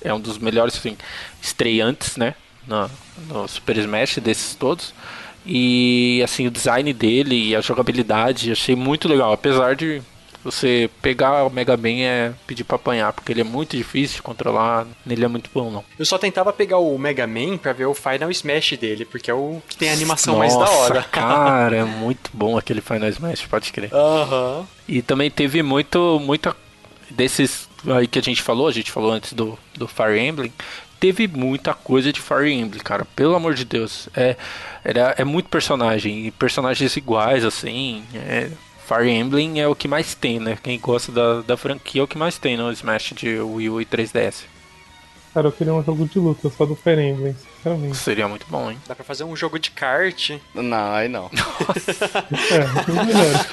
é 0.02 0.12
um 0.12 0.20
dos 0.20 0.36
melhores 0.38 0.76
assim, 0.76 0.96
estreantes, 1.40 2.16
né? 2.16 2.34
No, 2.66 2.90
no 3.28 3.48
Super 3.48 3.78
Smash 3.78 4.18
desses 4.18 4.54
todos. 4.54 4.94
E 5.46 6.22
assim, 6.22 6.46
o 6.46 6.50
design 6.50 6.92
dele 6.92 7.48
e 7.48 7.56
a 7.56 7.60
jogabilidade, 7.60 8.52
achei 8.52 8.76
muito 8.76 9.08
legal. 9.08 9.32
Apesar 9.32 9.74
de 9.74 10.02
você 10.44 10.90
pegar 11.00 11.44
o 11.44 11.50
Mega 11.50 11.76
Man 11.76 12.00
é 12.00 12.32
pedir 12.46 12.64
pra 12.64 12.76
apanhar, 12.76 13.12
porque 13.12 13.32
ele 13.32 13.40
é 13.40 13.44
muito 13.44 13.76
difícil 13.76 14.16
de 14.16 14.22
controlar, 14.22 14.86
nele 15.04 15.24
é 15.24 15.28
muito 15.28 15.50
bom 15.52 15.70
não. 15.70 15.84
Eu 15.98 16.04
só 16.04 16.18
tentava 16.18 16.52
pegar 16.52 16.78
o 16.78 16.96
Mega 16.98 17.26
Man 17.26 17.56
pra 17.56 17.72
ver 17.72 17.86
o 17.86 17.94
Final 17.94 18.30
Smash 18.30 18.76
dele, 18.78 19.04
porque 19.04 19.30
é 19.30 19.34
o 19.34 19.62
que 19.68 19.76
tem 19.76 19.90
a 19.90 19.92
animação 19.92 20.36
mais 20.36 20.52
da 20.52 20.60
Nossa, 20.60 20.72
hora. 20.76 21.02
Cara, 21.10 21.76
é 21.76 21.84
muito 21.84 22.30
bom 22.32 22.58
aquele 22.58 22.80
Final 22.80 23.08
Smash, 23.08 23.46
pode 23.46 23.72
crer. 23.72 23.92
Aham. 23.92 24.66
E 24.86 25.00
também 25.00 25.30
teve 25.30 25.62
muito, 25.62 26.20
muita 26.20 26.54
desses 27.10 27.68
aí 27.86 28.06
que 28.06 28.18
a 28.18 28.22
gente 28.22 28.42
falou, 28.42 28.68
a 28.68 28.72
gente 28.72 28.90
falou 28.90 29.12
antes 29.12 29.32
do, 29.32 29.58
do 29.74 29.86
Fire 29.88 30.18
Emblem, 30.18 30.52
teve 31.00 31.28
muita 31.28 31.74
coisa 31.74 32.12
de 32.12 32.20
Fire 32.20 32.50
Emblem, 32.50 32.82
cara, 32.82 33.04
pelo 33.16 33.34
amor 33.34 33.54
de 33.54 33.64
Deus. 33.64 34.08
É, 34.14 34.36
era, 34.82 35.14
é 35.18 35.24
muito 35.24 35.48
personagem, 35.48 36.26
e 36.26 36.30
personagens 36.30 36.96
iguais, 36.96 37.44
assim. 37.44 38.04
é- 38.14 38.50
Fire 38.86 39.08
Emblem 39.10 39.60
é 39.60 39.66
o 39.66 39.74
que 39.74 39.88
mais 39.88 40.14
tem, 40.14 40.38
né? 40.38 40.58
Quem 40.62 40.78
gosta 40.78 41.10
da, 41.10 41.40
da 41.40 41.56
franquia 41.56 42.02
é 42.02 42.04
o 42.04 42.08
que 42.08 42.18
mais 42.18 42.36
tem 42.38 42.56
no 42.56 42.70
Smash 42.70 43.12
de 43.16 43.38
Wii 43.40 43.70
U 43.70 43.80
e 43.80 43.86
3DS. 43.86 44.44
Cara, 45.32 45.48
eu 45.48 45.52
queria 45.52 45.74
um 45.74 45.82
jogo 45.82 46.06
de 46.06 46.18
luta 46.18 46.48
só 46.48 46.64
do 46.64 46.76
Fire 46.76 47.00
Emblem, 47.00 47.34
sinceramente. 47.56 47.96
Seria 47.96 48.28
muito 48.28 48.46
bom, 48.48 48.70
hein? 48.70 48.78
Dá 48.86 48.94
pra 48.94 49.04
fazer 49.04 49.24
um 49.24 49.34
jogo 49.34 49.58
de 49.58 49.70
kart. 49.70 50.30
Não, 50.54 50.92
aí 50.92 51.08
não. 51.08 51.28
É, 52.52 52.90
um 52.90 53.04
melhor. 53.04 53.44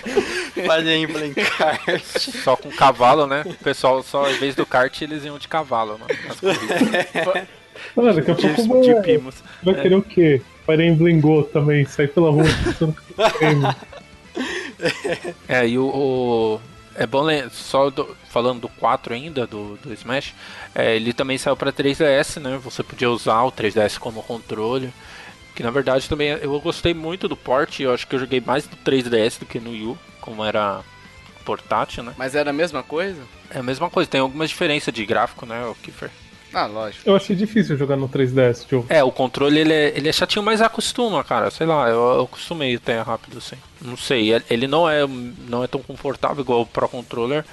Fire 0.54 0.94
Emblem 0.96 1.34
kart. 1.34 2.20
Só 2.44 2.56
com 2.56 2.70
cavalo, 2.70 3.26
né? 3.26 3.44
O 3.46 3.64
pessoal 3.64 4.04
só, 4.04 4.30
em 4.30 4.38
vez 4.38 4.54
do 4.54 4.66
kart, 4.66 5.02
eles 5.02 5.24
iam 5.24 5.40
de 5.40 5.48
cavalo, 5.48 5.98
né? 5.98 6.06
Mano, 7.96 8.14
daqui 8.14 8.32
a 8.32 8.36
pouco 8.36 8.62
de, 8.62 8.68
vai, 8.68 8.82
de 8.82 9.02
Pimos. 9.02 9.36
vai 9.64 9.76
querer 9.76 9.96
o 9.96 10.04
quê? 10.04 10.42
Fire 10.66 10.86
Emblem 10.86 11.20
Go 11.20 11.44
também, 11.44 11.86
sair 11.86 12.10
pela 12.10 12.30
rua 12.30 12.44
É, 15.48 15.68
e 15.68 15.78
o. 15.78 15.86
o- 15.86 16.62
é 16.94 17.08
bom 17.08 17.26
só 17.52 17.90
do- 17.90 18.16
falando 18.30 18.60
do 18.62 18.70
4 18.70 19.14
ainda, 19.14 19.48
do, 19.48 19.78
do 19.78 19.94
Smash, 19.94 20.34
é, 20.76 20.94
ele 20.96 21.14
também 21.14 21.38
saiu 21.38 21.56
pra 21.56 21.72
3DS, 21.72 22.38
né? 22.42 22.60
Você 22.64 22.84
podia 22.84 23.10
usar 23.10 23.44
o 23.44 23.52
3DS 23.52 23.98
como 23.98 24.22
controle. 24.24 24.94
Que 25.56 25.64
na 25.64 25.72
verdade 25.72 26.08
também 26.10 26.30
eu 26.30 26.60
gostei 26.60 26.94
muito 26.94 27.28
do 27.28 27.36
port, 27.38 27.80
eu 27.80 27.94
acho 27.94 28.06
que 28.08 28.16
eu 28.16 28.20
joguei 28.20 28.42
mais 28.42 28.66
do 28.68 28.76
3DS 28.78 29.38
do 29.40 29.46
que 29.46 29.60
no 29.60 29.70
Wii 29.72 29.86
U, 29.86 29.98
como 30.22 30.44
era 30.44 30.82
portátil, 31.46 32.04
né? 32.04 32.14
Mas 32.18 32.36
era 32.36 32.50
a 32.52 32.54
mesma 32.54 32.84
coisa? 32.84 33.22
É 33.50 33.60
a 33.60 33.64
mesma 33.64 33.90
coisa, 33.90 34.10
tem 34.10 34.22
algumas 34.22 34.50
diferenças 34.50 34.94
de 34.94 35.06
gráfico, 35.06 35.46
né, 35.46 35.66
o 35.66 35.76
Kiefer? 35.76 36.10
Ah, 36.54 36.66
lógico. 36.66 37.08
Eu 37.10 37.16
achei 37.16 37.36
difícil 37.36 37.78
jogar 37.78 37.96
no 37.96 38.10
3DS, 38.10 38.68
jogo. 38.70 38.86
É, 38.90 39.04
o 39.04 39.12
controle 39.12 39.60
ele 39.60 39.74
é, 39.74 39.98
ele 39.98 40.10
é 40.10 40.12
chatinho, 40.12 40.44
mas 40.44 40.62
acostuma, 40.62 41.24
cara. 41.24 41.50
Sei 41.50 41.66
lá, 41.66 41.88
eu, 41.90 41.96
eu 42.16 42.22
acostumei 42.24 42.76
até 42.76 43.00
rápido 43.02 43.38
assim. 43.38 43.56
Não 43.82 43.96
sei, 43.96 44.34
ele- 44.50 44.68
não 44.68 44.90
é, 44.90 45.06
não 45.48 45.64
é 45.64 45.68
tão 45.68 45.82
confortável 45.82 46.42
igual 46.44 46.62
o 46.62 46.66
Pro 46.66 46.90
Controller, 46.90 47.46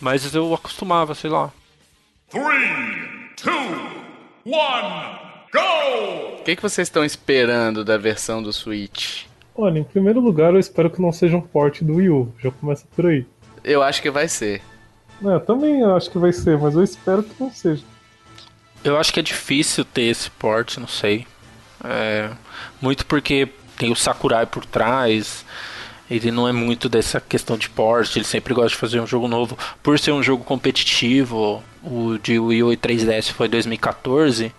mas 0.00 0.34
eu 0.34 0.54
acostumava, 0.54 1.14
sei 1.14 1.28
lá. 1.30 1.52
Three, 2.30 3.30
two, 3.36 3.52
one, 4.44 5.18
go! 5.52 6.38
O 6.40 6.42
que, 6.44 6.56
que 6.56 6.62
vocês 6.62 6.86
estão 6.88 7.04
esperando 7.04 7.84
da 7.84 7.96
versão 7.96 8.42
do 8.42 8.52
Switch? 8.52 9.24
Olha, 9.54 9.78
em 9.78 9.84
primeiro 9.84 10.20
lugar, 10.20 10.52
eu 10.54 10.60
espero 10.60 10.90
que 10.90 11.00
não 11.00 11.12
seja 11.12 11.36
um 11.36 11.40
port 11.40 11.82
do 11.82 11.96
Wii 11.96 12.10
U. 12.10 12.32
Já 12.42 12.50
começa 12.50 12.84
por 12.94 13.06
aí. 13.06 13.24
Eu 13.64 13.82
acho 13.82 14.00
que 14.02 14.10
vai 14.10 14.28
ser. 14.28 14.60
É, 15.24 15.28
eu 15.28 15.40
também 15.40 15.82
acho 15.84 16.10
que 16.10 16.18
vai 16.18 16.32
ser, 16.32 16.58
mas 16.58 16.74
eu 16.74 16.82
espero 16.84 17.22
que 17.22 17.34
não 17.42 17.50
seja. 17.50 17.82
Eu 18.86 18.96
acho 18.96 19.12
que 19.12 19.18
é 19.18 19.22
difícil 19.22 19.84
ter 19.84 20.02
esse 20.02 20.30
port, 20.30 20.76
não 20.78 20.86
sei. 20.86 21.26
É, 21.84 22.30
muito 22.80 23.04
porque 23.04 23.48
tem 23.76 23.90
o 23.90 23.96
Sakurai 23.96 24.46
por 24.46 24.64
trás. 24.64 25.44
Ele 26.08 26.30
não 26.30 26.46
é 26.46 26.52
muito 26.52 26.88
dessa 26.88 27.20
questão 27.20 27.58
de 27.58 27.68
porte, 27.68 28.16
ele 28.16 28.24
sempre 28.24 28.54
gosta 28.54 28.70
de 28.70 28.76
fazer 28.76 29.00
um 29.00 29.06
jogo 29.06 29.26
novo. 29.26 29.58
Por 29.82 29.98
ser 29.98 30.12
um 30.12 30.22
jogo 30.22 30.44
competitivo, 30.44 31.64
o 31.82 32.16
de 32.16 32.38
Wii 32.38 32.62
U 32.62 32.72
e 32.72 32.76
3DS 32.76 33.32
foi 33.32 33.48
2014, 33.48 34.54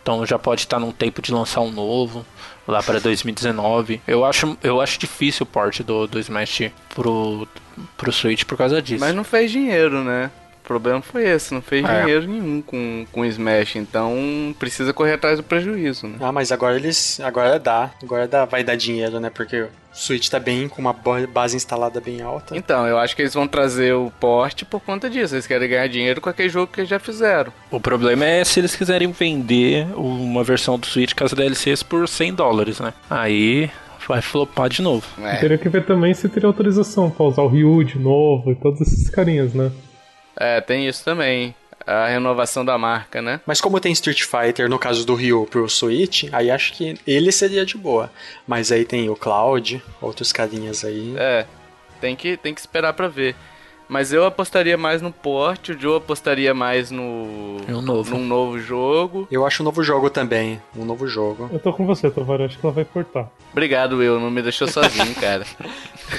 então 0.00 0.24
já 0.24 0.38
pode 0.38 0.60
estar 0.60 0.78
num 0.78 0.92
tempo 0.92 1.20
de 1.20 1.32
lançar 1.32 1.60
um 1.60 1.72
novo 1.72 2.24
lá 2.68 2.80
para 2.84 3.00
2019. 3.00 4.00
Eu 4.06 4.24
acho, 4.24 4.56
eu 4.62 4.80
acho 4.80 4.96
difícil 4.96 5.42
o 5.42 5.46
porte 5.46 5.82
do, 5.82 6.06
do 6.06 6.20
Smash 6.20 6.70
pro, 6.94 7.48
pro 7.96 8.12
Switch 8.12 8.44
por 8.44 8.56
causa 8.56 8.80
disso. 8.80 9.00
Mas 9.00 9.12
não 9.12 9.24
fez 9.24 9.50
dinheiro, 9.50 10.04
né? 10.04 10.30
O 10.66 10.74
problema 10.76 11.00
foi 11.00 11.24
esse, 11.28 11.54
não 11.54 11.62
fez 11.62 11.84
É. 11.88 12.00
dinheiro 12.02 12.26
nenhum 12.26 12.60
com, 12.60 13.06
com 13.12 13.20
o 13.20 13.24
Smash, 13.24 13.76
então 13.76 14.52
precisa 14.58 14.92
correr 14.92 15.12
atrás 15.12 15.38
do 15.38 15.44
prejuízo, 15.44 16.08
né? 16.08 16.16
Ah, 16.20 16.32
mas 16.32 16.50
agora 16.50 16.74
eles. 16.74 17.20
Agora 17.20 17.56
dá. 17.56 17.92
Agora 18.02 18.26
dá, 18.26 18.44
vai 18.44 18.64
dar 18.64 18.74
dinheiro, 18.76 19.20
né? 19.20 19.30
Porque 19.30 19.60
o 19.62 19.68
Switch 19.92 20.28
tá 20.28 20.40
bem, 20.40 20.68
com 20.68 20.82
uma 20.82 20.92
ba- 20.92 21.24
base 21.32 21.54
instalada 21.56 22.00
bem 22.00 22.20
alta. 22.20 22.56
Então, 22.56 22.84
eu 22.84 22.98
acho 22.98 23.14
que 23.14 23.22
eles 23.22 23.32
vão 23.32 23.46
trazer 23.46 23.94
o 23.94 24.10
porte 24.18 24.64
por 24.64 24.80
conta 24.80 25.08
disso. 25.08 25.36
Eles 25.36 25.46
querem 25.46 25.68
ganhar 25.68 25.86
dinheiro 25.86 26.20
com 26.20 26.28
aquele 26.28 26.48
jogo 26.48 26.72
que 26.72 26.80
eles 26.80 26.90
já 26.90 26.98
fizeram. 26.98 27.52
O 27.70 27.78
problema 27.78 28.24
é 28.24 28.42
se 28.42 28.58
eles 28.58 28.74
quiserem 28.74 29.12
vender 29.12 29.86
uma 29.94 30.42
versão 30.42 30.76
do 30.76 30.84
Switch 30.86 31.14
com 31.14 31.22
as 31.24 31.32
DLCs 31.32 31.84
por 31.84 32.08
100 32.08 32.34
dólares, 32.34 32.80
né? 32.80 32.92
Aí 33.08 33.70
vai 34.08 34.20
flopar 34.20 34.68
de 34.68 34.82
novo. 34.82 35.04
É, 35.22 35.36
Teria 35.36 35.58
que 35.58 35.68
ver 35.68 35.84
também 35.84 36.12
se 36.12 36.28
teria 36.28 36.48
autorização 36.48 37.08
pra 37.10 37.24
usar 37.26 37.42
o 37.42 37.48
Ryu 37.48 37.82
de 37.84 37.98
novo 37.98 38.50
e 38.52 38.54
todos 38.56 38.80
esses 38.80 39.08
carinhas, 39.10 39.52
né? 39.54 39.70
É, 40.36 40.60
tem 40.60 40.86
isso 40.86 41.04
também. 41.04 41.54
A 41.86 42.08
renovação 42.08 42.64
da 42.64 42.76
marca, 42.76 43.22
né? 43.22 43.40
Mas 43.46 43.60
como 43.60 43.78
tem 43.78 43.92
Street 43.92 44.22
Fighter 44.22 44.68
no 44.68 44.76
caso 44.78 45.06
do 45.06 45.14
Ryu 45.14 45.46
pro 45.48 45.68
Switch, 45.68 46.24
aí 46.32 46.50
acho 46.50 46.72
que 46.72 46.98
ele 47.06 47.30
seria 47.30 47.64
de 47.64 47.76
boa. 47.76 48.10
Mas 48.46 48.72
aí 48.72 48.84
tem 48.84 49.08
o 49.08 49.14
Cloud, 49.14 49.80
outros 50.00 50.32
carinhas 50.32 50.84
aí. 50.84 51.14
É, 51.16 51.46
tem 52.00 52.16
que, 52.16 52.36
tem 52.36 52.52
que 52.52 52.60
esperar 52.60 52.92
pra 52.92 53.06
ver. 53.06 53.36
Mas 53.88 54.12
eu 54.12 54.24
apostaria 54.24 54.76
mais 54.76 55.00
no 55.00 55.12
porte, 55.12 55.70
o 55.70 55.80
Joe 55.80 55.98
apostaria 55.98 56.52
mais 56.52 56.90
no. 56.90 57.58
Em 57.68 57.74
um 57.74 57.80
novo. 57.80 58.16
num 58.16 58.26
novo 58.26 58.58
jogo. 58.58 59.28
Eu 59.30 59.46
acho 59.46 59.62
um 59.62 59.64
novo 59.64 59.82
jogo 59.82 60.10
também. 60.10 60.60
Um 60.76 60.84
novo 60.84 61.06
jogo. 61.06 61.48
Eu 61.52 61.60
tô 61.60 61.72
com 61.72 61.86
você, 61.86 62.10
Tovar, 62.10 62.40
acho 62.42 62.58
que 62.58 62.66
ela 62.66 62.74
vai 62.74 62.84
cortar. 62.84 63.30
Obrigado, 63.52 64.02
eu, 64.02 64.18
não 64.18 64.30
me 64.30 64.42
deixou 64.42 64.66
sozinho, 64.66 65.14
cara. 65.20 65.46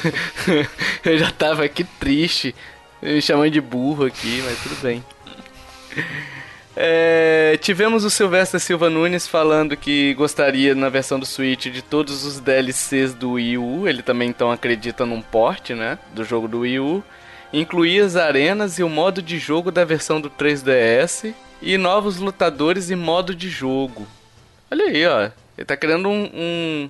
eu 1.04 1.18
já 1.18 1.30
tava 1.30 1.66
aqui 1.66 1.84
triste, 1.84 2.56
me 3.02 3.22
chamando 3.22 3.52
de 3.52 3.62
burro 3.62 4.06
aqui, 4.06 4.42
mas 4.46 4.58
tudo 4.62 4.76
bem. 4.82 5.04
É, 6.76 7.58
tivemos 7.62 8.04
o 8.06 8.10
Sylvester 8.10 8.60
Silva 8.60 8.90
Nunes 8.90 9.28
falando 9.28 9.76
que 9.76 10.14
gostaria 10.14 10.76
na 10.76 10.90
versão 10.90 11.20
do 11.20 11.26
Switch 11.26 11.66
de 11.68 11.82
todos 11.82 12.24
os 12.24 12.40
DLCs 12.40 13.14
do 13.16 13.32
Wii 13.34 13.58
U. 13.58 13.88
Ele 13.88 14.04
também 14.04 14.30
então 14.30 14.52
acredita 14.52 15.06
num 15.06 15.22
porte, 15.22 15.74
né, 15.74 15.98
do 16.14 16.24
jogo 16.24 16.48
do 16.48 16.60
Wii 16.60 16.80
U. 16.80 17.04
Incluir 17.52 18.02
as 18.02 18.16
arenas 18.16 18.78
e 18.78 18.84
o 18.84 18.90
modo 18.90 19.22
de 19.22 19.40
jogo 19.40 19.72
da 19.72 19.84
versão 19.86 20.22
do 20.22 20.30
3DS 20.30 21.34
e 21.62 21.78
novos 21.78 22.18
lutadores 22.18 22.90
e 22.92 22.96
modo 22.96 23.34
de 23.34 23.50
jogo. 23.50 24.06
Olha 24.70 24.86
aí, 24.86 25.08
ó. 25.08 25.30
Ele 25.58 25.66
tá 25.66 25.76
criando 25.76 26.08
um, 26.10 26.30
um- 26.34 26.90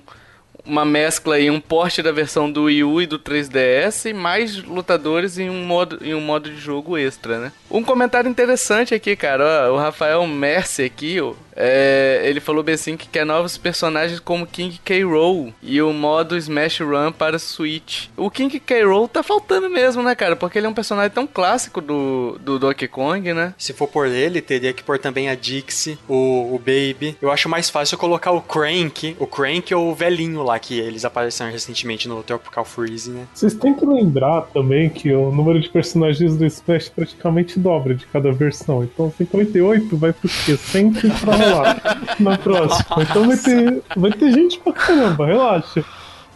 uma 0.68 0.84
mescla 0.84 1.36
aí, 1.36 1.50
um 1.50 1.60
porte 1.60 2.02
da 2.02 2.12
versão 2.12 2.52
do 2.52 2.64
Wii 2.64 2.84
U 2.84 3.00
e 3.02 3.06
do 3.06 3.18
3DS 3.18 4.10
e 4.10 4.12
mais 4.12 4.62
lutadores 4.62 5.38
em 5.38 5.48
um 5.48 5.64
modo, 5.64 5.98
em 6.02 6.14
um 6.14 6.20
modo 6.20 6.50
de 6.50 6.56
jogo 6.56 6.96
extra, 6.96 7.38
né? 7.38 7.52
Um 7.70 7.82
comentário 7.82 8.30
interessante 8.30 8.94
aqui, 8.94 9.16
cara. 9.16 9.70
Ó, 9.70 9.74
o 9.74 9.78
Rafael 9.78 10.24
Mercy 10.26 10.82
aqui, 10.84 11.20
ó, 11.20 11.32
é, 11.60 12.20
ele 12.24 12.38
falou 12.38 12.62
bem 12.62 12.76
assim 12.76 12.96
que 12.96 13.08
quer 13.08 13.26
novos 13.26 13.58
personagens 13.58 14.20
como 14.20 14.46
King 14.46 14.80
K. 14.84 15.02
Rool 15.02 15.52
e 15.60 15.82
o 15.82 15.92
modo 15.92 16.36
Smash 16.36 16.80
Run 16.80 17.10
para 17.10 17.38
Switch. 17.38 18.06
O 18.16 18.30
King 18.30 18.60
K. 18.60 18.84
Rool 18.84 19.08
tá 19.08 19.24
faltando 19.24 19.68
mesmo, 19.68 20.00
né, 20.02 20.14
cara? 20.14 20.36
Porque 20.36 20.58
ele 20.58 20.66
é 20.66 20.70
um 20.70 20.74
personagem 20.74 21.10
tão 21.10 21.26
clássico 21.26 21.80
do, 21.80 22.38
do 22.40 22.60
Donkey 22.60 22.86
Kong, 22.86 23.32
né? 23.32 23.54
Se 23.58 23.72
for 23.72 23.88
por 23.88 24.06
ele, 24.06 24.40
teria 24.40 24.72
que 24.72 24.84
pôr 24.84 24.98
também 25.00 25.28
a 25.28 25.34
Dixie, 25.34 25.98
o, 26.08 26.54
o 26.54 26.58
Baby. 26.58 27.16
Eu 27.20 27.32
acho 27.32 27.48
mais 27.48 27.68
fácil 27.68 27.98
colocar 27.98 28.30
o 28.30 28.40
Crank, 28.40 29.16
o 29.18 29.26
Crank 29.26 29.74
ou 29.74 29.90
o 29.90 29.94
velhinho 29.94 30.44
lá, 30.44 30.58
que 30.60 30.78
eles 30.78 31.04
apareceram 31.04 31.50
recentemente 31.50 32.06
no 32.06 32.22
Tropical 32.22 32.64
Freeze, 32.64 33.10
né? 33.10 33.26
Vocês 33.34 33.54
têm 33.54 33.74
que 33.74 33.84
lembrar 33.84 34.42
também 34.52 34.88
que 34.88 35.12
o 35.12 35.32
número 35.32 35.58
de 35.58 35.68
personagens 35.68 36.36
do 36.36 36.46
Smash 36.46 36.88
praticamente 36.88 37.58
dobra 37.58 37.96
de 37.96 38.06
cada 38.06 38.30
versão. 38.30 38.84
Então 38.84 39.12
58 39.16 39.96
vai 39.96 40.12
pro 40.12 40.28
quê? 40.28 40.56
100 40.56 40.92
pra 40.92 41.47
lá 41.50 41.76
na 42.18 42.38
próxima. 42.38 43.02
Então 43.02 43.26
vai 43.26 43.36
ter, 43.36 43.82
vai 43.96 44.12
ter 44.12 44.32
gente 44.32 44.58
pra 44.58 44.72
caramba, 44.72 45.26
relaxa. 45.26 45.84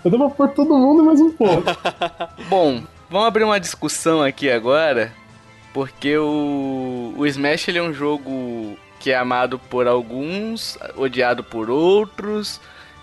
Eu 0.04 0.10
devo 0.10 0.30
pôr 0.30 0.48
todo 0.48 0.76
mundo 0.76 1.04
mais 1.04 1.20
um 1.20 1.30
pouco. 1.30 1.64
Bom, 2.48 2.82
vamos 3.08 3.26
abrir 3.26 3.44
uma 3.44 3.60
discussão 3.60 4.22
aqui 4.22 4.50
agora, 4.50 5.12
porque 5.72 6.16
o, 6.16 7.14
o 7.16 7.26
Smash 7.26 7.68
ele 7.68 7.78
é 7.78 7.82
um 7.82 7.92
jogo 7.92 8.76
que 8.98 9.10
é 9.10 9.16
amado 9.16 9.58
por 9.58 9.86
alguns, 9.86 10.78
odiado 10.96 11.42
por 11.42 11.70
outros. 11.70 12.60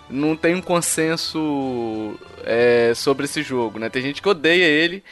Não 0.08 0.34
tem 0.34 0.54
um 0.54 0.62
consenso 0.62 2.18
é, 2.44 2.92
sobre 2.94 3.26
esse 3.26 3.42
jogo, 3.42 3.78
né? 3.78 3.88
Tem 3.88 4.02
gente 4.02 4.20
que 4.20 4.28
odeia 4.28 4.64
ele, 4.64 5.04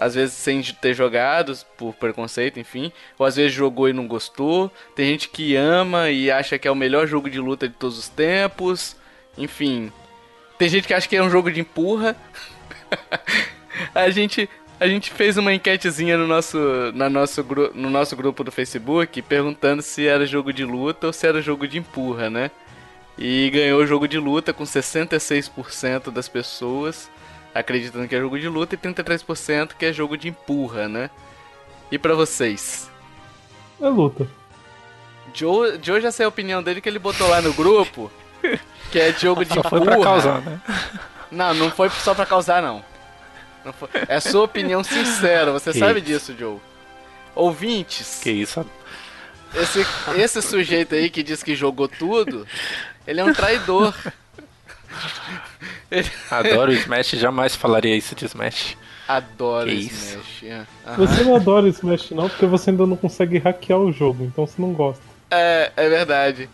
às 0.00 0.14
vezes 0.14 0.34
sem 0.34 0.62
ter 0.62 0.94
jogado, 0.94 1.54
por 1.76 1.94
preconceito, 1.94 2.58
enfim. 2.58 2.90
Ou 3.18 3.26
às 3.26 3.36
vezes 3.36 3.52
jogou 3.52 3.86
e 3.86 3.92
não 3.92 4.08
gostou. 4.08 4.72
Tem 4.96 5.06
gente 5.06 5.28
que 5.28 5.54
ama 5.54 6.08
e 6.08 6.30
acha 6.30 6.58
que 6.58 6.66
é 6.66 6.70
o 6.70 6.74
melhor 6.74 7.06
jogo 7.06 7.28
de 7.28 7.38
luta 7.38 7.68
de 7.68 7.74
todos 7.74 7.98
os 7.98 8.08
tempos. 8.08 8.96
Enfim, 9.36 9.92
tem 10.58 10.70
gente 10.70 10.86
que 10.86 10.94
acha 10.94 11.06
que 11.06 11.16
é 11.16 11.22
um 11.22 11.28
jogo 11.28 11.52
de 11.52 11.60
empurra. 11.60 12.16
a 13.94 14.08
gente 14.08 14.48
a 14.80 14.88
gente 14.88 15.10
fez 15.10 15.36
uma 15.36 15.52
enquetezinha 15.52 16.16
no 16.16 16.26
nosso, 16.26 16.58
na 16.94 17.10
nosso, 17.10 17.46
no 17.74 17.90
nosso 17.90 18.16
grupo 18.16 18.42
do 18.42 18.50
Facebook 18.50 19.20
perguntando 19.20 19.82
se 19.82 20.06
era 20.06 20.24
jogo 20.24 20.54
de 20.54 20.64
luta 20.64 21.08
ou 21.08 21.12
se 21.12 21.26
era 21.26 21.42
jogo 21.42 21.68
de 21.68 21.76
empurra, 21.76 22.30
né? 22.30 22.50
E 23.18 23.50
ganhou 23.50 23.82
o 23.82 23.86
jogo 23.86 24.08
de 24.08 24.18
luta 24.18 24.54
com 24.54 24.64
66% 24.64 26.10
das 26.10 26.26
pessoas 26.26 27.10
acreditando 27.54 28.06
que 28.08 28.14
é 28.14 28.20
jogo 28.20 28.38
de 28.38 28.48
luta 28.48 28.74
e 28.74 28.78
33% 28.78 29.70
que 29.78 29.86
é 29.86 29.92
jogo 29.92 30.16
de 30.16 30.28
empurra, 30.28 30.88
né? 30.88 31.10
E 31.90 31.98
pra 31.98 32.14
vocês? 32.14 32.90
É 33.80 33.88
luta. 33.88 34.26
Joe, 35.34 35.78
Joe 35.82 36.00
já 36.00 36.10
sei 36.10 36.26
a 36.26 36.28
opinião 36.28 36.62
dele 36.62 36.80
que 36.80 36.88
ele 36.88 36.98
botou 36.98 37.28
lá 37.28 37.40
no 37.40 37.52
grupo, 37.52 38.10
que 38.90 38.98
é 38.98 39.12
jogo 39.12 39.44
de 39.44 39.54
Só 39.54 39.62
foi 39.62 39.78
empurra. 39.80 39.96
pra 39.96 40.04
causar, 40.04 40.40
né? 40.42 40.60
Não, 41.30 41.54
não 41.54 41.70
foi 41.70 41.88
só 41.90 42.14
pra 42.14 42.26
causar, 42.26 42.60
não. 42.62 42.84
Não 43.64 43.72
foi- 43.72 43.88
É 44.08 44.18
sua 44.20 44.42
opinião 44.44 44.82
sincera, 44.82 45.52
você 45.52 45.72
Que 45.72 45.78
sabe 45.78 45.98
isso. 46.00 46.06
disso, 46.32 46.36
Joe. 46.38 46.58
Ouvintes, 47.34 48.20
Que 48.22 48.30
isso? 48.30 48.66
esse, 49.54 49.86
esse 50.16 50.42
sujeito 50.42 50.94
aí 50.94 51.08
que 51.10 51.22
diz 51.22 51.42
que 51.42 51.54
jogou 51.54 51.86
tudo, 51.88 52.46
ele 53.06 53.20
é 53.20 53.24
um 53.24 53.32
traidor. 53.32 53.94
Ele 55.90 56.10
Adoro 56.30 56.70
o 56.70 56.74
Smash, 56.74 57.10
jamais 57.10 57.54
falaria 57.56 57.96
isso 57.96 58.14
de 58.14 58.24
Smash. 58.26 58.76
adora 59.08 59.66
Que 59.66 59.74
Smash. 59.76 60.42
é. 60.44 60.64
Você 60.96 61.22
não 61.24 61.36
adora 61.36 61.68
Smash 61.68 62.10
não, 62.12 62.28
porque 62.28 62.46
você 62.46 62.70
ainda 62.70 62.86
não 62.86 62.96
consegue 62.96 63.38
hackear 63.38 63.78
o 63.78 63.92
jogo, 63.92 64.24
então 64.24 64.46
você 64.46 64.60
não 64.60 64.72
gosta. 64.72 65.02
É, 65.30 65.70
é 65.76 65.88
verdade. 65.88 66.48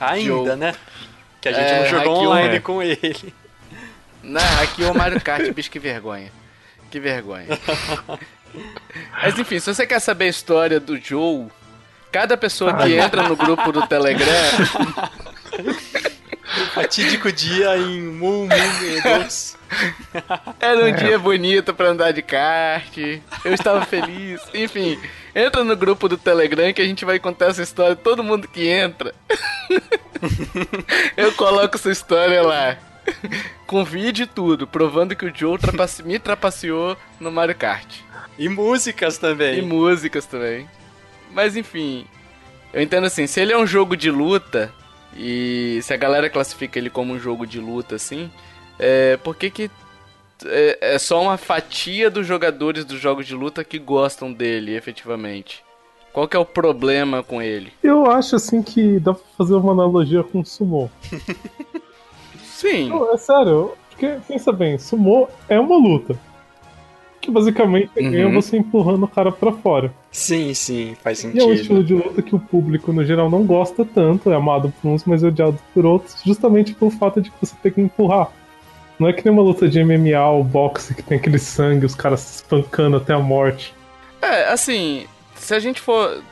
Ainda, 0.00 0.24
Jogo. 0.26 0.56
né? 0.56 0.74
Que 1.40 1.48
a 1.48 1.52
gente 1.52 1.64
É, 1.70 1.80
não 1.80 1.86
jogou 1.88 1.98
hackeou, 2.14 2.30
online 2.32 2.48
né? 2.54 2.60
com 2.60 2.82
ele. 2.82 3.34
Não, 4.22 4.60
aqui 4.62 4.84
o 4.84 4.94
Mario 4.94 5.20
Kart, 5.20 5.50
bicho, 5.52 5.70
que 5.70 5.78
vergonha. 5.78 6.30
Que 6.90 6.98
vergonha. 7.00 7.46
Mas 9.22 9.38
enfim, 9.38 9.58
se 9.58 9.72
você 9.74 9.86
quer 9.86 10.00
saber 10.00 10.24
a 10.26 10.28
história 10.28 10.80
do 10.80 10.96
Joe, 10.98 11.46
cada 12.10 12.36
pessoa 12.36 12.74
que 12.78 12.94
entra 12.94 13.28
no 13.28 13.36
grupo 13.36 13.70
do 13.72 13.86
Telegram 13.86 14.26
Fatídico 16.74 17.30
dia 17.30 17.76
em 17.76 18.00
Mu 18.02 18.44
Mu 18.46 18.48
Dois. 19.02 19.56
Era 20.58 20.84
um 20.86 20.92
dia 20.92 21.18
bonito 21.18 21.74
pra 21.74 21.88
andar 21.88 22.12
de 22.12 22.22
kart. 22.22 22.96
Eu 23.44 23.52
estava 23.52 23.84
feliz. 23.84 24.40
Enfim, 24.54 24.98
entra 25.34 25.62
no 25.62 25.76
grupo 25.76 26.08
do 26.08 26.16
Telegram 26.16 26.72
que 26.72 26.80
a 26.80 26.86
gente 26.86 27.04
vai 27.04 27.18
contar 27.18 27.46
essa 27.46 27.62
história. 27.62 27.94
Todo 27.94 28.24
mundo 28.24 28.48
que 28.48 28.66
entra. 28.66 29.14
Eu 31.16 31.32
coloco 31.32 31.76
essa 31.76 31.90
história 31.90 32.42
lá. 32.42 32.76
Com 33.66 33.84
vídeo 33.84 34.24
e 34.24 34.26
tudo, 34.26 34.66
provando 34.66 35.16
que 35.16 35.24
o 35.26 35.32
Joe 35.34 35.58
trapace- 35.58 36.02
me 36.02 36.18
trapaceou 36.18 36.96
no 37.18 37.30
Mario 37.32 37.54
Kart. 37.54 37.86
E 38.38 38.48
músicas 38.48 39.16
E 39.16 39.20
também. 39.20 39.62
músicas 39.62 40.26
também. 40.26 40.68
Mas 41.32 41.56
enfim, 41.56 42.06
eu 42.72 42.80
entendo 42.82 43.06
assim, 43.06 43.26
se 43.26 43.40
ele 43.40 43.52
é 43.52 43.58
um 43.58 43.66
jogo 43.66 43.96
de 43.96 44.10
luta, 44.10 44.72
e 45.16 45.80
se 45.82 45.92
a 45.92 45.96
galera 45.96 46.30
classifica 46.30 46.78
ele 46.78 46.90
como 46.90 47.14
um 47.14 47.18
jogo 47.18 47.46
de 47.46 47.60
luta 47.60 47.96
assim, 47.96 48.30
é, 48.78 49.16
por 49.18 49.36
que 49.36 49.50
que 49.50 49.70
é, 50.44 50.94
é 50.94 50.98
só 50.98 51.22
uma 51.22 51.36
fatia 51.36 52.10
dos 52.10 52.26
jogadores 52.26 52.84
dos 52.84 53.00
jogos 53.00 53.26
de 53.26 53.34
luta 53.34 53.64
que 53.64 53.78
gostam 53.78 54.32
dele, 54.32 54.76
efetivamente? 54.76 55.64
Qual 56.12 56.26
que 56.26 56.36
é 56.36 56.40
o 56.40 56.44
problema 56.44 57.22
com 57.22 57.40
ele? 57.40 57.72
Eu 57.82 58.10
acho 58.10 58.36
assim 58.36 58.62
que 58.62 58.98
dá 58.98 59.14
pra 59.14 59.22
fazer 59.36 59.54
uma 59.54 59.72
analogia 59.72 60.22
com 60.22 60.40
o 60.40 60.44
Sumo. 60.44 60.90
Sim, 62.42 62.88
Não, 62.88 63.12
é 63.12 63.16
sério. 63.16 63.72
Porque, 63.90 64.18
pensa 64.26 64.52
bem, 64.52 64.78
sumô 64.78 65.28
é 65.48 65.58
uma 65.58 65.76
luta. 65.76 66.18
Que 67.28 67.32
basicamente 67.32 67.90
Uhum. 67.94 68.14
é 68.14 68.32
você 68.32 68.56
empurrando 68.56 69.02
o 69.04 69.08
cara 69.08 69.30
pra 69.30 69.52
fora. 69.52 69.92
Sim, 70.10 70.54
sim, 70.54 70.96
faz 71.02 71.22
E 71.22 71.26
é 71.26 71.28
um 71.28 71.32
sentido. 71.32 71.52
estilo 71.52 71.84
de 71.84 71.92
luta 71.94 72.22
que 72.22 72.34
o 72.34 72.38
público, 72.38 72.90
no 72.90 73.04
geral, 73.04 73.28
não 73.28 73.44
gosta 73.44 73.84
tanto, 73.84 74.30
é 74.30 74.34
amado 74.34 74.72
por 74.80 74.88
uns, 74.88 75.04
mas 75.04 75.22
é 75.22 75.26
odiado 75.26 75.58
por 75.74 75.84
outros, 75.84 76.22
justamente 76.24 76.72
pelo 76.74 76.90
fato 76.90 77.20
de 77.20 77.28
que 77.30 77.36
você 77.38 77.54
tem 77.62 77.70
que 77.70 77.80
empurrar. 77.82 78.28
Não 78.98 79.06
é 79.06 79.12
que 79.12 79.22
nem 79.22 79.32
uma 79.32 79.42
luta 79.42 79.68
de 79.68 79.78
MMA 79.84 80.26
ou 80.30 80.42
boxe 80.42 80.94
que 80.94 81.02
tem 81.02 81.18
aquele 81.18 81.38
sangue, 81.38 81.84
os 81.84 81.94
caras 81.94 82.20
se 82.20 82.36
espancando 82.36 82.96
até 82.96 83.12
a 83.12 83.18
morte. 83.18 83.74
É, 84.22 84.48
assim, 84.48 85.04
se 85.34 85.54
a 85.54 85.58
gente 85.60 85.80
for. 85.82 86.22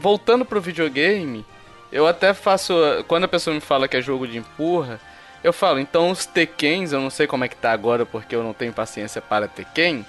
Voltando 0.00 0.46
pro 0.46 0.62
videogame, 0.62 1.44
eu 1.92 2.06
até 2.06 2.32
faço. 2.32 2.72
Quando 3.06 3.24
a 3.24 3.28
pessoa 3.28 3.52
me 3.52 3.60
fala 3.60 3.86
que 3.86 3.98
é 3.98 4.00
jogo 4.02 4.26
de 4.26 4.38
empurra, 4.38 4.98
eu 5.44 5.52
falo, 5.52 5.78
então 5.78 6.10
os 6.10 6.24
Tekkens, 6.24 6.92
eu 6.92 7.00
não 7.00 7.10
sei 7.10 7.26
como 7.26 7.44
é 7.44 7.48
que 7.48 7.54
tá 7.56 7.70
agora 7.70 8.06
porque 8.06 8.34
eu 8.34 8.42
não 8.42 8.54
tenho 8.54 8.72
paciência 8.72 9.20
para 9.20 9.46
Tekken. 9.46 10.06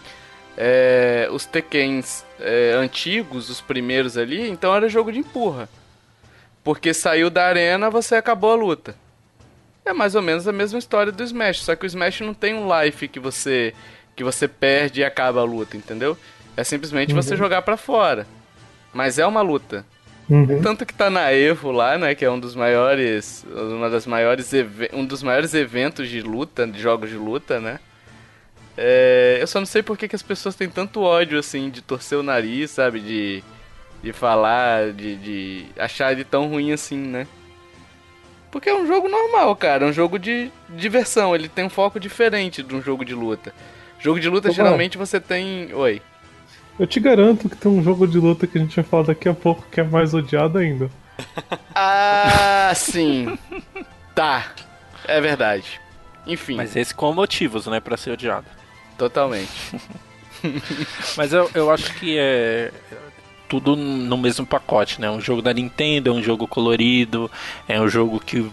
É, 0.62 1.30
os 1.32 1.46
Tekkens 1.46 2.26
é, 2.38 2.74
antigos, 2.74 3.50
os 3.50 3.62
primeiros 3.62 4.18
ali, 4.18 4.50
então 4.50 4.76
era 4.76 4.90
jogo 4.90 5.10
de 5.10 5.20
empurra. 5.20 5.70
Porque 6.66 6.94
saiu 6.94 7.30
da 7.30 7.46
arena, 7.46 7.90
você 7.90 8.16
acabou 8.16 8.52
a 8.52 8.56
luta. 8.56 8.94
É 9.86 9.94
mais 9.94 10.16
ou 10.16 10.22
menos 10.22 10.50
a 10.50 10.52
mesma 10.52 10.78
história 10.78 11.14
do 11.14 11.24
Smash, 11.24 11.64
só 11.64 11.78
que 11.78 11.86
o 11.86 11.88
Smash 11.88 12.20
não 12.20 12.34
tem 12.34 12.54
um 12.54 12.68
life 12.68 13.08
que 13.08 13.22
você 13.22 13.74
que 14.18 14.24
você 14.24 14.50
perde 14.50 15.00
e 15.00 15.06
acaba 15.06 15.40
a 15.40 15.46
luta, 15.46 15.78
entendeu? 15.78 16.18
É 16.58 16.64
simplesmente 16.66 17.14
você 17.14 17.38
jogar 17.38 17.62
pra 17.62 17.78
fora. 17.78 18.28
Mas 18.94 19.18
é 19.18 19.26
uma 19.26 19.42
luta. 19.42 19.86
Uhum. 20.30 20.62
Tanto 20.62 20.86
que 20.86 20.94
tá 20.94 21.10
na 21.10 21.32
Evo 21.32 21.72
lá, 21.72 21.98
né, 21.98 22.14
que 22.14 22.26
é 22.26 22.30
um 22.30 22.40
dos 22.40 22.54
maiores, 22.54 23.46
uma 23.50 23.90
das 23.90 24.06
maiores 24.06 24.52
um 24.92 25.06
dos 25.06 25.24
maiores 25.24 25.54
eventos 25.54 26.10
de 26.10 26.22
luta, 26.22 26.68
de 26.68 26.82
jogos 26.82 27.10
de 27.10 27.16
luta, 27.16 27.62
né? 27.62 27.80
É, 28.82 29.40
eu 29.42 29.48
só 29.48 29.60
não 29.60 29.66
sei 29.66 29.84
por 29.84 29.98
que, 29.98 30.08
que 30.08 30.16
as 30.16 30.24
pessoas 30.24 30.56
têm 30.56 30.70
tanto 30.70 31.02
ódio 31.02 31.38
assim 31.38 31.70
de 31.70 31.82
torcer 31.82 32.18
o 32.18 32.24
nariz, 32.24 32.72
sabe, 32.72 33.02
de 33.02 33.44
de 34.02 34.14
falar, 34.14 34.94
de, 34.94 35.16
de 35.18 35.66
achar 35.78 36.12
ele 36.12 36.24
tão 36.24 36.48
ruim 36.48 36.72
assim, 36.72 36.98
né? 36.98 37.28
Porque 38.52 38.70
é 38.70 38.76
um 38.76 38.88
jogo 38.88 39.08
normal, 39.08 39.56
cara. 39.56 39.86
É 39.86 39.90
um 39.90 39.94
jogo 39.94 40.18
de 40.18 40.52
diversão. 40.70 41.36
Ele 41.36 41.48
tem 41.48 41.66
um 41.66 41.70
foco 41.70 42.00
diferente 42.00 42.64
de 42.64 42.74
um 42.74 42.82
jogo 42.82 43.06
de 43.06 43.14
luta. 43.14 43.54
Jogo 44.00 44.20
de 44.20 44.30
luta, 44.30 44.50
Ô, 44.50 44.52
geralmente, 44.52 44.98
você 44.98 45.20
tem. 45.20 45.74
Oi. 45.74 46.02
Eu 46.80 46.88
te 46.88 47.00
garanto 47.00 47.50
que 47.50 47.58
tem 47.58 47.70
um 47.72 47.84
jogo 47.84 48.08
de 48.08 48.18
luta 48.18 48.48
que 48.48 48.58
a 48.58 48.62
gente 48.62 48.76
vai 48.76 48.86
falar 48.86 49.04
daqui 49.04 49.28
a 49.28 49.34
pouco 49.34 49.66
que 49.70 49.82
é 49.82 49.84
mais 49.84 50.14
odiado 50.14 50.58
ainda. 50.58 50.90
Ah, 51.82 52.74
sim. 52.76 53.38
tá. 54.14 54.52
É 55.06 55.22
verdade. 55.22 55.80
Enfim, 56.28 56.56
Mas 56.58 56.76
esse 56.76 56.94
com 56.94 57.14
motivos, 57.14 57.68
né, 57.68 57.80
pra 57.80 57.96
ser 57.96 58.12
odiado. 58.12 58.46
Totalmente. 59.00 59.50
Mas 61.18 61.32
eu, 61.34 61.50
eu 61.56 61.72
acho 61.72 61.94
que 61.96 62.18
é 62.20 62.72
tudo 63.48 63.76
no 63.76 64.18
mesmo 64.18 64.46
pacote, 64.46 65.02
né? 65.02 65.10
Um 65.10 65.22
jogo 65.22 65.42
da 65.42 65.54
Nintendo, 65.54 66.10
é 66.10 66.14
um 66.14 66.22
jogo 66.22 66.48
colorido, 66.48 67.32
é 67.68 67.80
um 67.82 67.88
jogo 67.88 68.20
que 68.20 68.48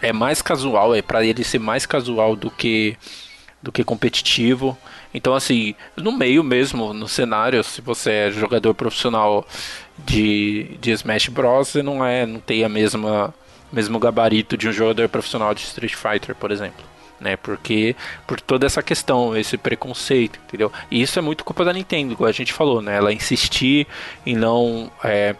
é 0.00 0.12
mais 0.12 0.40
casual, 0.40 0.94
é 0.94 1.02
para 1.02 1.24
ele 1.24 1.44
ser 1.44 1.58
mais 1.58 1.84
casual 1.84 2.34
do 2.36 2.50
que 2.50 2.96
do 3.62 3.70
que 3.70 3.84
competitivo. 3.84 4.78
Então 5.12 5.34
assim, 5.34 5.74
no 5.96 6.12
meio 6.12 6.42
mesmo, 6.42 6.94
no 6.94 7.06
cenário, 7.06 7.62
se 7.62 7.82
você 7.82 8.10
é 8.12 8.30
jogador 8.30 8.72
profissional 8.74 9.46
de, 9.98 10.78
de 10.80 10.92
Smash 10.92 11.28
Bros, 11.28 11.68
você 11.68 11.82
não 11.82 12.04
é, 12.04 12.24
não 12.24 12.40
tem 12.40 12.64
a 12.64 12.68
mesma 12.68 13.34
mesmo 13.72 13.98
gabarito 13.98 14.56
de 14.56 14.68
um 14.68 14.72
jogador 14.72 15.08
profissional 15.08 15.54
de 15.54 15.60
Street 15.62 15.94
Fighter, 15.94 16.34
por 16.34 16.50
exemplo 16.50 16.89
né? 17.20 17.36
Porque 17.36 17.94
por 18.26 18.40
toda 18.40 18.66
essa 18.66 18.82
questão, 18.82 19.36
esse 19.36 19.56
preconceito, 19.56 20.38
entendeu? 20.46 20.72
E 20.90 21.00
isso 21.00 21.18
é 21.18 21.22
muito 21.22 21.44
culpa 21.44 21.64
da 21.64 21.72
Nintendo, 21.72 22.12
igual 22.12 22.28
a 22.28 22.32
gente 22.32 22.52
falou, 22.52 22.80
né? 22.80 22.96
Ela 22.96 23.12
insistir 23.12 23.86
em 24.24 24.34
não 24.34 24.90
é, 25.04 25.36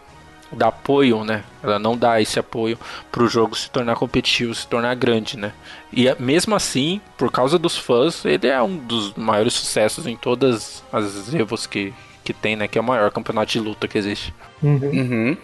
dar 0.53 0.69
apoio, 0.69 1.25
né? 1.25 1.45
Ela 1.63 1.79
não 1.79 1.97
dá 1.97 2.21
esse 2.21 2.39
apoio 2.39 2.79
para 3.11 3.23
o 3.23 3.29
jogo 3.29 3.57
se 3.57 3.71
tornar 3.71 3.97
competitivo, 3.97 4.55
se 4.55 4.67
tornar 4.67 4.95
grande, 4.95 5.37
né? 5.37 5.53
E 5.93 6.07
mesmo 6.19 6.55
assim, 6.55 7.01
por 7.17 7.31
causa 7.31 7.59
dos 7.59 7.77
fãs, 7.77 8.25
ele 8.25 8.47
é 8.47 8.61
um 8.63 8.77
dos 8.77 9.15
maiores 9.15 9.55
sucessos 9.55 10.07
em 10.07 10.17
todas 10.17 10.85
as 10.93 11.33
evos 11.35 11.67
que 11.67 11.93
que 12.23 12.35
tem, 12.35 12.57
né? 12.57 12.69
Que 12.69 12.79
é 12.79 12.81
o 12.81 12.85
maior 12.85 13.11
campeonato 13.11 13.51
de 13.51 13.61
luta 13.61 13.89
que 13.89 13.99
existe. 13.99 14.35
Uhum. 14.63 15.37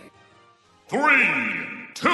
Three, 0.88 1.90
two, 1.94 2.10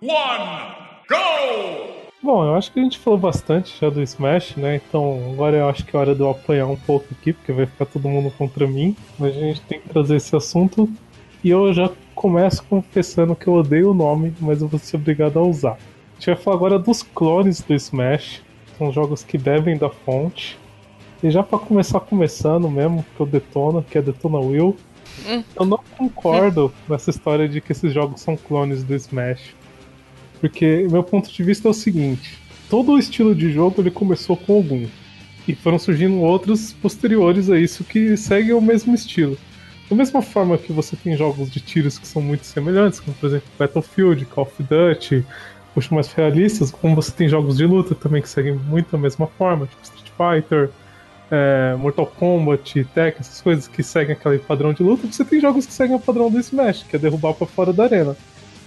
one, 0.00 0.74
go! 1.08 2.03
Bom, 2.24 2.42
eu 2.42 2.54
acho 2.54 2.72
que 2.72 2.80
a 2.80 2.82
gente 2.82 2.98
falou 2.98 3.18
bastante 3.18 3.78
já 3.78 3.90
do 3.90 4.00
Smash, 4.00 4.56
né? 4.56 4.76
Então 4.76 5.30
agora 5.30 5.58
eu 5.58 5.68
acho 5.68 5.84
que 5.84 5.94
é 5.94 5.98
hora 5.98 6.14
de 6.14 6.22
eu 6.22 6.30
apanhar 6.30 6.66
um 6.66 6.74
pouco 6.74 7.04
aqui, 7.12 7.34
porque 7.34 7.52
vai 7.52 7.66
ficar 7.66 7.84
todo 7.84 8.08
mundo 8.08 8.30
contra 8.30 8.66
mim. 8.66 8.96
Mas 9.18 9.36
a 9.36 9.40
gente 9.40 9.60
tem 9.60 9.78
que 9.78 9.90
trazer 9.90 10.16
esse 10.16 10.34
assunto. 10.34 10.88
E 11.44 11.50
eu 11.50 11.70
já 11.74 11.90
começo 12.14 12.64
confessando 12.64 13.36
que 13.36 13.46
eu 13.46 13.52
odeio 13.52 13.90
o 13.90 13.94
nome, 13.94 14.32
mas 14.40 14.62
eu 14.62 14.68
vou 14.68 14.80
ser 14.80 14.96
obrigado 14.96 15.38
a 15.38 15.42
usar. 15.42 15.72
A 15.72 16.14
gente 16.14 16.26
vai 16.28 16.36
falar 16.36 16.56
agora 16.56 16.78
dos 16.78 17.02
clones 17.02 17.60
do 17.60 17.74
Smash. 17.74 18.40
São 18.78 18.90
jogos 18.90 19.22
que 19.22 19.36
devem 19.36 19.76
da 19.76 19.90
fonte. 19.90 20.58
E 21.22 21.30
já 21.30 21.42
pra 21.42 21.58
começar 21.58 22.00
começando 22.00 22.70
mesmo, 22.70 23.04
que 23.14 23.20
eu 23.20 23.26
detono, 23.26 23.82
que 23.82 23.98
é 23.98 24.00
Detona 24.00 24.38
Will. 24.38 24.74
Eu 25.54 25.66
não 25.66 25.80
concordo 25.98 26.72
nessa 26.88 27.10
história 27.10 27.46
de 27.46 27.60
que 27.60 27.72
esses 27.72 27.92
jogos 27.92 28.22
são 28.22 28.34
clones 28.34 28.82
do 28.82 28.94
Smash. 28.94 29.54
Porque 30.40 30.86
meu 30.90 31.02
ponto 31.02 31.32
de 31.32 31.42
vista 31.42 31.68
é 31.68 31.70
o 31.70 31.74
seguinte: 31.74 32.38
todo 32.68 32.92
o 32.92 32.98
estilo 32.98 33.34
de 33.34 33.52
jogo 33.52 33.80
ele 33.80 33.90
começou 33.90 34.36
com 34.36 34.54
algum. 34.54 34.86
E 35.46 35.54
foram 35.54 35.78
surgindo 35.78 36.20
outros 36.20 36.72
posteriores 36.72 37.50
a 37.50 37.58
isso 37.58 37.84
que 37.84 38.16
seguem 38.16 38.54
o 38.54 38.60
mesmo 38.60 38.94
estilo. 38.94 39.36
Da 39.88 39.94
mesma 39.94 40.22
forma 40.22 40.56
que 40.56 40.72
você 40.72 40.96
tem 40.96 41.14
jogos 41.16 41.50
de 41.50 41.60
tiros 41.60 41.98
que 41.98 42.06
são 42.06 42.22
muito 42.22 42.46
semelhantes, 42.46 43.00
como 43.00 43.14
por 43.16 43.26
exemplo 43.26 43.48
Battlefield, 43.58 44.24
Call 44.24 44.44
of 44.44 44.62
Duty, 44.62 45.24
os 45.76 45.88
mais 45.88 46.12
realistas, 46.12 46.70
como 46.70 46.94
você 46.94 47.12
tem 47.12 47.28
jogos 47.28 47.56
de 47.58 47.66
luta 47.66 47.94
também 47.94 48.22
que 48.22 48.28
seguem 48.28 48.54
muito 48.54 48.94
a 48.96 48.98
mesma 48.98 49.26
forma, 49.26 49.66
tipo 49.66 49.82
Street 49.82 50.10
Fighter, 50.16 50.70
é, 51.30 51.74
Mortal 51.76 52.06
Kombat, 52.06 52.84
Tekken, 52.94 53.20
essas 53.20 53.40
coisas 53.40 53.68
que 53.68 53.82
seguem 53.82 54.14
aquele 54.14 54.38
padrão 54.38 54.72
de 54.72 54.82
luta, 54.82 55.06
você 55.06 55.24
tem 55.24 55.40
jogos 55.40 55.66
que 55.66 55.72
seguem 55.72 55.96
o 55.96 56.00
padrão 56.00 56.30
do 56.30 56.38
Smash, 56.38 56.84
que 56.84 56.96
é 56.96 56.98
derrubar 56.98 57.34
pra 57.34 57.46
fora 57.46 57.72
da 57.72 57.84
arena. 57.84 58.16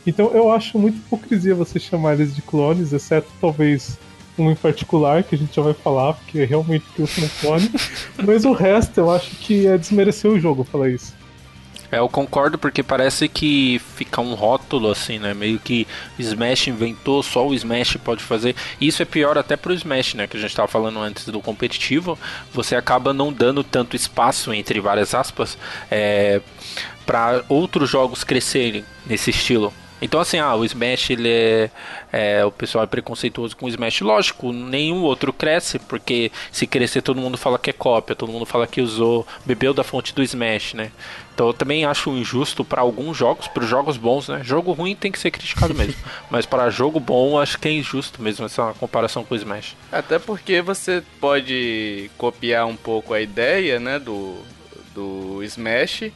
Então 0.07 0.31
eu 0.33 0.49
acho 0.49 0.79
muito 0.79 0.95
hipocrisia 0.95 1.53
você 1.53 1.77
chamar 1.77 2.13
eles 2.13 2.33
de 2.33 2.41
clones, 2.41 2.93
exceto 2.93 3.27
talvez 3.41 3.99
um 4.37 4.49
em 4.49 4.55
particular, 4.55 5.23
que 5.23 5.35
a 5.35 5.37
gente 5.37 5.53
já 5.53 5.61
vai 5.61 5.73
falar, 5.73 6.13
porque 6.13 6.45
realmente 6.45 6.85
aquilo 6.91 7.07
foi 7.07 7.25
um 7.25 7.29
clone. 7.41 7.71
Mas 8.25 8.45
o 8.45 8.53
resto 8.53 8.97
eu 8.99 9.11
acho 9.11 9.31
que 9.31 9.67
é 9.67 9.77
desmerecer 9.77 10.31
o 10.31 10.39
jogo 10.39 10.63
falar 10.63 10.89
isso. 10.89 11.13
É, 11.91 11.99
eu 11.99 12.09
concordo 12.09 12.57
porque 12.57 12.83
parece 12.83 13.27
que 13.27 13.81
fica 13.95 14.21
um 14.21 14.33
rótulo 14.33 14.91
assim, 14.91 15.19
né? 15.19 15.33
Meio 15.33 15.57
que 15.57 15.87
Smash 16.19 16.67
inventou, 16.67 17.23
só 17.23 17.45
o 17.45 17.53
Smash 17.53 17.97
pode 17.97 18.23
fazer. 18.23 18.55
E 18.79 18.87
isso 18.87 19.01
é 19.01 19.05
pior 19.05 19.37
até 19.37 19.55
pro 19.57 19.73
Smash, 19.73 20.13
né? 20.13 20.27
Que 20.27 20.37
a 20.37 20.39
gente 20.39 20.55
tava 20.55 20.67
falando 20.67 20.99
antes 20.99 21.25
do 21.25 21.41
competitivo. 21.41 22.17
Você 22.53 22.75
acaba 22.75 23.13
não 23.13 23.31
dando 23.31 23.63
tanto 23.63 23.95
espaço, 23.95 24.53
entre 24.53 24.79
várias 24.79 25.13
aspas, 25.13 25.57
é, 25.89 26.41
para 27.05 27.43
outros 27.47 27.89
jogos 27.89 28.23
crescerem 28.23 28.85
nesse 29.05 29.29
estilo. 29.29 29.73
Então 30.01 30.19
assim, 30.19 30.37
ah, 30.37 30.55
o 30.55 30.63
Smash 30.63 31.09
ele 31.09 31.29
é, 31.29 31.69
é, 32.11 32.45
o 32.45 32.51
pessoal 32.51 32.83
é 32.83 32.87
preconceituoso 32.87 33.55
com 33.55 33.65
o 33.65 33.69
Smash, 33.69 34.01
lógico, 34.01 34.51
nenhum 34.53 35.01
outro 35.01 35.33
cresce, 35.33 35.79
porque 35.79 36.31
se 36.51 36.67
crescer 36.67 37.01
todo 37.01 37.19
mundo 37.19 37.37
fala 37.37 37.57
que 37.57 37.69
é 37.69 37.73
cópia, 37.73 38.15
todo 38.15 38.31
mundo 38.31 38.45
fala 38.45 38.67
que 38.67 38.81
usou, 38.81 39.25
bebeu 39.45 39.73
da 39.73 39.83
fonte 39.83 40.13
do 40.13 40.21
Smash, 40.21 40.73
né? 40.73 40.91
Então 41.33 41.47
eu 41.47 41.53
também 41.53 41.85
acho 41.85 42.09
injusto 42.09 42.65
para 42.65 42.81
alguns 42.81 43.15
jogos, 43.15 43.47
para 43.47 43.63
jogos 43.65 43.95
bons, 43.95 44.27
né? 44.27 44.41
Jogo 44.43 44.71
ruim 44.71 44.95
tem 44.95 45.11
que 45.11 45.19
ser 45.19 45.31
criticado 45.31 45.73
mesmo, 45.73 45.95
mas 46.29 46.45
para 46.45 46.69
jogo 46.69 46.99
bom 46.99 47.39
acho 47.39 47.59
que 47.59 47.67
é 47.67 47.71
injusto 47.71 48.21
mesmo 48.21 48.45
essa 48.45 48.73
comparação 48.79 49.23
com 49.23 49.35
o 49.35 49.37
Smash. 49.37 49.75
Até 49.91 50.17
porque 50.19 50.61
você 50.61 51.03
pode 51.19 52.09
copiar 52.17 52.65
um 52.65 52.75
pouco 52.75 53.13
a 53.13 53.21
ideia, 53.21 53.79
né, 53.79 53.99
do, 53.99 54.37
do 54.93 55.43
Smash. 55.43 56.11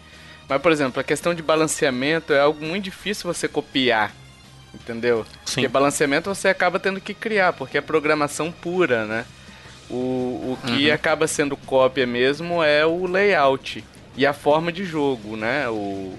Mas, 0.51 0.61
por 0.61 0.69
exemplo, 0.69 0.99
a 0.99 1.03
questão 1.03 1.33
de 1.33 1.41
balanceamento 1.41 2.33
é 2.33 2.41
algo 2.41 2.61
muito 2.65 2.83
difícil 2.83 3.33
você 3.33 3.47
copiar. 3.47 4.13
Entendeu? 4.73 5.25
Sim. 5.45 5.61
Porque 5.61 5.67
balanceamento 5.69 6.27
você 6.33 6.49
acaba 6.49 6.77
tendo 6.77 6.99
que 6.99 7.13
criar, 7.13 7.53
porque 7.53 7.77
é 7.77 7.81
programação 7.81 8.51
pura, 8.51 9.05
né? 9.05 9.23
O, 9.89 9.95
o 9.95 10.57
que 10.67 10.91
acaba 10.91 11.25
sendo 11.25 11.55
cópia 11.55 12.05
mesmo 12.05 12.61
é 12.61 12.85
o 12.85 13.05
layout 13.07 13.81
e 14.17 14.25
a 14.25 14.33
forma 14.33 14.69
de 14.73 14.83
jogo, 14.83 15.37
né? 15.37 15.69
O, 15.69 16.13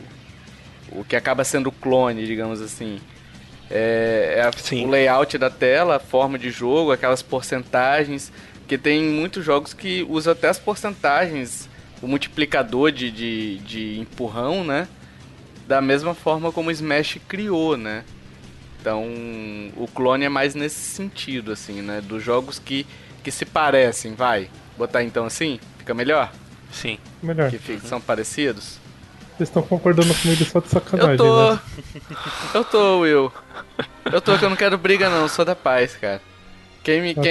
o 0.92 1.04
que 1.06 1.14
acaba 1.14 1.44
sendo 1.44 1.70
clone, 1.70 2.26
digamos 2.26 2.62
assim. 2.62 3.00
É, 3.70 4.36
é 4.38 4.42
a- 4.44 4.82
o 4.82 4.88
layout 4.88 5.36
da 5.36 5.50
tela, 5.50 5.96
a 5.96 6.00
forma 6.00 6.38
de 6.38 6.50
jogo, 6.50 6.90
aquelas 6.90 7.20
porcentagens. 7.20 8.32
Que 8.66 8.78
tem 8.78 9.02
muitos 9.02 9.44
jogos 9.44 9.74
que 9.74 10.06
usam 10.08 10.32
até 10.32 10.48
as 10.48 10.58
porcentagens, 10.58 11.68
o 12.02 12.06
multiplicador 12.08 12.90
de, 12.92 13.10
de, 13.10 13.58
de 13.58 13.98
empurrão, 14.00 14.64
né? 14.64 14.88
Da 15.66 15.80
mesma 15.80 16.14
forma 16.14 16.50
como 16.52 16.68
o 16.68 16.72
Smash 16.72 17.18
criou, 17.28 17.76
né? 17.76 18.04
Então, 18.80 19.04
o 19.76 19.86
clone 19.94 20.24
é 20.24 20.28
mais 20.28 20.54
nesse 20.56 20.80
sentido, 20.80 21.52
assim, 21.52 21.80
né? 21.80 22.00
Dos 22.00 22.22
jogos 22.22 22.58
que, 22.58 22.84
que 23.22 23.30
se 23.30 23.44
parecem, 23.44 24.14
vai. 24.14 24.50
Botar 24.76 25.04
então 25.04 25.24
assim? 25.24 25.60
Fica 25.78 25.94
melhor? 25.94 26.32
Sim. 26.72 26.98
Melhor. 27.22 27.48
Que 27.50 27.58
fi- 27.58 27.78
são 27.80 28.00
parecidos? 28.00 28.78
Vocês 29.36 29.48
estão 29.48 29.62
concordando 29.62 30.12
comigo 30.14 30.44
só 30.44 30.58
de 30.60 30.68
sacanagem, 30.68 31.12
Eu 31.12 31.16
tô. 31.16 31.52
né? 31.52 31.60
Eu 32.54 32.64
tô, 32.64 32.98
Will. 33.00 33.32
Eu 34.10 34.20
tô 34.20 34.36
que 34.36 34.44
eu 34.44 34.50
não 34.50 34.56
quero 34.56 34.76
briga 34.76 35.08
não, 35.08 35.28
sou 35.28 35.44
da 35.44 35.54
paz, 35.54 35.94
cara. 35.96 36.20
Quem 36.82 37.00
me. 37.00 37.10
Ah, 37.12 37.14
tá. 37.14 37.22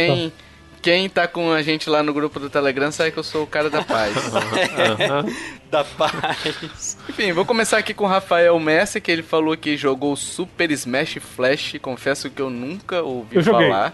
Quem, 0.81 1.07
tá 1.07 1.27
com 1.27 1.51
a 1.51 1.61
gente 1.61 1.89
lá 1.89 2.01
no 2.01 2.13
grupo 2.13 2.39
do 2.39 2.49
Telegram 2.49 2.91
sabe 2.91 3.11
que 3.11 3.19
eu 3.19 3.23
sou 3.23 3.43
o 3.43 3.47
cara 3.47 3.69
da 3.69 3.83
paz. 3.83 4.13
Da 5.71 5.85
paz. 5.85 6.97
Enfim, 7.07 7.31
vou 7.31 7.45
começar 7.45 7.77
aqui 7.77 7.93
com 7.93 8.03
o 8.03 8.07
Rafael 8.07 8.59
Messi, 8.59 8.99
que 8.99 9.09
ele 9.09 9.23
falou 9.23 9.55
que 9.55 9.77
jogou 9.77 10.15
Super 10.17 10.69
Smash 10.71 11.17
Flash. 11.21 11.75
Confesso 11.81 12.29
que 12.29 12.41
eu 12.41 12.49
nunca 12.49 13.01
ouvi 13.01 13.37
Eu 13.37 13.41
joguei. 13.41 13.69
falar. 13.69 13.93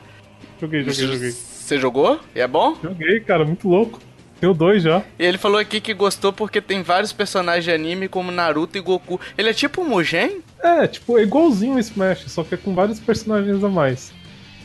Joguei, 0.59 0.83
joguei, 0.83 1.07
joguei. 1.13 1.31
Você 1.31 1.77
jogou? 1.77 2.19
E 2.33 2.39
é 2.39 2.47
bom? 2.47 2.75
Joguei, 2.81 3.19
cara, 3.19 3.45
muito 3.45 3.67
louco. 3.69 3.99
Tenho 4.39 4.53
dois 4.55 4.81
já. 4.81 5.03
E 5.19 5.25
ele 5.25 5.37
falou 5.37 5.59
aqui 5.59 5.79
que 5.79 5.93
gostou 5.93 6.33
porque 6.33 6.61
tem 6.61 6.81
vários 6.81 7.13
personagens 7.13 7.65
de 7.65 7.71
anime 7.71 8.07
como 8.07 8.31
Naruto 8.31 8.77
e 8.77 8.81
Goku. 8.81 9.19
Ele 9.37 9.49
é 9.49 9.53
tipo 9.53 9.81
um 9.81 9.85
Mugen? 9.89 10.41
É, 10.63 10.87
tipo, 10.87 11.17
é 11.19 11.23
igualzinho 11.23 11.75
o 11.75 11.79
Smash, 11.79 12.25
só 12.27 12.43
que 12.43 12.55
é 12.55 12.57
com 12.57 12.73
vários 12.73 12.99
personagens 12.99 13.63
a 13.63 13.69
mais. 13.69 14.11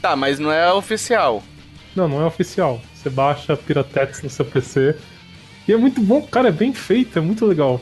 Tá, 0.00 0.16
mas 0.16 0.38
não 0.38 0.50
é 0.50 0.72
oficial. 0.72 1.42
Não, 1.94 2.08
não 2.08 2.22
é 2.22 2.24
oficial. 2.24 2.80
Você 2.94 3.10
baixa 3.10 3.56
Piratex 3.56 4.22
no 4.22 4.30
seu 4.30 4.44
PC. 4.44 4.96
E 5.66 5.72
é 5.72 5.76
muito 5.76 6.00
bom, 6.00 6.22
cara, 6.22 6.48
é 6.48 6.52
bem 6.52 6.72
feito, 6.72 7.18
é 7.18 7.22
muito 7.22 7.46
legal. 7.46 7.80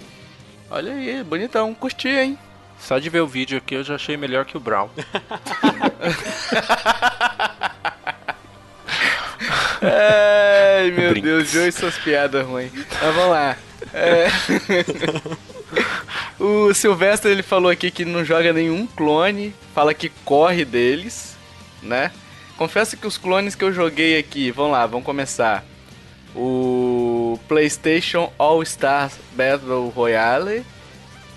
Olha 0.70 0.92
aí, 0.92 1.22
bonitão. 1.24 1.74
Curti, 1.74 2.08
hein? 2.08 2.38
Só 2.78 2.98
de 2.98 3.10
ver 3.10 3.20
o 3.20 3.26
vídeo 3.26 3.58
aqui 3.58 3.74
eu 3.74 3.84
já 3.84 3.94
achei 3.96 4.16
melhor 4.16 4.44
que 4.44 4.56
o 4.56 4.60
Brown. 4.60 4.88
Ai, 9.82 10.90
meu 10.90 11.10
Brinks. 11.10 11.22
Deus, 11.22 11.50
Joe 11.50 11.68
e 11.68 11.72
suas 11.72 11.98
piadas 11.98 12.46
ruins. 12.46 12.72
Mas 12.72 13.14
vamos 13.14 13.30
lá. 13.30 13.56
É... 13.92 14.28
o 16.42 16.72
Silvestre 16.74 17.30
ele 17.30 17.42
falou 17.42 17.70
aqui 17.70 17.90
que 17.90 18.04
não 18.04 18.24
joga 18.24 18.52
nenhum 18.52 18.86
clone, 18.86 19.54
fala 19.74 19.94
que 19.94 20.10
corre 20.24 20.64
deles, 20.64 21.36
né? 21.82 22.10
Confesso 22.60 22.94
que 22.94 23.06
os 23.06 23.16
clones 23.16 23.54
que 23.54 23.64
eu 23.64 23.72
joguei 23.72 24.18
aqui, 24.18 24.50
vamos 24.50 24.72
lá, 24.72 24.84
vamos 24.84 25.06
começar. 25.06 25.64
O 26.36 27.38
PlayStation 27.48 28.30
All 28.36 28.62
Stars 28.62 29.14
Battle 29.32 29.88
Royale. 29.88 30.62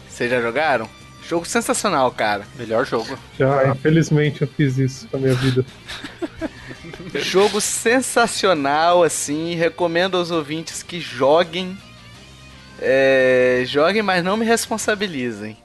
Vocês 0.09 0.30
já 0.30 0.41
jogaram? 0.41 0.86
Jogo 1.26 1.45
sensacional, 1.45 2.11
cara. 2.11 2.45
Melhor 2.57 2.86
jogo. 2.86 3.17
Já, 3.39 3.69
infelizmente, 3.69 4.41
eu 4.41 4.49
fiz 4.49 4.78
isso 4.78 5.07
na 5.13 5.19
minha 5.19 5.34
vida. 5.34 5.65
Jogo 7.15 7.61
sensacional, 7.61 9.01
assim. 9.01 9.55
Recomendo 9.55 10.17
aos 10.17 10.30
ouvintes 10.30 10.84
que 10.84 10.99
joguem. 10.99 11.78
É, 12.82 13.63
joguem, 13.65 14.01
mas 14.01 14.21
não 14.26 14.36
me 14.36 14.45
responsabilizem. 14.45 15.55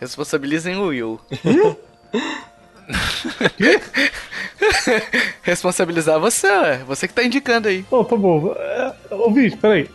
Responsabilizem 0.00 0.76
o 0.76 0.86
Will. 0.86 1.20
Responsabilizar 5.42 6.20
você, 6.20 6.46
ué. 6.46 6.84
Você 6.86 7.08
que 7.08 7.14
tá 7.14 7.24
indicando 7.24 7.68
aí. 7.68 7.84
Ô, 7.90 8.04
tá 8.04 8.16
bom. 8.16 8.54
É, 8.56 8.94
Ô, 9.10 9.30
Vídeo, 9.30 9.58
peraí. 9.58 9.88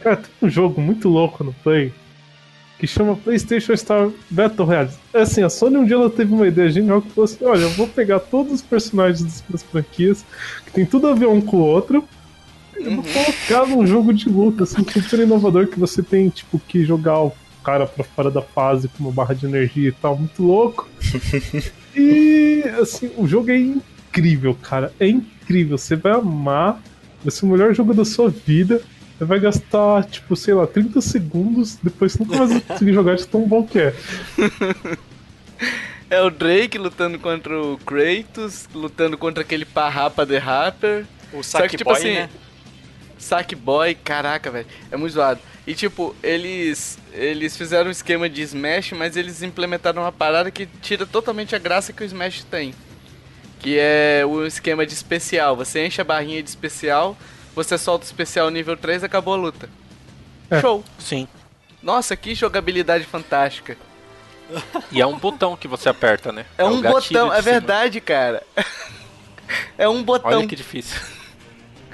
Cara, 0.00 0.16
tem 0.16 0.30
um 0.42 0.50
jogo 0.50 0.80
muito 0.80 1.08
louco 1.08 1.44
no 1.44 1.52
Play 1.52 1.92
que 2.80 2.86
chama 2.86 3.14
PlayStation 3.14 3.76
Star 3.76 4.08
Battle 4.30 4.66
Royale. 4.66 4.90
É 5.12 5.20
assim, 5.20 5.42
a 5.42 5.50
Sony 5.50 5.76
um 5.76 5.84
dia 5.84 5.96
ela 5.96 6.08
teve 6.08 6.32
uma 6.32 6.48
ideia 6.48 6.70
genial 6.70 7.02
que 7.02 7.10
falou 7.10 7.26
assim: 7.26 7.44
olha, 7.44 7.60
eu 7.60 7.70
vou 7.70 7.86
pegar 7.86 8.20
todos 8.20 8.54
os 8.54 8.62
personagens 8.62 9.44
das 9.48 9.62
franquias, 9.62 10.24
que 10.64 10.72
tem 10.72 10.86
tudo 10.86 11.06
a 11.06 11.14
ver 11.14 11.26
um 11.26 11.42
com 11.42 11.58
o 11.58 11.60
outro, 11.60 12.02
e 12.78 12.84
eu 12.84 12.96
vou 12.96 13.04
colocar 13.04 13.66
num 13.66 13.86
jogo 13.86 14.14
de 14.14 14.30
luta, 14.30 14.64
assim, 14.64 14.82
super 14.82 15.20
inovador, 15.20 15.66
que 15.66 15.78
você 15.78 16.02
tem, 16.02 16.30
tipo, 16.30 16.58
que 16.58 16.82
jogar 16.82 17.20
o 17.20 17.32
cara 17.62 17.86
pra 17.86 18.04
fora 18.04 18.30
da 18.30 18.42
fase 18.42 18.88
com 18.88 19.04
uma 19.04 19.12
barra 19.12 19.34
de 19.34 19.46
energia 19.46 19.88
e 19.88 19.92
tal, 19.92 20.16
muito 20.16 20.42
louco. 20.42 20.88
E, 21.92 22.62
assim, 22.80 23.10
o 23.16 23.26
jogo 23.26 23.50
é 23.50 23.56
incrível, 23.56 24.54
cara. 24.54 24.92
É 25.00 25.08
incrível. 25.08 25.76
Você 25.76 25.96
vai 25.96 26.12
amar. 26.12 26.80
Vai 27.22 27.30
ser 27.30 27.44
o 27.44 27.48
melhor 27.48 27.74
jogo 27.74 27.92
da 27.92 28.04
sua 28.04 28.28
vida. 28.28 28.80
Você 29.18 29.24
vai 29.24 29.40
gastar, 29.40 30.04
tipo, 30.04 30.36
sei 30.36 30.54
lá, 30.54 30.66
30 30.66 31.00
segundos. 31.00 31.78
Depois 31.82 32.12
você 32.12 32.22
nunca 32.22 32.38
mais 32.38 32.50
vai 32.50 32.60
conseguir 32.60 32.92
jogar 32.92 33.16
de 33.16 33.26
tão 33.26 33.46
bom 33.46 33.66
que 33.66 33.78
é. 33.78 33.94
É 36.08 36.20
o 36.20 36.28
Drake 36.28 36.76
lutando 36.76 37.20
contra 37.20 37.56
o 37.62 37.78
Kratos, 37.78 38.68
lutando 38.74 39.16
contra 39.16 39.44
aquele 39.44 39.64
Parrapa 39.64 40.26
The 40.26 40.38
Rapper. 40.38 41.06
O 41.32 41.40
Só 41.40 41.68
que, 41.68 41.76
tipo 41.76 41.94
Sackboy, 41.94 42.10
assim, 42.10 42.14
né? 42.18 42.30
Sackboy, 43.16 43.94
caraca, 43.94 44.50
velho, 44.50 44.66
é 44.90 44.96
muito 44.96 45.12
zoado. 45.12 45.38
E 45.66 45.74
tipo, 45.74 46.14
eles 46.22 46.98
eles 47.12 47.56
fizeram 47.56 47.88
um 47.88 47.90
esquema 47.90 48.28
de 48.28 48.42
Smash, 48.42 48.92
mas 48.92 49.16
eles 49.16 49.42
implementaram 49.42 50.02
uma 50.02 50.12
parada 50.12 50.50
que 50.50 50.66
tira 50.66 51.04
totalmente 51.04 51.54
a 51.54 51.58
graça 51.58 51.92
que 51.92 52.02
o 52.02 52.06
Smash 52.06 52.44
tem. 52.44 52.74
Que 53.58 53.76
é 53.78 54.22
o 54.26 54.46
esquema 54.46 54.86
de 54.86 54.94
especial. 54.94 55.56
Você 55.56 55.84
enche 55.84 56.00
a 56.00 56.04
barrinha 56.04 56.42
de 56.42 56.48
especial, 56.48 57.16
você 57.54 57.76
solta 57.76 58.04
o 58.04 58.06
especial 58.06 58.48
nível 58.50 58.76
3 58.76 59.04
acabou 59.04 59.34
a 59.34 59.36
luta. 59.36 59.68
É. 60.50 60.60
Show! 60.60 60.84
Sim. 60.98 61.28
Nossa, 61.82 62.16
que 62.16 62.34
jogabilidade 62.34 63.04
fantástica. 63.04 63.76
E 64.90 65.00
é 65.00 65.06
um 65.06 65.18
botão 65.18 65.56
que 65.56 65.68
você 65.68 65.88
aperta, 65.88 66.32
né? 66.32 66.44
É, 66.58 66.64
o 66.64 66.68
um 66.68 66.82
botão, 66.82 67.32
é 67.32 67.40
cima. 67.40 67.42
verdade, 67.42 68.00
cara. 68.00 68.42
é 69.78 69.88
um 69.88 70.02
botão. 70.02 70.38
Olha 70.38 70.46
que 70.46 70.56
difícil. 70.56 71.00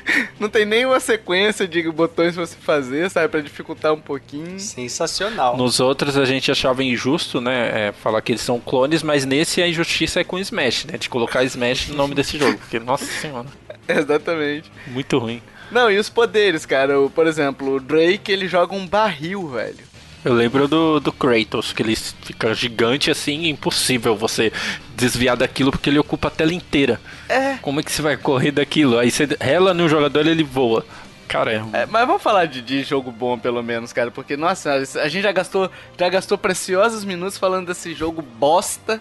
Não 0.38 0.48
tem 0.48 0.64
nenhuma 0.64 1.00
sequência 1.00 1.66
de 1.66 1.82
botões 1.90 2.34
pra 2.34 2.46
você 2.46 2.57
fazer, 2.57 3.11
sabe? 3.11 3.28
Pra 3.28 3.40
dificultar 3.40 3.92
um 3.92 4.00
pouquinho. 4.00 4.59
Sensacional. 4.59 5.57
Nos 5.57 5.80
outros 5.80 6.16
a 6.16 6.24
gente 6.24 6.50
achava 6.50 6.82
injusto, 6.82 7.40
né? 7.40 7.88
é, 7.88 7.92
falar 7.92 8.20
que 8.22 8.32
eles 8.32 8.42
são 8.42 8.61
clones, 8.61 9.02
mas 9.02 9.24
nesse 9.24 9.62
a 9.62 9.68
injustiça 9.68 10.20
é 10.20 10.24
com 10.24 10.38
Smash, 10.38 10.84
né? 10.86 10.98
De 10.98 11.09
colocar 11.09 11.42
Smash 11.44 11.88
no 11.88 11.96
nome 11.96 12.14
desse 12.14 12.38
jogo. 12.38 12.59
Porque, 12.59 12.78
nossa 12.78 13.04
senhora, 13.04 13.46
Exatamente. 13.88 14.70
muito 14.86 15.18
ruim. 15.18 15.42
Não, 15.70 15.90
e 15.90 15.98
os 15.98 16.09
poderes, 16.09 16.64
cara? 16.64 17.00
O, 17.00 17.11
por 17.11 17.26
exemplo, 17.26 17.74
o 17.74 17.80
Drake, 17.80 18.30
ele 18.30 18.46
joga 18.46 18.74
um 18.74 18.86
barril, 18.86 19.48
velho. 19.48 19.78
Eu 20.26 20.34
lembro 20.34 20.66
do, 20.66 20.98
do 20.98 21.12
Kratos, 21.12 21.72
que 21.72 21.84
ele 21.84 21.94
fica 21.94 22.52
gigante 22.52 23.12
assim, 23.12 23.46
impossível 23.46 24.16
você 24.16 24.52
desviar 24.96 25.36
daquilo 25.36 25.70
porque 25.70 25.88
ele 25.88 26.00
ocupa 26.00 26.26
a 26.26 26.30
tela 26.32 26.52
inteira. 26.52 27.00
É. 27.28 27.58
Como 27.62 27.78
é 27.78 27.82
que 27.84 27.92
você 27.92 28.02
vai 28.02 28.16
correr 28.16 28.50
daquilo? 28.50 28.98
Aí 28.98 29.08
você 29.08 29.28
rela 29.40 29.72
no 29.72 29.88
jogador 29.88 30.26
e 30.26 30.30
ele 30.30 30.42
voa. 30.42 30.84
Cara, 31.28 31.52
é... 31.52 31.82
É, 31.82 31.86
mas 31.86 32.04
vamos 32.08 32.20
falar 32.20 32.46
de, 32.46 32.60
de 32.60 32.82
jogo 32.82 33.12
bom, 33.12 33.38
pelo 33.38 33.62
menos, 33.62 33.92
cara, 33.92 34.10
porque, 34.10 34.36
nossa, 34.36 34.72
a 34.72 35.08
gente 35.08 35.22
já 35.22 35.30
gastou, 35.30 35.70
já 35.96 36.08
gastou 36.08 36.36
preciosos 36.36 37.04
minutos 37.04 37.38
falando 37.38 37.68
desse 37.68 37.94
jogo 37.94 38.20
bosta. 38.20 39.00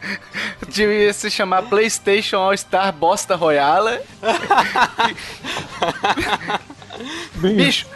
De 0.68 1.12
se 1.12 1.30
chamar 1.30 1.64
PlayStation 1.64 2.36
All 2.36 2.56
Star 2.56 2.90
Bosta 2.90 3.34
Royale. 3.34 4.00
Bicho, 7.36 7.86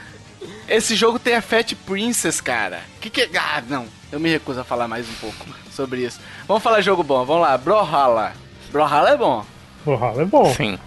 esse 0.68 0.94
jogo 0.94 1.18
tem 1.18 1.34
a 1.34 1.42
Fat 1.42 1.74
Princess, 1.86 2.40
cara. 2.40 2.80
Que 3.00 3.10
que 3.10 3.28
Ah, 3.36 3.62
não. 3.68 3.86
Eu 4.10 4.20
me 4.20 4.30
recuso 4.30 4.60
a 4.60 4.64
falar 4.64 4.86
mais 4.88 5.08
um 5.08 5.14
pouco 5.14 5.46
sobre 5.72 6.04
isso. 6.04 6.20
Vamos 6.46 6.62
falar 6.62 6.80
jogo 6.80 7.02
bom. 7.02 7.24
Vamos 7.24 7.42
lá. 7.42 7.56
Brawlhalla. 7.58 8.32
Brawlhalla 8.70 9.10
é 9.10 9.16
bom. 9.16 9.44
Brawlhalla 9.84 10.22
é 10.22 10.24
bom. 10.24 10.54
Sim. 10.54 10.78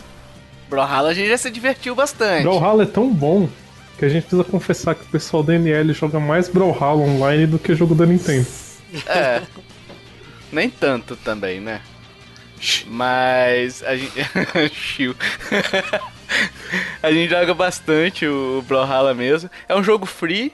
Brawlhalla 0.69 1.09
a 1.09 1.13
gente 1.13 1.29
já 1.29 1.37
se 1.37 1.49
divertiu 1.49 1.95
bastante. 1.95 2.43
Brawlhalla 2.43 2.83
é 2.83 2.87
tão 2.87 3.09
bom 3.13 3.49
que 3.97 4.05
a 4.05 4.09
gente 4.09 4.23
precisa 4.23 4.43
confessar 4.43 4.95
que 4.95 5.03
o 5.03 5.07
pessoal 5.07 5.43
da 5.43 5.55
NL 5.55 5.93
joga 5.93 6.19
mais 6.19 6.47
Brawlhalla 6.47 7.01
online 7.01 7.47
do 7.47 7.59
que 7.59 7.73
jogo 7.75 7.95
da 7.95 8.05
Nintendo. 8.05 8.47
É. 9.07 9.41
Nem 10.51 10.69
tanto 10.69 11.15
também, 11.17 11.59
né? 11.59 11.81
Mas 12.87 13.83
a 13.83 13.95
gente. 13.95 14.13
Chiu. 14.73 15.15
a 17.01 17.11
gente 17.11 17.29
joga 17.29 17.53
bastante 17.53 18.25
o 18.27 18.63
Brawlhalla 18.67 19.13
mesmo. 19.13 19.49
É 19.67 19.75
um 19.75 19.83
jogo 19.83 20.05
free. 20.05 20.53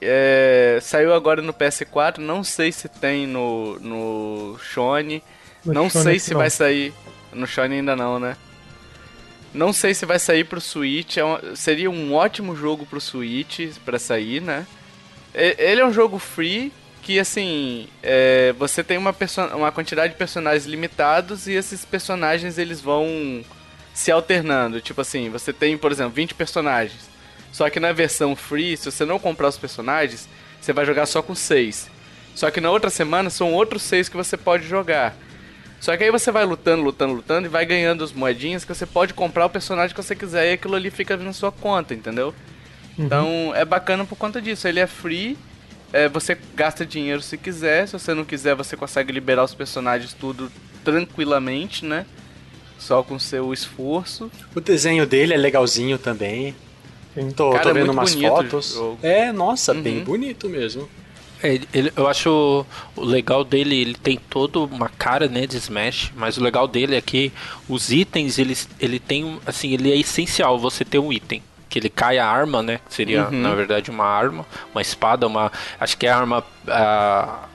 é, 0.00 0.78
Saiu 0.82 1.12
agora 1.14 1.40
no 1.42 1.52
PS4. 1.52 2.18
Não 2.18 2.44
sei 2.44 2.72
se 2.72 2.88
tem 2.88 3.26
no, 3.26 3.78
no 3.80 4.58
Shone. 4.62 5.22
No 5.64 5.72
não 5.72 5.90
Shone 5.90 6.04
sei 6.04 6.18
se 6.18 6.32
não. 6.32 6.38
vai 6.40 6.50
sair. 6.50 6.92
No 7.32 7.46
Shone 7.46 7.76
ainda 7.76 7.96
não, 7.96 8.18
né? 8.18 8.36
Não 9.54 9.72
sei 9.72 9.94
se 9.94 10.04
vai 10.04 10.18
sair 10.18 10.44
pro 10.44 10.60
Switch. 10.60 11.16
É 11.16 11.24
um- 11.24 11.56
seria 11.56 11.90
um 11.90 12.14
ótimo 12.14 12.54
jogo 12.54 12.84
pro 12.86 13.00
Switch 13.00 13.60
pra 13.84 13.98
sair, 13.98 14.40
né? 14.42 14.66
Ele 15.34 15.80
é 15.80 15.86
um 15.86 15.92
jogo 15.92 16.18
free 16.18 16.72
que, 17.02 17.18
assim, 17.20 17.88
é, 18.02 18.54
você 18.58 18.82
tem 18.82 18.96
uma, 18.98 19.12
perso- 19.12 19.40
uma 19.54 19.70
quantidade 19.70 20.12
de 20.14 20.18
personagens 20.18 20.64
limitados 20.66 21.46
e 21.46 21.52
esses 21.52 21.84
personagens 21.84 22.58
eles 22.58 22.80
vão 22.80 23.44
se 23.96 24.12
alternando. 24.12 24.78
Tipo 24.82 25.00
assim, 25.00 25.30
você 25.30 25.54
tem, 25.54 25.78
por 25.78 25.90
exemplo, 25.90 26.12
20 26.12 26.34
personagens. 26.34 27.08
Só 27.50 27.70
que 27.70 27.80
na 27.80 27.92
versão 27.92 28.36
free, 28.36 28.76
se 28.76 28.90
você 28.92 29.06
não 29.06 29.18
comprar 29.18 29.48
os 29.48 29.56
personagens, 29.56 30.28
você 30.60 30.70
vai 30.70 30.84
jogar 30.84 31.06
só 31.06 31.22
com 31.22 31.34
6. 31.34 31.90
Só 32.34 32.50
que 32.50 32.60
na 32.60 32.70
outra 32.70 32.90
semana 32.90 33.30
são 33.30 33.54
outros 33.54 33.80
seis 33.80 34.10
que 34.10 34.16
você 34.16 34.36
pode 34.36 34.68
jogar. 34.68 35.16
Só 35.80 35.96
que 35.96 36.04
aí 36.04 36.10
você 36.10 36.30
vai 36.30 36.44
lutando, 36.44 36.82
lutando, 36.82 37.14
lutando 37.14 37.46
e 37.46 37.48
vai 37.48 37.64
ganhando 37.64 38.04
as 38.04 38.12
moedinhas 38.12 38.62
que 38.62 38.74
você 38.74 38.84
pode 38.84 39.14
comprar 39.14 39.46
o 39.46 39.50
personagem 39.50 39.96
que 39.96 40.02
você 40.02 40.14
quiser 40.14 40.50
e 40.50 40.52
aquilo 40.52 40.74
ali 40.74 40.90
fica 40.90 41.16
na 41.16 41.32
sua 41.32 41.50
conta, 41.50 41.94
entendeu? 41.94 42.34
Então 42.98 43.52
é 43.54 43.64
bacana 43.64 44.04
por 44.04 44.16
conta 44.16 44.42
disso. 44.42 44.68
Ele 44.68 44.80
é 44.80 44.86
free, 44.86 45.38
é, 45.90 46.06
você 46.06 46.36
gasta 46.54 46.84
dinheiro 46.84 47.22
se 47.22 47.38
quiser, 47.38 47.86
se 47.88 47.94
você 47.94 48.12
não 48.12 48.24
quiser 48.24 48.54
você 48.54 48.76
consegue 48.76 49.10
liberar 49.10 49.44
os 49.44 49.54
personagens 49.54 50.12
tudo 50.12 50.52
tranquilamente, 50.84 51.86
né? 51.86 52.04
Só 52.78 53.02
com 53.02 53.18
seu 53.18 53.52
esforço. 53.52 54.30
O 54.54 54.60
desenho 54.60 55.06
dele 55.06 55.34
é 55.34 55.36
legalzinho 55.36 55.98
também. 55.98 56.54
Tô, 57.34 57.50
Cara, 57.52 57.62
tô 57.62 57.70
é 57.70 57.72
vendo 57.72 57.86
muito 57.86 57.98
umas 57.98 58.14
bonito 58.14 58.30
fotos. 58.30 58.74
jogo. 58.74 58.98
É, 59.02 59.32
nossa, 59.32 59.72
bem 59.72 59.98
Uhum. 59.98 60.04
bonito 60.04 60.48
mesmo. 60.48 60.86
É, 61.42 61.54
ele- 61.54 61.68
ele- 61.72 61.92
eu 61.96 62.06
acho 62.06 62.64
o 62.94 63.04
legal 63.04 63.42
dele, 63.44 63.74
ele 63.80 63.94
tem 63.94 64.18
toda 64.28 64.58
uma 64.60 64.88
cara, 64.90 65.26
né, 65.28 65.46
de 65.46 65.56
Smash, 65.56 66.12
mas 66.14 66.36
o 66.36 66.42
legal 66.42 66.66
dele 66.68 66.94
é 66.94 67.00
que 67.00 67.32
os 67.68 67.90
itens, 67.90 68.38
eles, 68.38 68.68
ele 68.80 68.98
tem, 68.98 69.38
assim, 69.46 69.72
ele 69.72 69.90
é 69.92 69.96
essencial 69.96 70.58
você 70.58 70.84
ter 70.84 70.98
um 70.98 71.12
item. 71.12 71.42
Que 71.68 71.78
ele 71.78 71.88
cai 71.90 72.18
a 72.18 72.26
arma, 72.26 72.62
né, 72.62 72.80
que 72.86 72.94
seria, 72.94 73.24
Uhum. 73.28 73.40
na 73.40 73.54
verdade, 73.54 73.90
uma 73.90 74.04
arma, 74.04 74.46
uma 74.74 74.80
espada, 74.80 75.26
uma, 75.26 75.50
acho 75.80 75.96
que 75.98 76.06
é 76.06 76.10
a 76.10 76.16
arma, 76.18 76.44
a, 76.68 77.48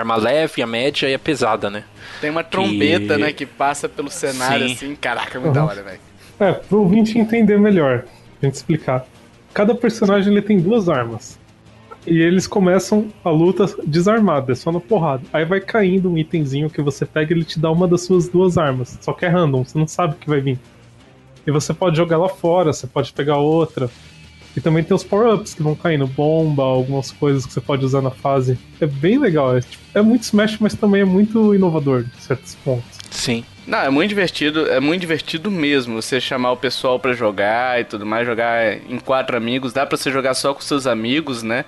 arma 0.00 0.16
leve, 0.16 0.62
a 0.62 0.66
média 0.66 1.08
e 1.08 1.14
a 1.14 1.18
pesada, 1.18 1.68
né. 1.70 1.84
Tem 2.20 2.30
uma 2.30 2.44
trombeta, 2.44 3.14
Que- 3.14 3.20
né, 3.20 3.32
que 3.32 3.46
passa 3.46 3.88
pelo 3.88 4.10
cenário 4.10 4.68
Sim. 4.68 4.74
assim. 4.74 4.96
Caraca, 4.96 5.38
muito 5.40 5.54
da 5.54 5.62
Uhum. 5.62 5.68
hora, 5.68 5.82
velho. 5.82 6.00
É, 6.40 6.52
pro 6.52 6.80
ouvinte 6.80 7.18
entender 7.18 7.58
melhor, 7.58 8.04
a 8.42 8.44
gente 8.46 8.54
explicar. 8.54 9.04
Cada 9.54 9.74
personagem 9.74 10.32
ele 10.32 10.42
tem 10.42 10.58
duas 10.58 10.88
armas. 10.88 11.38
E 12.04 12.18
eles 12.20 12.48
começam 12.48 13.12
a 13.24 13.30
luta 13.30 13.64
desarmada, 13.86 14.50
é 14.50 14.54
só 14.56 14.72
na 14.72 14.80
porrada. 14.80 15.22
Aí 15.32 15.44
vai 15.44 15.60
caindo 15.60 16.10
um 16.10 16.18
itemzinho 16.18 16.68
que 16.68 16.82
você 16.82 17.06
pega 17.06 17.32
e 17.32 17.36
ele 17.36 17.44
te 17.44 17.60
dá 17.60 17.70
uma 17.70 17.86
das 17.86 18.02
suas 18.02 18.28
duas 18.28 18.58
armas. 18.58 18.98
Só 19.00 19.12
que 19.12 19.24
é 19.24 19.28
random, 19.28 19.64
você 19.64 19.78
não 19.78 19.86
sabe 19.86 20.14
o 20.14 20.16
que 20.16 20.28
vai 20.28 20.40
vir. 20.40 20.58
E 21.46 21.50
você 21.52 21.72
pode 21.72 21.96
jogar 21.96 22.16
lá 22.18 22.28
fora, 22.28 22.72
você 22.72 22.88
pode 22.88 23.12
pegar 23.12 23.36
outra. 23.36 23.88
E 24.56 24.60
também 24.60 24.84
tem 24.84 24.94
os 24.94 25.02
power-ups 25.02 25.54
que 25.54 25.62
vão 25.62 25.74
caindo, 25.74 26.06
bomba, 26.06 26.62
algumas 26.62 27.10
coisas 27.10 27.46
que 27.46 27.52
você 27.52 27.60
pode 27.60 27.84
usar 27.84 28.02
na 28.02 28.10
fase. 28.10 28.58
É 28.80 28.86
bem 28.86 29.18
legal, 29.18 29.56
é, 29.56 29.60
tipo, 29.60 29.82
é 29.94 30.02
muito 30.02 30.22
Smash, 30.22 30.58
mas 30.60 30.74
também 30.74 31.02
é 31.02 31.04
muito 31.06 31.54
inovador 31.54 32.00
em 32.02 32.20
certos 32.20 32.54
pontos. 32.56 32.98
Sim. 33.10 33.44
Não, 33.66 33.78
é 33.78 33.90
muito 33.90 34.08
divertido, 34.08 34.68
é 34.68 34.80
muito 34.80 35.00
divertido 35.00 35.50
mesmo 35.50 36.02
você 36.02 36.20
chamar 36.20 36.52
o 36.52 36.56
pessoal 36.56 36.98
pra 36.98 37.12
jogar 37.12 37.80
e 37.80 37.84
tudo 37.84 38.04
mais, 38.04 38.26
jogar 38.26 38.76
em 38.90 38.98
quatro 38.98 39.36
amigos, 39.36 39.72
dá 39.72 39.86
pra 39.86 39.96
você 39.96 40.10
jogar 40.10 40.34
só 40.34 40.52
com 40.52 40.60
seus 40.60 40.86
amigos, 40.86 41.42
né? 41.42 41.64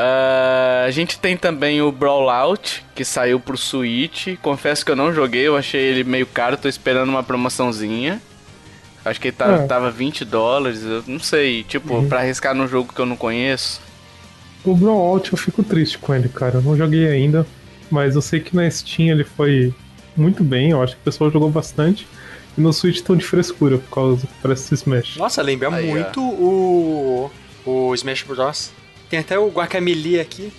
Ah, 0.00 0.84
a 0.86 0.90
gente 0.92 1.18
tem 1.18 1.36
também 1.36 1.82
o 1.82 1.90
Brawlout, 1.90 2.84
que 2.94 3.04
saiu 3.04 3.40
pro 3.40 3.56
Switch. 3.56 4.36
Confesso 4.40 4.84
que 4.84 4.92
eu 4.92 4.96
não 4.96 5.12
joguei, 5.12 5.48
eu 5.48 5.56
achei 5.56 5.80
ele 5.80 6.04
meio 6.04 6.24
caro, 6.24 6.56
tô 6.56 6.68
esperando 6.68 7.08
uma 7.08 7.22
promoçãozinha. 7.24 8.22
Acho 9.08 9.20
que 9.20 9.28
ele 9.28 9.36
tava, 9.36 9.62
É. 9.62 9.66
tava 9.66 9.90
20 9.90 10.24
dólares, 10.24 10.82
eu 10.84 11.02
não 11.06 11.18
sei, 11.20 11.62
tipo, 11.64 12.02
pra 12.08 12.20
arriscar 12.20 12.54
num 12.54 12.68
jogo 12.68 12.92
que 12.92 13.00
eu 13.00 13.06
não 13.06 13.16
conheço. 13.16 13.80
O 14.64 14.74
Brawlout 14.74 15.32
eu 15.32 15.38
fico 15.38 15.62
triste 15.62 15.98
com 15.98 16.14
ele, 16.14 16.28
cara. 16.28 16.56
Eu 16.56 16.62
não 16.62 16.76
joguei 16.76 17.06
ainda, 17.08 17.46
mas 17.90 18.14
eu 18.14 18.20
sei 18.22 18.40
que 18.40 18.54
na 18.54 18.68
Steam 18.70 19.08
ele 19.08 19.24
foi 19.24 19.72
muito 20.16 20.42
bem. 20.44 20.70
Eu 20.70 20.82
acho 20.82 20.94
que 20.94 21.00
o 21.00 21.04
pessoal 21.04 21.30
jogou 21.30 21.48
bastante. 21.50 22.06
E 22.56 22.60
no 22.60 22.72
Switch 22.72 22.96
estão 22.96 23.16
de 23.16 23.24
frescura 23.24 23.78
por 23.78 23.88
causa 23.94 24.26
que 24.26 24.32
parece 24.42 24.74
Smash. 24.74 25.16
Nossa, 25.16 25.40
lembra 25.42 25.72
Aí, 25.74 25.86
muito 25.86 26.20
o, 26.20 27.30
o 27.64 27.94
Smash 27.94 28.24
Bros. 28.24 28.72
Tem 29.08 29.20
até 29.20 29.38
o 29.38 29.48
Guacamelee 29.48 30.18
aqui. 30.20 30.52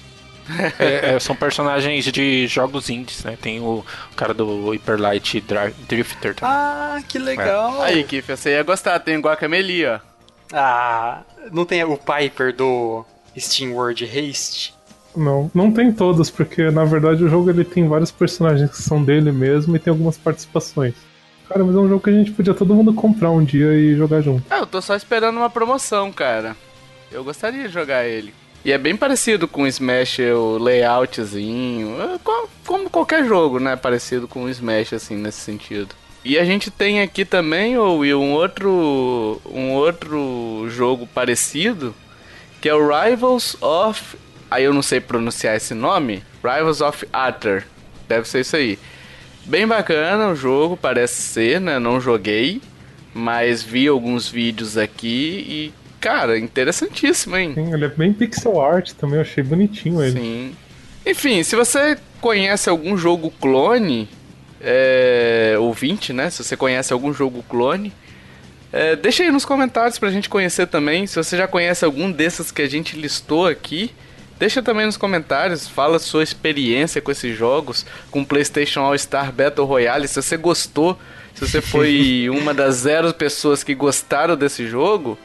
É, 0.80 1.16
é, 1.16 1.20
são 1.20 1.36
personagens 1.36 2.06
de 2.06 2.48
jogos 2.48 2.90
indies, 2.90 3.24
né, 3.24 3.38
tem 3.42 3.60
o, 3.60 3.86
cara 4.16 4.34
do 4.34 4.72
Hyper 4.72 5.00
Light 5.00 5.42
Dri- 5.42 5.74
Drifter 5.88 6.36
também. 6.36 6.56
Ah, 6.56 7.00
que 7.08 7.20
legal. 7.20 7.82
Aí, 7.82 8.04
Kiff, 8.04 8.36
você 8.36 8.52
ia 8.52 8.64
gostar, 8.64 9.00
tem 9.00 9.18
o 9.18 9.22
Guacamelee, 9.22 9.86
ó. 9.88 10.00
Ah, 10.52 11.22
não 11.52 11.66
tem 11.66 11.84
o 11.84 11.98
Piper 11.98 12.54
do 12.56 13.06
Steam 13.38 13.74
World 13.74 14.04
Haste? 14.06 14.74
Não, 15.16 15.50
não 15.54 15.72
tem 15.72 15.92
todos, 15.92 16.30
porque 16.30 16.70
na 16.70 16.86
verdade 16.86 17.24
o 17.24 17.30
jogo 17.30 17.50
ele 17.50 17.64
tem 17.64 17.88
vários 17.88 18.12
personagens 18.12 18.70
que 18.72 18.82
são 18.82 19.04
dele 19.04 19.32
mesmo 19.32 19.76
e 19.76 19.80
tem 19.80 19.92
algumas 19.92 20.18
participações. 20.18 20.94
Cara, 21.48 21.64
mas 21.64 21.76
é 21.76 21.80
um 21.80 21.90
jogo 21.90 22.04
que 22.04 22.10
a 22.12 22.14
gente 22.14 22.32
podia 22.32 22.54
todo 22.54 22.76
mundo 22.76 22.94
comprar 22.94 23.32
um 23.32 23.44
dia 23.44 23.74
e 23.74 23.96
jogar 23.96 24.22
junto. 24.22 24.44
Ah, 24.50 24.60
eu 24.60 24.68
tô 24.68 24.82
só 24.82 24.96
esperando 24.96 25.38
uma 25.38 25.50
promoção, 25.50 26.12
cara. 26.12 26.56
Eu 27.12 27.24
gostaria 27.24 27.68
de 27.68 27.74
jogar 27.74 28.06
ele. 28.06 28.34
E 28.64 28.72
é 28.72 28.78
bem 28.78 28.96
parecido 28.96 29.48
com 29.48 29.66
Smash, 29.66 30.20
o 30.36 30.58
layoutzinho. 30.58 31.96
é 32.02 32.18
co- 32.24 32.50
Como 32.66 32.90
qualquer 32.90 33.26
jogo, 33.26 33.60
né? 33.60 33.76
Parecido 33.76 34.28
com 34.28 34.50
Smash, 34.50 34.94
assim, 34.94 35.16
nesse 35.16 35.40
sentido. 35.42 35.96
E 36.24 36.38
a 36.38 36.44
gente 36.44 36.70
tem 36.70 37.02
aqui 37.02 37.24
também, 37.24 37.78
ô 37.78 37.98
Will, 37.98 38.22
um 38.22 38.34
outro, 38.34 39.42
um 39.46 39.72
outro 39.72 40.68
jogo 40.70 41.08
parecido, 41.08 41.96
que 42.62 42.68
é 42.68 42.76
o 42.76 42.90
Rivals 42.90 43.56
of... 43.62 44.18
Aí 44.52 44.64
eu 44.66 44.74
não 44.74 44.82
sei 44.82 45.00
pronunciar 45.00 45.56
esse 45.56 45.74
nome. 45.74 46.24
Rivals 46.44 46.82
of 46.82 47.08
Aether. 47.14 47.66
Deve 48.08 48.28
ser 48.28 48.42
isso 48.42 48.56
aí. 48.56 48.78
Bem 49.46 49.66
bacana 49.66 50.28
o 50.30 50.36
jogo, 50.36 50.76
parece 50.76 51.22
ser, 51.22 51.62
né? 51.62 51.80
Não 51.80 52.02
joguei, 52.02 52.62
mas 53.14 53.64
vi 53.64 53.88
alguns 53.88 54.28
vídeos 54.28 54.78
aqui 54.78 55.46
e, 55.48 55.74
cara, 56.00 56.38
interessantíssimo, 56.38 57.38
hein? 57.38 57.54
Sim, 57.56 57.74
ele 57.74 57.86
é 57.86 57.90
bem 57.90 58.14
pixel 58.14 58.62
art 58.62 58.92
também, 58.94 59.16
eu 59.16 59.22
achei 59.22 59.44
bonitinho 59.44 60.02
ele. 60.02 60.20
Sim. 60.20 60.56
Enfim, 61.06 61.44
se 61.44 61.56
você 61.56 61.98
conhece 62.22 62.70
algum 62.70 62.98
jogo 62.98 63.32
clone, 63.40 64.08
é, 64.62 65.56
ouvinte, 65.60 66.14
né? 66.14 66.30
Se 66.30 66.44
você 66.44 66.56
conhece 66.58 66.92
algum 66.94 67.14
jogo 67.14 67.44
clone, 67.48 67.94
é, 68.72 68.96
deixa 68.96 69.24
aí 69.24 69.32
nos 69.32 69.46
comentários 69.46 69.98
pra 69.98 70.12
gente 70.12 70.30
conhecer 70.30 70.68
também. 70.68 71.08
Se 71.08 71.16
você 71.16 71.38
já 71.38 71.48
conhece 71.48 71.84
algum 71.84 72.12
desses 72.12 72.52
que 72.52 72.62
a 72.62 72.70
gente 72.70 72.96
listou 72.96 73.48
aqui, 73.48 73.92
deixa 74.38 74.62
também 74.62 74.86
nos 74.86 74.98
comentários. 74.98 75.68
Fala 75.68 75.98
sua 75.98 76.24
experiência 76.24 77.02
com 77.02 77.12
esses 77.12 77.36
jogos, 77.36 77.86
com 78.12 78.24
PlayStation 78.24 78.82
All 78.82 78.98
Star 78.98 79.32
Battle 79.32 79.66
Royale. 79.66 80.08
Se 80.08 80.22
você 80.22 80.38
gostou, 80.38 81.00
se 81.34 81.48
você 81.48 81.62
foi 81.62 82.28
uma 82.32 82.54
das 82.54 82.76
zero 82.76 83.14
pessoas 83.14 83.64
que 83.64 83.74
gostaram 83.74 84.36
desse 84.36 84.68
jogo, 84.68 85.18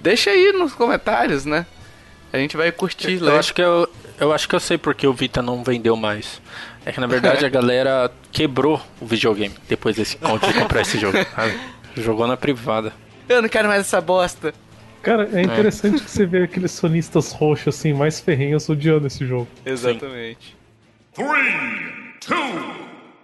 deixa 0.00 0.30
aí 0.30 0.52
nos 0.52 0.72
comentários, 0.72 1.44
né? 1.44 1.66
A 2.32 2.38
gente 2.38 2.56
vai 2.56 2.70
curtir 2.70 3.12
Eu 3.18 3.24
ler. 3.26 3.38
acho 3.38 3.52
que 3.54 3.60
eu, 3.62 3.88
eu 4.18 4.32
acho 4.32 4.48
que 4.48 4.54
eu 4.54 4.60
sei 4.60 4.78
porque 4.78 5.06
o 5.06 5.12
Vita 5.12 5.42
não 5.42 5.64
vendeu 5.64 5.96
mais. 5.96 6.40
É 6.84 6.92
que 6.92 7.00
na 7.00 7.06
verdade 7.06 7.44
a 7.44 7.48
galera 7.50 8.10
quebrou 8.32 8.80
o 9.00 9.06
videogame 9.06 9.54
depois 9.68 9.96
desse 9.96 10.16
conto 10.16 10.46
de 10.46 10.54
comprar 10.58 10.82
esse 10.82 10.98
jogo. 10.98 11.18
sabe? 11.34 11.58
Jogou 11.96 12.26
na 12.26 12.36
privada. 12.36 12.92
Eu 13.28 13.42
não 13.42 13.48
quero 13.48 13.68
mais 13.68 13.80
essa 13.80 14.00
bosta. 14.00 14.54
Cara, 15.02 15.28
é 15.32 15.40
interessante 15.42 16.02
que 16.02 16.10
você 16.10 16.26
vê 16.26 16.42
aqueles 16.44 16.70
sonistas 16.72 17.32
roxos 17.32 17.74
assim, 17.74 17.92
mais 17.94 18.20
ferrenhos 18.20 18.68
odiando 18.68 19.06
esse 19.06 19.26
jogo. 19.26 19.48
Exatamente. 19.64 20.56
Three, 21.14 22.14
two, 22.20 22.36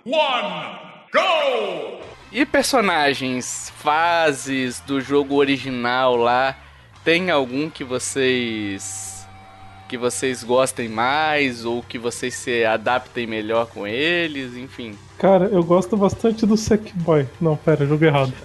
one, 0.07 0.79
go! 1.12 2.01
E 2.33 2.45
personagens, 2.47 3.72
fases 3.79 4.81
do 4.81 5.01
jogo 5.01 5.35
original 5.37 6.16
lá, 6.16 6.57
tem 7.07 7.30
algum 7.30 7.70
que 7.70 7.84
vocês 7.84 9.24
que 9.88 9.96
vocês 9.96 10.42
gostem 10.42 10.88
mais 10.88 11.64
ou 11.64 11.80
que 11.80 11.96
vocês 12.00 12.34
se 12.34 12.64
adaptem 12.64 13.28
melhor 13.28 13.68
com 13.68 13.86
eles, 13.86 14.57
enfim. 14.57 14.98
Cara, 15.16 15.44
eu 15.44 15.62
gosto 15.62 15.96
bastante 15.96 16.44
do 16.44 16.57
Sackboy. 16.57 17.28
Não, 17.40 17.57
pera, 17.57 17.86
joguei 17.86 18.09
errado. 18.09 18.32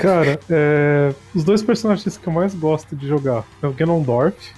Cara, 0.00 0.40
é, 0.48 1.14
os 1.34 1.44
dois 1.44 1.62
personagens 1.62 2.16
que 2.16 2.26
eu 2.26 2.32
mais 2.32 2.54
gosto 2.54 2.96
de 2.96 3.06
jogar 3.06 3.44
é 3.62 3.66
o 3.66 3.72
Ganondorf 3.72 4.50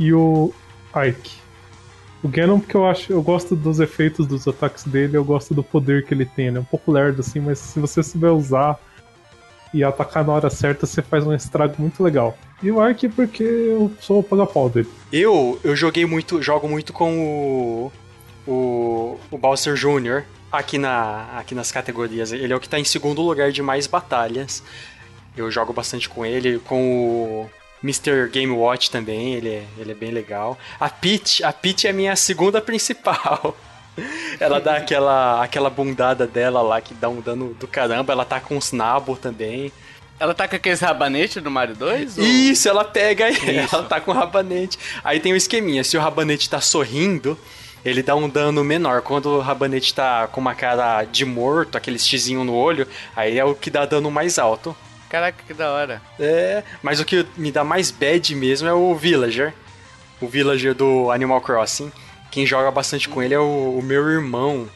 e 0.00 0.12
o 0.12 0.52
Ike. 0.96 1.36
O 2.24 2.28
Ganon, 2.28 2.58
porque 2.58 2.76
eu 2.76 2.84
acho, 2.84 3.12
eu 3.12 3.22
gosto 3.22 3.54
dos 3.54 3.78
efeitos 3.78 4.26
dos 4.26 4.48
ataques 4.48 4.82
dele, 4.82 5.16
eu 5.16 5.24
gosto 5.24 5.54
do 5.54 5.62
poder 5.62 6.04
que 6.04 6.12
ele 6.12 6.26
tem. 6.26 6.48
Ele 6.48 6.56
é 6.56 6.60
um 6.60 6.64
pouco 6.64 6.90
lerdo 6.90 7.20
assim, 7.20 7.38
mas 7.38 7.60
se 7.60 7.78
você 7.78 8.02
souber 8.02 8.32
usar 8.32 8.76
e 9.72 9.84
atacar 9.84 10.24
na 10.24 10.32
hora 10.32 10.50
certa, 10.50 10.86
você 10.86 11.02
faz 11.02 11.26
um 11.26 11.34
estrago 11.34 11.74
muito 11.78 12.02
legal. 12.02 12.36
E 12.62 12.70
o 12.70 12.86
Ike 12.86 13.08
porque 13.08 13.42
eu 13.42 13.92
sou 14.00 14.20
o 14.20 14.22
paga-pau 14.22 14.68
dele. 14.68 14.88
Eu, 15.12 15.60
eu 15.62 15.76
joguei 15.76 16.04
muito, 16.04 16.42
jogo 16.42 16.68
muito 16.68 16.92
com 16.92 17.90
o, 18.46 18.50
o, 18.50 19.20
o 19.30 19.38
Bowser 19.38 19.74
Jr. 19.74 20.24
aqui, 20.50 20.78
na, 20.78 21.38
aqui 21.38 21.54
nas 21.54 21.70
categorias. 21.70 22.32
Ele 22.32 22.52
é 22.52 22.56
o 22.56 22.60
que 22.60 22.68
tá 22.68 22.78
em 22.78 22.84
segundo 22.84 23.22
lugar 23.22 23.52
de 23.52 23.62
mais 23.62 23.86
batalhas. 23.86 24.62
Eu 25.36 25.50
jogo 25.50 25.72
bastante 25.72 26.08
com 26.08 26.26
ele, 26.26 26.58
com 26.60 26.82
o 26.82 27.50
Mr. 27.82 28.28
Game 28.30 28.52
Watch 28.52 28.90
também, 28.90 29.34
ele 29.34 29.50
é, 29.50 29.64
ele 29.78 29.92
é 29.92 29.94
bem 29.94 30.10
legal. 30.10 30.58
A 30.80 30.88
Peach, 30.88 31.44
a 31.44 31.52
Peach 31.52 31.86
é 31.86 31.90
a 31.90 31.92
minha 31.92 32.16
segunda 32.16 32.60
principal. 32.62 33.56
Ela 34.40 34.60
dá 34.60 34.76
aquela, 34.76 35.42
aquela 35.42 35.70
bundada 35.70 36.26
dela 36.26 36.60
lá 36.62 36.80
que 36.80 36.94
dá 36.94 37.08
um 37.08 37.20
dano 37.20 37.54
do 37.58 37.66
caramba. 37.66 38.12
Ela 38.12 38.24
tá 38.24 38.40
com 38.40 38.56
os 38.56 38.72
nabos 38.72 39.18
também. 39.18 39.72
Ela 40.20 40.34
tá 40.34 40.48
com 40.48 40.56
aqueles 40.56 40.80
rabanetes 40.80 41.40
do 41.42 41.50
Mario 41.50 41.76
2? 41.76 42.18
ou- 42.18 42.24
Isso, 42.24 42.68
ela 42.68 42.84
pega, 42.84 43.26
ela 43.72 43.84
tá 43.84 44.00
com 44.00 44.10
o 44.10 44.14
rabanete. 44.14 44.76
Aí 45.04 45.20
tem 45.20 45.32
um 45.32 45.36
esqueminha, 45.36 45.84
se 45.84 45.96
o 45.96 46.00
rabanete 46.00 46.50
tá 46.50 46.60
sorrindo, 46.60 47.38
ele 47.84 48.02
dá 48.02 48.16
um 48.16 48.28
dano 48.28 48.64
menor. 48.64 49.00
Quando 49.02 49.26
o 49.26 49.40
rabanete 49.40 49.94
tá 49.94 50.26
com 50.26 50.40
uma 50.40 50.56
cara 50.56 51.04
de 51.04 51.24
morto, 51.24 51.76
aquele 51.78 51.98
xizinho 52.00 52.42
no 52.42 52.52
olho, 52.54 52.86
aí 53.14 53.38
é 53.38 53.44
o 53.44 53.54
que 53.54 53.70
dá 53.70 53.86
dano 53.86 54.10
mais 54.10 54.38
alto. 54.40 54.76
Caraca, 55.08 55.38
que 55.46 55.54
da 55.54 55.70
hora. 55.72 56.02
É, 56.18 56.64
mas 56.82 56.98
o 57.00 57.04
que 57.04 57.24
me 57.36 57.52
dá 57.52 57.62
mais 57.62 57.90
bad 57.92 58.34
mesmo 58.34 58.66
é 58.68 58.72
o 58.74 58.94
Villager. 58.96 59.54
O 60.20 60.26
Villager 60.26 60.74
do 60.74 61.12
Animal 61.12 61.40
Crossing. 61.40 61.92
Quem 62.30 62.46
joga 62.46 62.70
bastante 62.70 63.08
com 63.08 63.22
ele 63.22 63.34
é 63.34 63.38
o, 63.38 63.78
o 63.78 63.82
meu 63.82 64.08
irmão. 64.08 64.68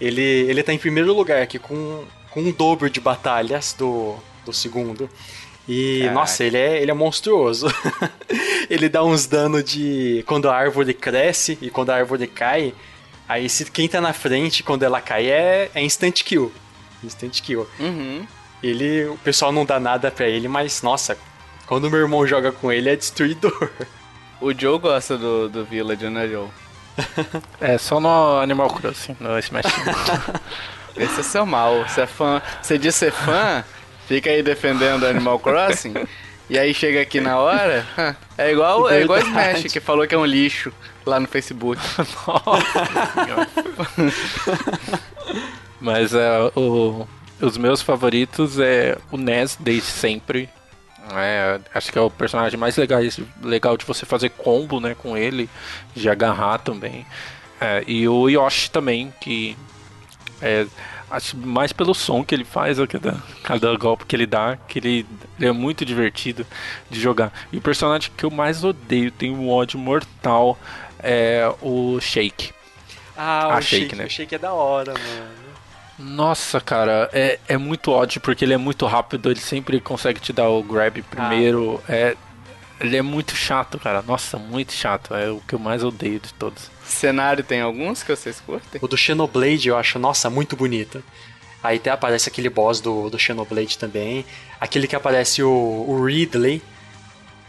Ele, 0.00 0.22
ele 0.22 0.62
tá 0.62 0.72
em 0.72 0.78
primeiro 0.78 1.12
lugar 1.12 1.42
aqui 1.42 1.58
com, 1.58 2.04
com 2.30 2.40
um 2.40 2.52
dobro 2.52 2.88
de 2.88 3.00
batalhas 3.00 3.74
do, 3.76 4.16
do 4.44 4.52
segundo. 4.52 5.10
E, 5.68 5.98
Caraca. 6.00 6.14
nossa, 6.14 6.44
ele 6.44 6.56
é, 6.56 6.80
ele 6.80 6.90
é 6.90 6.94
monstruoso. 6.94 7.66
ele 8.70 8.88
dá 8.88 9.04
uns 9.04 9.26
danos 9.26 9.62
de. 9.64 10.24
Quando 10.26 10.48
a 10.48 10.56
árvore 10.56 10.94
cresce 10.94 11.58
e 11.60 11.68
quando 11.68 11.90
a 11.90 11.96
árvore 11.96 12.26
cai. 12.26 12.72
Aí, 13.28 13.46
se 13.48 13.70
quem 13.70 13.86
tá 13.86 14.00
na 14.00 14.14
frente, 14.14 14.62
quando 14.62 14.84
ela 14.84 15.02
cai, 15.02 15.26
é, 15.28 15.70
é 15.74 15.82
instant 15.82 16.22
kill. 16.22 16.50
Instant 17.04 17.42
kill. 17.42 17.68
Uhum. 17.78 18.26
Ele, 18.62 19.04
o 19.04 19.18
pessoal 19.18 19.52
não 19.52 19.66
dá 19.66 19.78
nada 19.78 20.10
pra 20.10 20.26
ele, 20.26 20.48
mas 20.48 20.80
nossa, 20.80 21.18
quando 21.66 21.90
meu 21.90 22.00
irmão 22.00 22.26
joga 22.26 22.50
com 22.50 22.72
ele 22.72 22.88
é 22.88 22.96
destruidor. 22.96 23.70
O 24.40 24.56
Joe 24.56 24.78
gosta 24.78 25.18
do, 25.18 25.48
do 25.48 25.64
Village, 25.64 26.08
né, 26.08 26.28
Joe? 26.28 26.46
É, 27.60 27.76
só 27.78 28.00
no 28.00 28.40
Animal 28.40 28.68
Crossing, 28.70 29.16
no 29.20 29.38
Smash. 29.38 29.64
Esse 30.96 31.20
é 31.20 31.22
seu 31.22 31.46
mal. 31.46 31.84
Você 31.88 32.00
é 32.02 32.06
fã. 32.06 32.42
Você 32.62 32.76
diz 32.78 32.94
ser 32.94 33.12
fã, 33.12 33.64
fica 34.06 34.30
aí 34.30 34.42
defendendo 34.42 35.06
Animal 35.06 35.38
Crossing. 35.38 35.94
E 36.50 36.58
aí 36.58 36.72
chega 36.74 37.02
aqui 37.02 37.20
na 37.20 37.38
hora. 37.38 37.86
É 38.36 38.50
igual, 38.52 38.88
é 38.88 39.02
igual. 39.02 39.18
Smash, 39.20 39.64
que 39.72 39.80
falou 39.80 40.06
que 40.06 40.14
é 40.14 40.18
um 40.18 40.24
lixo 40.24 40.72
lá 41.04 41.20
no 41.20 41.28
Facebook. 41.28 41.80
Mas 45.80 46.14
é, 46.14 46.50
o- 46.56 47.06
os 47.40 47.56
meus 47.56 47.80
favoritos 47.82 48.58
é 48.58 48.98
o 49.10 49.16
Ness 49.16 49.56
desde 49.60 49.86
sempre. 49.90 50.48
É, 51.16 51.60
acho 51.74 51.92
que 51.92 51.98
é 51.98 52.00
o 52.00 52.10
personagem 52.10 52.58
mais 52.58 52.76
legal, 52.76 53.00
legal 53.42 53.76
de 53.76 53.84
você 53.84 54.04
fazer 54.04 54.30
combo 54.30 54.80
né, 54.80 54.94
com 54.94 55.16
ele, 55.16 55.48
de 55.94 56.08
agarrar 56.08 56.58
também. 56.58 57.06
É, 57.60 57.82
e 57.86 58.08
o 58.08 58.28
Yoshi 58.28 58.70
também, 58.70 59.12
que 59.20 59.56
é, 60.40 60.66
acho 61.10 61.36
mais 61.36 61.72
pelo 61.72 61.94
som 61.94 62.24
que 62.24 62.34
ele 62.34 62.44
faz, 62.44 62.78
cada, 62.86 63.22
cada 63.42 63.76
golpe 63.76 64.04
que 64.04 64.14
ele 64.14 64.26
dá, 64.26 64.56
que 64.68 64.78
ele, 64.78 65.06
ele 65.38 65.48
é 65.48 65.52
muito 65.52 65.84
divertido 65.84 66.46
de 66.90 67.00
jogar. 67.00 67.32
E 67.52 67.56
o 67.58 67.60
personagem 67.60 68.10
que 68.16 68.24
eu 68.24 68.30
mais 68.30 68.62
odeio, 68.64 69.10
tem 69.10 69.30
um 69.30 69.50
ódio 69.50 69.78
mortal, 69.78 70.58
é 71.00 71.52
o 71.60 71.98
Shake. 72.00 72.52
Ah, 73.16 73.54
Ah, 73.54 73.58
o 73.58 73.62
shake, 73.62 73.82
shake, 73.82 73.96
né? 73.96 74.04
o 74.04 74.10
shake 74.10 74.34
é 74.34 74.38
da 74.38 74.52
hora, 74.52 74.92
mano. 74.92 75.47
Nossa, 75.98 76.60
cara, 76.60 77.10
é, 77.12 77.40
é 77.48 77.56
muito 77.56 77.90
ódio 77.90 78.20
porque 78.20 78.44
ele 78.44 78.54
é 78.54 78.58
muito 78.58 78.86
rápido, 78.86 79.30
ele 79.30 79.40
sempre 79.40 79.80
consegue 79.80 80.20
te 80.20 80.32
dar 80.32 80.48
o 80.48 80.62
grab 80.62 81.02
primeiro. 81.02 81.82
É, 81.88 82.16
ele 82.80 82.96
é 82.96 83.02
muito 83.02 83.34
chato, 83.34 83.78
cara. 83.78 84.02
Nossa, 84.02 84.38
muito 84.38 84.72
chato. 84.72 85.14
É 85.14 85.30
o 85.30 85.40
que 85.40 85.54
eu 85.54 85.58
mais 85.58 85.82
odeio 85.82 86.20
de 86.20 86.32
todos. 86.34 86.70
Cenário 86.84 87.42
tem 87.42 87.60
alguns 87.60 88.02
que 88.02 88.14
vocês 88.14 88.40
curtem? 88.40 88.80
O 88.80 88.88
do 88.88 88.96
Xenoblade 88.96 89.68
eu 89.68 89.76
acho, 89.76 89.98
nossa, 89.98 90.30
muito 90.30 90.56
bonito. 90.56 91.02
Aí 91.62 91.76
até 91.76 91.90
aparece 91.90 92.28
aquele 92.28 92.48
boss 92.48 92.80
do, 92.80 93.10
do 93.10 93.18
Xenoblade 93.18 93.76
também. 93.76 94.24
Aquele 94.60 94.86
que 94.86 94.94
aparece 94.94 95.42
o, 95.42 95.50
o 95.50 96.04
Ridley, 96.04 96.62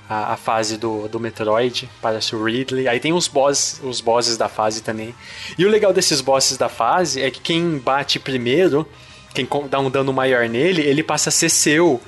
a, 0.10 0.34
a 0.34 0.38
fase 0.38 0.76
do, 0.76 1.08
do 1.08 1.20
Metroid, 1.20 1.88
parece 2.02 2.36
o 2.36 2.44
Ridley. 2.44 2.88
Aí 2.88 3.00
tem 3.00 3.14
os 3.14 3.28
boss, 3.28 3.80
os 3.84 4.02
bosses 4.02 4.36
da 4.36 4.50
fase 4.50 4.82
também. 4.82 5.14
E 5.58 5.66
o 5.66 5.70
legal 5.70 5.94
desses 5.94 6.20
bosses 6.20 6.58
da 6.58 6.68
fase 6.68 7.22
é 7.22 7.30
que 7.30 7.40
quem 7.40 7.78
bate 7.78 8.18
primeiro, 8.20 8.88
quem 9.36 9.48
dá 9.70 9.80
um 9.80 9.92
dano 9.92 10.12
maior 10.12 10.50
nele, 10.50 10.82
ele 10.82 11.04
passa 11.04 11.30
a 11.30 11.32
ser 11.32 11.50
seu. 11.50 12.02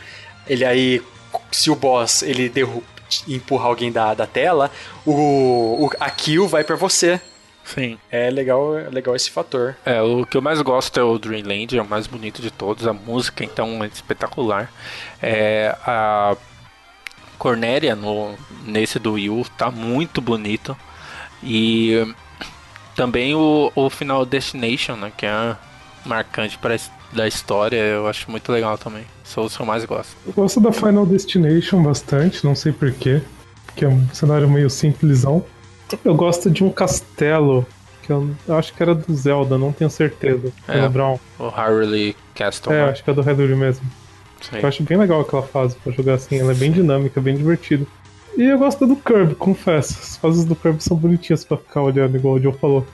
Ele 0.47 0.65
aí, 0.65 1.01
se 1.51 1.69
o 1.69 1.75
boss 1.75 2.23
ele 2.23 2.51
empurra 3.27 3.67
alguém 3.67 3.91
da, 3.91 4.15
da 4.15 4.25
tela, 4.25 4.71
o, 5.05 5.85
o, 5.85 5.89
a 5.99 6.09
kill 6.09 6.47
vai 6.47 6.63
pra 6.63 6.75
você. 6.75 7.21
Sim. 7.63 7.99
É 8.09 8.31
legal, 8.31 8.75
é 8.75 8.89
legal 8.89 9.15
esse 9.15 9.29
fator. 9.29 9.77
É, 9.85 10.01
o 10.01 10.25
que 10.25 10.35
eu 10.35 10.41
mais 10.41 10.59
gosto 10.63 10.99
é 10.99 11.03
o 11.03 11.19
Dreamland, 11.19 11.77
é 11.77 11.81
o 11.81 11.87
mais 11.87 12.07
bonito 12.07 12.41
de 12.41 12.49
todos. 12.49 12.87
A 12.87 12.91
música, 12.93 13.43
então, 13.43 13.83
é 13.83 13.87
espetacular. 13.87 14.71
É, 15.21 15.75
a 15.85 16.35
Cornélia 17.41 17.95
no, 17.95 18.35
nesse 18.67 18.99
do 18.99 19.13
Wii 19.13 19.31
U 19.31 19.43
tá 19.57 19.71
muito 19.71 20.21
bonito. 20.21 20.77
E 21.41 22.05
também 22.95 23.33
o, 23.33 23.71
o 23.73 23.89
final 23.89 24.23
Destination, 24.27 24.95
né, 24.95 25.11
que 25.17 25.25
é 25.25 25.55
marcante 26.05 26.59
para 26.59 26.77
da 27.11 27.27
história, 27.27 27.77
eu 27.77 28.07
acho 28.07 28.29
muito 28.29 28.51
legal 28.51 28.77
também. 28.77 29.05
Sou 29.23 29.47
o 29.47 29.49
que 29.49 29.59
eu 29.59 29.65
mais 29.65 29.83
gosto. 29.85 30.15
Eu 30.25 30.33
gosto 30.33 30.61
da 30.61 30.71
Final 30.71 31.05
Destination 31.05 31.81
bastante, 31.81 32.45
não 32.45 32.53
sei 32.55 32.71
porquê. 32.71 33.21
Que 33.75 33.85
é 33.85 33.87
um 33.87 34.07
cenário 34.13 34.47
meio 34.47 34.69
simplesão. 34.69 35.43
Eu 36.05 36.13
gosto 36.15 36.49
de 36.49 36.63
um 36.63 36.69
castelo, 36.69 37.65
que 38.03 38.11
eu, 38.11 38.29
eu 38.47 38.55
acho 38.55 38.71
que 38.73 38.83
era 38.83 38.93
do 38.93 39.13
Zelda, 39.13 39.57
não 39.57 39.73
tenho 39.73 39.89
certeza. 39.89 40.53
É. 40.67 40.73
Pelo 40.73 40.89
Brown. 40.89 41.19
O 41.39 41.49
Hyrule 41.49 42.15
Castle. 42.35 42.71
É, 42.71 42.85
né? 42.85 42.91
acho 42.91 43.03
que 43.03 43.09
é 43.09 43.13
do 43.13 43.21
Hyrule 43.21 43.55
mesmo. 43.55 43.85
Eu 44.53 44.67
acho 44.67 44.83
bem 44.83 44.97
legal 44.97 45.21
aquela 45.21 45.43
fase 45.43 45.75
pra 45.75 45.91
jogar 45.93 46.15
assim, 46.15 46.39
ela 46.39 46.51
é 46.51 46.55
bem 46.55 46.71
dinâmica, 46.71 47.19
bem 47.21 47.35
divertida. 47.35 47.85
E 48.37 48.43
eu 48.43 48.57
gosto 48.57 48.87
do 48.87 48.95
Kirby, 48.95 49.35
confesso. 49.35 49.99
As 50.01 50.17
fases 50.17 50.45
do 50.45 50.55
Kirby 50.55 50.81
são 50.83 50.95
bonitinhas 50.97 51.43
pra 51.43 51.57
ficar 51.57 51.81
olhando, 51.81 52.15
igual 52.15 52.35
o 52.35 52.41
Joe 52.41 52.53
falou. 52.53 52.85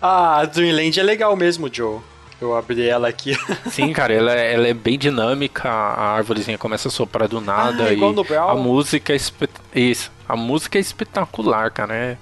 Ah, 0.00 0.38
a 0.40 0.44
Dreamland 0.44 0.98
é 0.98 1.02
legal 1.02 1.34
mesmo, 1.36 1.68
Joe. 1.72 1.98
Eu 2.40 2.56
abri 2.56 2.86
ela 2.88 3.08
aqui. 3.08 3.34
Sim, 3.70 3.92
cara, 3.92 4.14
ela, 4.14 4.34
é- 4.34 4.54
ela 4.54 4.66
é 4.68 4.72
bem 4.74 4.98
dinâmica, 4.98 5.68
a 5.68 6.12
árvorezinha 6.16 6.56
começa 6.56 6.88
a 6.88 6.90
soprar 6.90 7.28
do 7.28 7.40
nada 7.40 7.84
Ah, 7.84 7.92
igual 7.92 8.12
e 8.12 8.14
no 8.14 8.24
Brawl. 8.24 8.50
a 8.50 8.54
música 8.54 9.12
é 9.12 9.16
espe- 9.16 9.48
isso, 9.74 10.10
a 10.26 10.34
música 10.36 10.78
é 10.78 10.80
espetacular, 10.80 11.70
cara, 11.70 11.94
é 11.94 12.16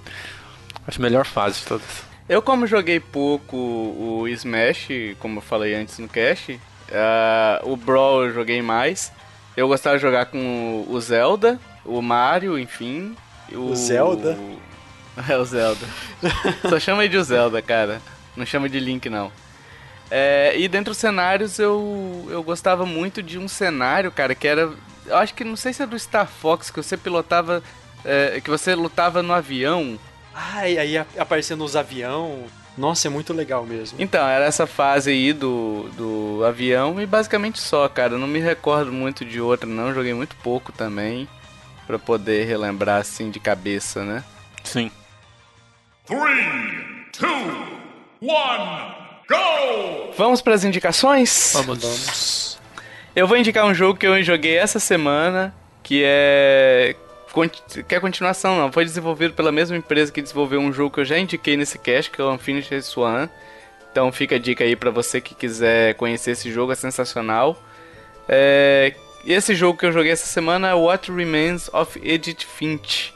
acho 0.88 1.00
a 1.00 1.02
melhor 1.02 1.24
fase 1.24 1.60
de 1.60 1.66
todas. 1.66 2.02
Eu, 2.28 2.42
como 2.42 2.66
joguei 2.66 2.98
pouco 2.98 3.56
o 3.56 4.26
Smash, 4.28 4.88
como 5.20 5.38
eu 5.38 5.42
falei 5.42 5.74
antes 5.74 5.98
no 6.00 6.08
cast, 6.08 6.58
ah, 6.92 7.60
o 7.64 7.76
Brawl 7.76 8.24
eu 8.24 8.32
joguei 8.34 8.62
mais. 8.62 9.12
Eu 9.56 9.68
gostava 9.68 9.96
de 9.96 10.02
jogar 10.02 10.26
com 10.26 10.84
o 10.88 11.00
Zelda, 11.00 11.58
o 11.84 12.00
Mario, 12.00 12.58
enfim. 12.58 13.16
O 13.52 13.74
Zelda? 13.74 14.38
É 15.28 15.36
o 15.36 15.44
Zelda. 15.44 15.84
Só 16.68 16.78
chama 16.78 17.02
ele 17.02 17.10
de 17.10 17.16
o 17.16 17.24
Zelda, 17.24 17.60
cara. 17.60 18.00
Não 18.36 18.46
chama 18.46 18.68
de 18.68 18.78
Link, 18.78 19.10
não. 19.10 19.32
É, 20.08 20.54
e 20.56 20.68
dentre 20.68 20.92
os 20.92 20.96
cenários, 20.96 21.58
eu, 21.58 22.24
eu 22.30 22.40
gostava 22.40 22.86
muito 22.86 23.20
de 23.20 23.36
um 23.36 23.48
cenário, 23.48 24.12
cara, 24.12 24.32
que 24.32 24.46
era. 24.46 24.70
Eu 25.06 25.16
acho 25.16 25.34
que 25.34 25.42
não 25.42 25.56
sei 25.56 25.72
se 25.72 25.82
é 25.82 25.86
do 25.86 25.98
Star 25.98 26.28
Fox, 26.28 26.70
que 26.70 26.80
você 26.80 26.96
pilotava. 26.96 27.64
é, 28.04 28.40
que 28.40 28.48
você 28.48 28.76
lutava 28.76 29.20
no 29.20 29.32
avião. 29.32 29.98
Ai, 30.32 30.78
aí 30.78 30.96
aparecendo 31.18 31.64
os 31.64 31.74
avião. 31.74 32.44
Nossa, 32.78 33.08
é 33.08 33.10
muito 33.10 33.32
legal 33.32 33.66
mesmo. 33.66 34.00
Então, 34.00 34.26
era 34.26 34.44
essa 34.44 34.66
fase 34.66 35.10
aí 35.10 35.32
do, 35.32 35.90
do 35.96 36.44
avião 36.44 37.00
e 37.00 37.06
basicamente 37.06 37.58
só, 37.58 37.88
cara. 37.88 38.14
Eu 38.14 38.18
não 38.18 38.28
me 38.28 38.38
recordo 38.38 38.92
muito 38.92 39.24
de 39.24 39.40
outra, 39.40 39.68
não. 39.68 39.92
Joguei 39.92 40.14
muito 40.14 40.36
pouco 40.36 40.70
também. 40.70 41.28
Pra 41.86 41.98
poder 41.98 42.44
relembrar 42.46 43.00
assim 43.00 43.30
de 43.30 43.40
cabeça, 43.40 44.04
né? 44.04 44.22
Sim. 44.62 44.90
Three, 46.06 47.06
two, 47.12 47.28
one, 48.20 48.94
go! 49.28 50.12
Vamos 50.16 50.40
pras 50.40 50.64
indicações? 50.64 51.52
Vamos. 51.54 51.82
Vamos. 51.82 52.58
Eu 53.16 53.26
vou 53.26 53.36
indicar 53.36 53.64
um 53.64 53.74
jogo 53.74 53.98
que 53.98 54.06
eu 54.06 54.22
joguei 54.22 54.56
essa 54.56 54.78
semana, 54.78 55.54
que 55.82 56.02
é. 56.04 56.94
Que 57.86 57.94
é 57.94 58.00
continuação, 58.00 58.56
não. 58.56 58.72
Foi 58.72 58.84
desenvolvido 58.84 59.34
pela 59.34 59.52
mesma 59.52 59.76
empresa 59.76 60.10
que 60.10 60.22
desenvolveu 60.22 60.60
um 60.60 60.72
jogo 60.72 60.94
que 60.94 61.00
eu 61.00 61.04
já 61.04 61.18
indiquei 61.18 61.56
nesse 61.56 61.78
cast, 61.78 62.10
que 62.10 62.20
é 62.20 62.24
o 62.24 62.32
Unfinished 62.32 62.82
Swan. 62.82 63.28
Então 63.90 64.10
fica 64.12 64.36
a 64.36 64.38
dica 64.38 64.64
aí 64.64 64.76
pra 64.76 64.90
você 64.90 65.20
que 65.20 65.34
quiser 65.34 65.94
conhecer 65.94 66.32
esse 66.32 66.50
jogo, 66.50 66.72
é 66.72 66.74
sensacional. 66.74 67.60
É, 68.28 68.94
esse 69.26 69.54
jogo 69.54 69.78
que 69.78 69.86
eu 69.86 69.92
joguei 69.92 70.12
essa 70.12 70.26
semana 70.26 70.68
é 70.68 70.74
What 70.74 71.10
Remains 71.10 71.68
of 71.72 72.00
Edith 72.02 72.44
Finch, 72.46 73.12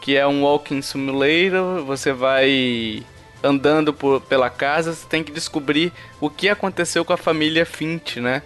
que 0.00 0.16
é 0.16 0.26
um 0.26 0.42
walking 0.42 0.82
simulator. 0.82 1.84
Você 1.84 2.12
vai 2.12 3.04
andando 3.42 3.92
por, 3.92 4.20
pela 4.20 4.50
casa, 4.50 4.92
você 4.92 5.06
tem 5.06 5.24
que 5.24 5.32
descobrir 5.32 5.92
o 6.20 6.30
que 6.30 6.48
aconteceu 6.48 7.04
com 7.04 7.12
a 7.12 7.16
família 7.16 7.66
Finch, 7.66 8.20
né? 8.20 8.42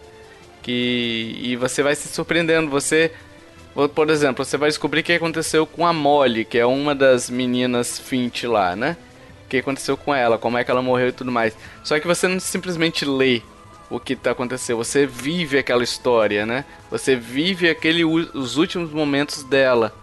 Que 0.62 1.38
e 1.42 1.57
você 1.57 1.82
vai 1.82 1.94
se 1.94 2.09
surpreendendo. 2.09 2.70
Você, 2.70 3.12
por 3.95 4.09
exemplo, 4.09 4.45
você 4.45 4.57
vai 4.57 4.68
descobrir 4.68 5.01
o 5.01 5.05
que 5.05 5.12
aconteceu 5.12 5.66
com 5.66 5.87
a 5.87 5.93
Molly, 5.93 6.45
que 6.45 6.59
é 6.59 6.64
uma 6.64 6.95
das 6.95 7.29
meninas 7.29 7.99
Finch 7.99 8.47
lá, 8.47 8.74
né? 8.74 8.97
O 9.45 9.49
que 9.49 9.59
aconteceu 9.59 9.97
com 9.97 10.14
ela, 10.14 10.39
como 10.39 10.57
é 10.57 10.64
que 10.64 10.70
ela 10.70 10.81
morreu 10.81 11.09
e 11.09 11.12
tudo 11.12 11.31
mais. 11.31 11.57
Só 11.85 12.01
que 12.01 12.07
você 12.07 12.27
não 12.27 12.41
simplesmente 12.41 13.05
lê 13.05 13.43
o 13.91 14.01
que 14.01 14.16
tá 14.16 14.31
acontecendo. 14.31 14.79
Você 14.79 15.07
vive 15.07 15.59
aquela 15.59 15.85
história, 15.85 16.47
né? 16.47 16.64
Você 16.91 17.14
vive 17.14 17.68
aquele, 17.68 18.05
os 18.05 18.57
últimos 18.57 18.91
momentos 18.91 19.43
dela. 19.45 19.95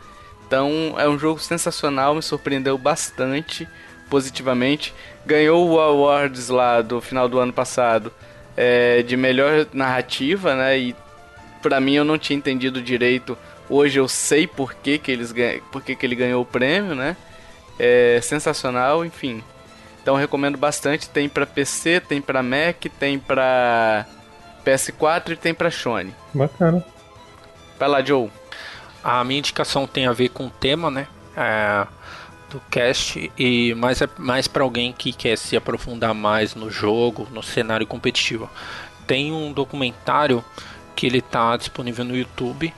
Então 0.46 0.96
é 0.98 1.10
um 1.10 1.18
jogo 1.18 1.40
sensacional, 1.40 2.16
me 2.16 2.22
surpreendeu 2.22 2.78
bastante 2.78 3.68
positivamente. 4.10 4.94
Ganhou 5.26 5.68
o 5.68 5.80
awards 5.80 6.50
lá 6.50 6.82
do 6.82 7.02
final 7.02 7.28
do 7.28 7.40
ano 7.40 7.52
passado 7.52 8.12
é, 8.56 9.02
de 9.02 9.18
melhor 9.18 9.66
narrativa, 9.74 10.56
né? 10.56 10.78
E 10.78 10.96
pra 11.62 11.80
mim 11.80 11.96
eu 11.96 12.06
não 12.06 12.18
tinha 12.18 12.38
entendido 12.38 12.82
direito. 12.82 13.38
Hoje 13.74 14.00
eu 14.00 14.08
sei 14.08 14.46
por 14.46 14.76
que, 14.76 15.00
que, 15.00 15.12
eles, 15.12 15.34
por 15.72 15.82
que, 15.82 15.96
que 15.96 16.06
ele 16.06 16.14
ganhou 16.14 16.44
o 16.44 16.46
prêmio, 16.46 16.94
né? 16.94 17.18
É 17.80 18.20
sensacional, 18.22 19.04
enfim. 19.04 19.44
Então 20.00 20.16
recomendo 20.16 20.60
bastante. 20.60 21.10
Tem 21.10 21.28
para 21.28 21.44
PC, 21.44 22.00
tem 22.00 22.22
para 22.22 22.44
Mac, 22.44 22.86
tem 23.00 23.18
para 23.18 24.06
PS4 24.64 25.32
e 25.32 25.36
tem 25.36 25.56
para 25.56 25.72
Sony. 25.72 26.14
Bacana. 26.36 26.86
Vai 27.80 27.90
lá, 27.90 28.04
Joe. 28.04 28.30
A 29.04 29.24
minha 29.24 29.40
indicação 29.40 29.88
tem 29.88 30.06
a 30.06 30.12
ver 30.12 30.30
com 30.30 30.46
o 30.46 30.52
tema, 30.52 30.92
né? 30.92 31.08
É, 31.36 31.88
do 32.52 32.62
cast 32.70 33.32
e 33.36 33.74
mais 33.74 34.04
é 34.04 34.10
mais 34.20 34.48
para 34.48 34.62
alguém 34.62 34.94
que 34.94 35.12
quer 35.12 35.36
se 35.36 35.58
aprofundar 35.58 36.14
mais 36.14 36.54
no 36.54 36.70
jogo, 36.70 37.28
no 37.32 37.42
cenário 37.42 37.88
competitivo. 37.88 38.48
Tem 39.08 39.32
um 39.32 39.52
documentário 39.52 40.46
que 40.96 41.08
ele 41.08 41.22
tá 41.22 41.58
disponível 41.58 42.06
no 42.06 42.16
YouTube, 42.16 42.72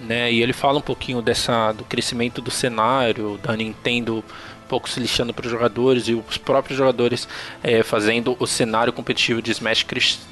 né? 0.00 0.32
E 0.32 0.42
ele 0.42 0.52
fala 0.52 0.78
um 0.78 0.82
pouquinho 0.82 1.20
dessa 1.22 1.72
do 1.72 1.84
crescimento 1.84 2.40
do 2.40 2.50
cenário 2.50 3.38
da 3.42 3.56
Nintendo 3.56 4.24
pouco 4.70 4.88
se 4.88 5.00
lixando 5.00 5.34
para 5.34 5.46
os 5.46 5.50
jogadores 5.50 6.06
e 6.06 6.14
os 6.14 6.38
próprios 6.38 6.78
jogadores 6.78 7.26
é, 7.60 7.82
fazendo 7.82 8.36
o 8.38 8.46
cenário 8.46 8.92
competitivo 8.92 9.42
de 9.42 9.50
Smash 9.50 9.84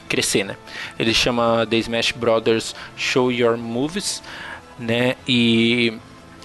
crescer, 0.08 0.44
né? 0.44 0.56
Ele 0.96 1.12
chama 1.12 1.66
The 1.68 1.76
Smash 1.78 2.12
Brothers 2.12 2.72
Show 2.96 3.32
Your 3.32 3.58
Moves, 3.58 4.22
né? 4.78 5.16
E 5.26 5.98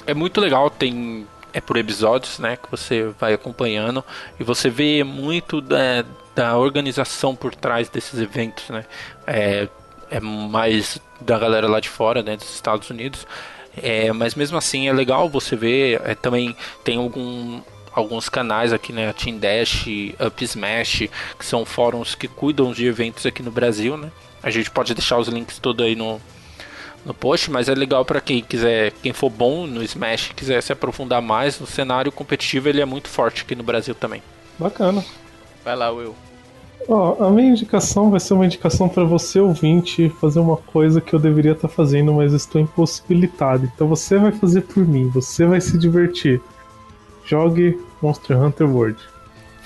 é 0.08 0.14
muito 0.16 0.42
legal, 0.42 0.72
tem 0.72 1.28
é 1.54 1.62
por 1.62 1.78
episódios, 1.78 2.40
né? 2.40 2.58
Que 2.58 2.70
você 2.72 3.14
vai 3.20 3.34
acompanhando 3.34 4.04
e 4.40 4.44
você 4.44 4.72
vê 4.72 5.04
muito 5.04 5.62
da, 5.62 6.04
da 6.34 6.58
organização 6.58 7.36
por 7.36 7.54
trás 7.54 7.90
desses 7.90 8.20
eventos, 8.20 8.70
né? 8.70 8.86
É, 9.28 9.70
é 10.10 10.20
mais 10.20 11.00
da 11.22 11.38
galera 11.38 11.68
lá 11.68 11.80
de 11.80 11.90
fora, 11.90 12.22
né, 12.22 12.36
dos 12.36 12.54
Estados 12.54 12.90
Unidos. 12.90 13.26
É, 13.76 14.12
mas 14.12 14.36
mesmo 14.36 14.58
assim 14.58 14.88
é 14.88 14.94
legal 14.94 15.30
você 15.30 15.56
ver. 15.56 16.02
É, 16.04 16.16
também 16.16 16.56
tem 16.84 16.98
algum, 16.98 17.62
alguns 17.94 18.30
canais 18.30 18.72
aqui, 18.72 18.94
né? 18.94 19.12
Team 19.14 19.38
Dash, 19.38 19.86
Up 20.26 20.44
Smash, 20.44 21.10
que 21.38 21.46
são 21.46 21.66
fóruns 21.66 22.16
que 22.16 22.28
cuidam 22.28 22.72
de 22.72 22.86
eventos 22.86 23.26
aqui 23.26 23.42
no 23.42 23.52
Brasil, 23.52 23.98
né? 23.98 24.12
A 24.42 24.50
gente 24.50 24.70
pode 24.70 24.94
deixar 24.94 25.18
os 25.18 25.28
links 25.28 25.58
todos 25.58 25.86
aí 25.86 25.96
no, 25.96 26.22
no 27.06 27.14
post, 27.14 27.50
mas 27.50 27.70
é 27.70 27.74
legal 27.74 28.04
para 28.06 28.22
quem 28.22 28.42
quiser, 28.42 28.92
quem 29.02 29.14
for 29.14 29.30
bom 29.30 29.66
no 29.66 29.82
Smash, 29.84 30.32
quiser 30.36 30.62
se 30.62 30.74
aprofundar 30.74 31.22
mais 31.22 31.60
no 31.60 31.66
cenário 31.66 32.12
competitivo, 32.12 32.68
ele 32.68 32.82
é 32.82 32.86
muito 32.86 33.08
forte 33.08 33.42
aqui 33.42 33.56
no 33.56 33.64
Brasil 33.64 33.96
também. 33.96 34.22
Bacana. 34.60 35.04
Vai 35.64 35.76
lá, 35.76 35.90
Will. 35.92 36.16
Ó, 36.88 37.26
a 37.26 37.30
minha 37.30 37.50
indicação 37.50 38.10
vai 38.10 38.20
ser 38.20 38.34
uma 38.34 38.46
indicação 38.46 38.90
para 38.90 39.04
você 39.04 39.40
ouvinte 39.40 40.10
fazer 40.20 40.40
uma 40.40 40.58
coisa 40.58 41.00
que 41.00 41.14
eu 41.14 41.20
deveria 41.20 41.52
estar 41.54 41.68
tá 41.68 41.74
fazendo, 41.74 42.14
mas 42.14 42.34
estou 42.34 42.60
impossibilitado. 42.62 43.70
Então 43.74 43.88
você 43.88 44.18
vai 44.18 44.32
fazer 44.32 44.62
por 44.62 44.86
mim, 44.86 45.10
você 45.10 45.46
vai 45.46 45.62
se 45.62 45.78
divertir. 45.78 46.42
Jogue 47.26 47.80
Monster 48.02 48.42
Hunter 48.42 48.70
World. 48.70 49.00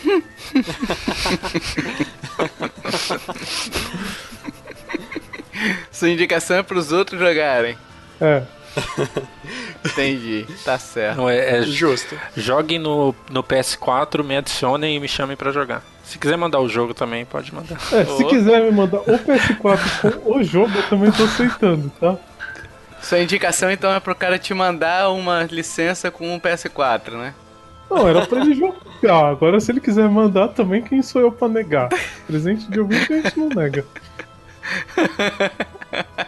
Sua 5.92 6.10
indicação 6.10 6.58
é 6.58 6.64
para 6.64 6.78
os 6.78 6.92
outros 6.92 7.20
jogarem. 7.20 7.76
É. 8.22 8.44
Entendi, 9.84 10.46
tá 10.64 10.78
certo. 10.78 11.18
Não, 11.18 11.28
é, 11.28 11.58
é 11.58 11.64
justo. 11.64 12.16
Jogue 12.36 12.78
no, 12.78 13.16
no 13.32 13.44
PS4, 13.44 14.24
me 14.24 14.38
adicionem 14.38 14.96
e 14.96 15.00
me 15.00 15.08
chamem 15.08 15.36
para 15.36 15.52
jogar. 15.52 15.84
Se 16.08 16.18
quiser 16.18 16.38
mandar 16.38 16.62
o 16.62 16.70
jogo 16.70 16.94
também, 16.94 17.26
pode 17.26 17.54
mandar. 17.54 17.76
É, 17.92 18.06
se 18.06 18.24
oh. 18.24 18.28
quiser 18.30 18.64
me 18.64 18.72
mandar 18.72 19.00
o 19.00 19.20
PS4 19.20 20.22
com 20.22 20.38
o 20.38 20.42
jogo, 20.42 20.72
eu 20.74 20.84
também 20.84 21.12
tô 21.12 21.26
aceitando, 21.26 21.92
tá? 22.00 22.16
Sua 23.02 23.20
indicação 23.20 23.70
então 23.70 23.94
é 23.94 24.00
pro 24.00 24.16
cara 24.16 24.40
te 24.40 24.54
mandar 24.54 25.10
uma 25.10 25.44
licença 25.44 26.10
com 26.10 26.34
um 26.34 26.40
PS4, 26.40 27.12
né? 27.12 27.34
Não, 27.90 28.08
era 28.08 28.26
pra 28.26 28.40
ele 28.40 28.56
jogar. 28.56 29.28
Agora, 29.30 29.60
se 29.60 29.70
ele 29.70 29.82
quiser 29.82 30.08
mandar 30.08 30.48
também, 30.48 30.82
quem 30.82 31.02
sou 31.02 31.22
eu 31.22 31.32
pra 31.32 31.50
negar? 31.50 31.90
Presente 32.26 32.72
de 32.72 32.80
alguém 32.80 33.06
que 33.06 33.12
a 33.12 33.22
gente 33.24 33.38
não 33.38 33.50
nega. 33.50 33.86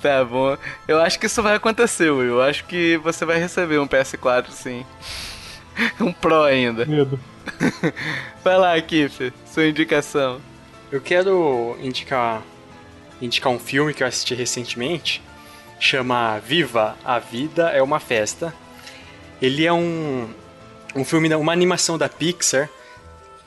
tá 0.00 0.24
bom. 0.24 0.56
Eu 0.88 1.02
acho 1.02 1.20
que 1.20 1.26
isso 1.26 1.42
vai 1.42 1.56
acontecer, 1.56 2.10
Will. 2.10 2.36
Eu 2.36 2.42
acho 2.42 2.64
que 2.64 2.96
você 2.96 3.26
vai 3.26 3.38
receber 3.38 3.78
um 3.78 3.86
PS4, 3.86 4.46
sim. 4.48 4.86
um 6.00 6.14
Pro 6.14 6.44
ainda. 6.44 6.86
Medo. 6.86 7.20
vai 8.42 8.58
lá, 8.58 8.80
Kiff, 8.80 9.32
sua 9.46 9.66
indicação. 9.66 10.40
Eu 10.90 11.00
quero 11.00 11.76
indicar 11.80 12.42
indicar 13.22 13.52
um 13.52 13.58
filme 13.58 13.94
que 13.94 14.02
eu 14.02 14.06
assisti 14.06 14.34
recentemente. 14.34 15.22
Chama 15.80 16.38
Viva 16.38 16.96
a 17.04 17.18
Vida 17.18 17.70
é 17.70 17.82
uma 17.82 17.98
Festa 18.00 18.54
ele 19.44 19.66
é 19.66 19.72
um, 19.72 20.28
um 20.94 21.04
filme, 21.04 21.32
uma 21.34 21.52
animação 21.52 21.98
da 21.98 22.08
Pixar. 22.08 22.70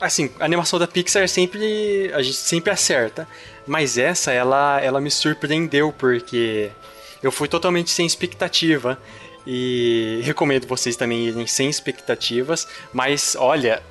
Assim, 0.00 0.30
a 0.38 0.44
animação 0.44 0.78
da 0.78 0.86
Pixar 0.86 1.28
sempre 1.28 2.10
a 2.14 2.22
gente 2.22 2.36
sempre 2.36 2.70
acerta, 2.70 3.26
mas 3.66 3.98
essa 3.98 4.30
ela 4.30 4.80
ela 4.80 5.00
me 5.00 5.10
surpreendeu 5.10 5.92
porque 5.92 6.70
eu 7.20 7.32
fui 7.32 7.48
totalmente 7.48 7.90
sem 7.90 8.06
expectativa 8.06 8.96
e 9.44 10.20
recomendo 10.22 10.68
vocês 10.68 10.94
também 10.94 11.26
irem 11.26 11.46
sem 11.48 11.68
expectativas, 11.68 12.68
mas 12.92 13.34
olha, 13.36 13.82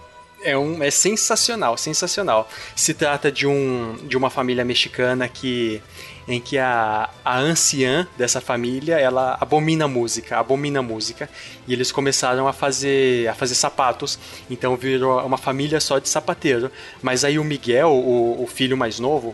é, 0.42 0.58
um, 0.58 0.82
é 0.84 0.92
sensacional, 0.92 1.78
sensacional. 1.78 2.50
Se 2.76 2.94
trata 2.94 3.32
de, 3.32 3.48
um, 3.48 3.98
de 4.04 4.16
uma 4.18 4.30
família 4.30 4.64
mexicana 4.64 5.28
que 5.28 5.82
em 6.28 6.42
que 6.42 6.58
a, 6.58 7.10
a 7.24 7.40
anciã 7.40 8.06
dessa 8.18 8.42
família, 8.42 9.00
ela 9.00 9.38
abomina 9.40 9.88
música, 9.88 10.38
abomina 10.38 10.82
música, 10.82 11.30
e 11.66 11.72
eles 11.72 11.90
começaram 11.90 12.48
a 12.48 12.54
fazer 12.54 13.30
a 13.30 13.34
fazer 13.34 13.56
sapatos, 13.56 14.20
então 14.50 14.76
virou 14.76 15.26
uma 15.26 15.38
família 15.38 15.80
só 15.80 16.00
de 16.00 16.10
sapateiro. 16.10 16.70
Mas 17.02 17.24
aí 17.24 17.40
o 17.40 17.44
Miguel, 17.46 17.92
o, 17.92 18.44
o 18.44 18.48
filho 18.48 18.76
mais 18.76 19.00
novo, 19.00 19.34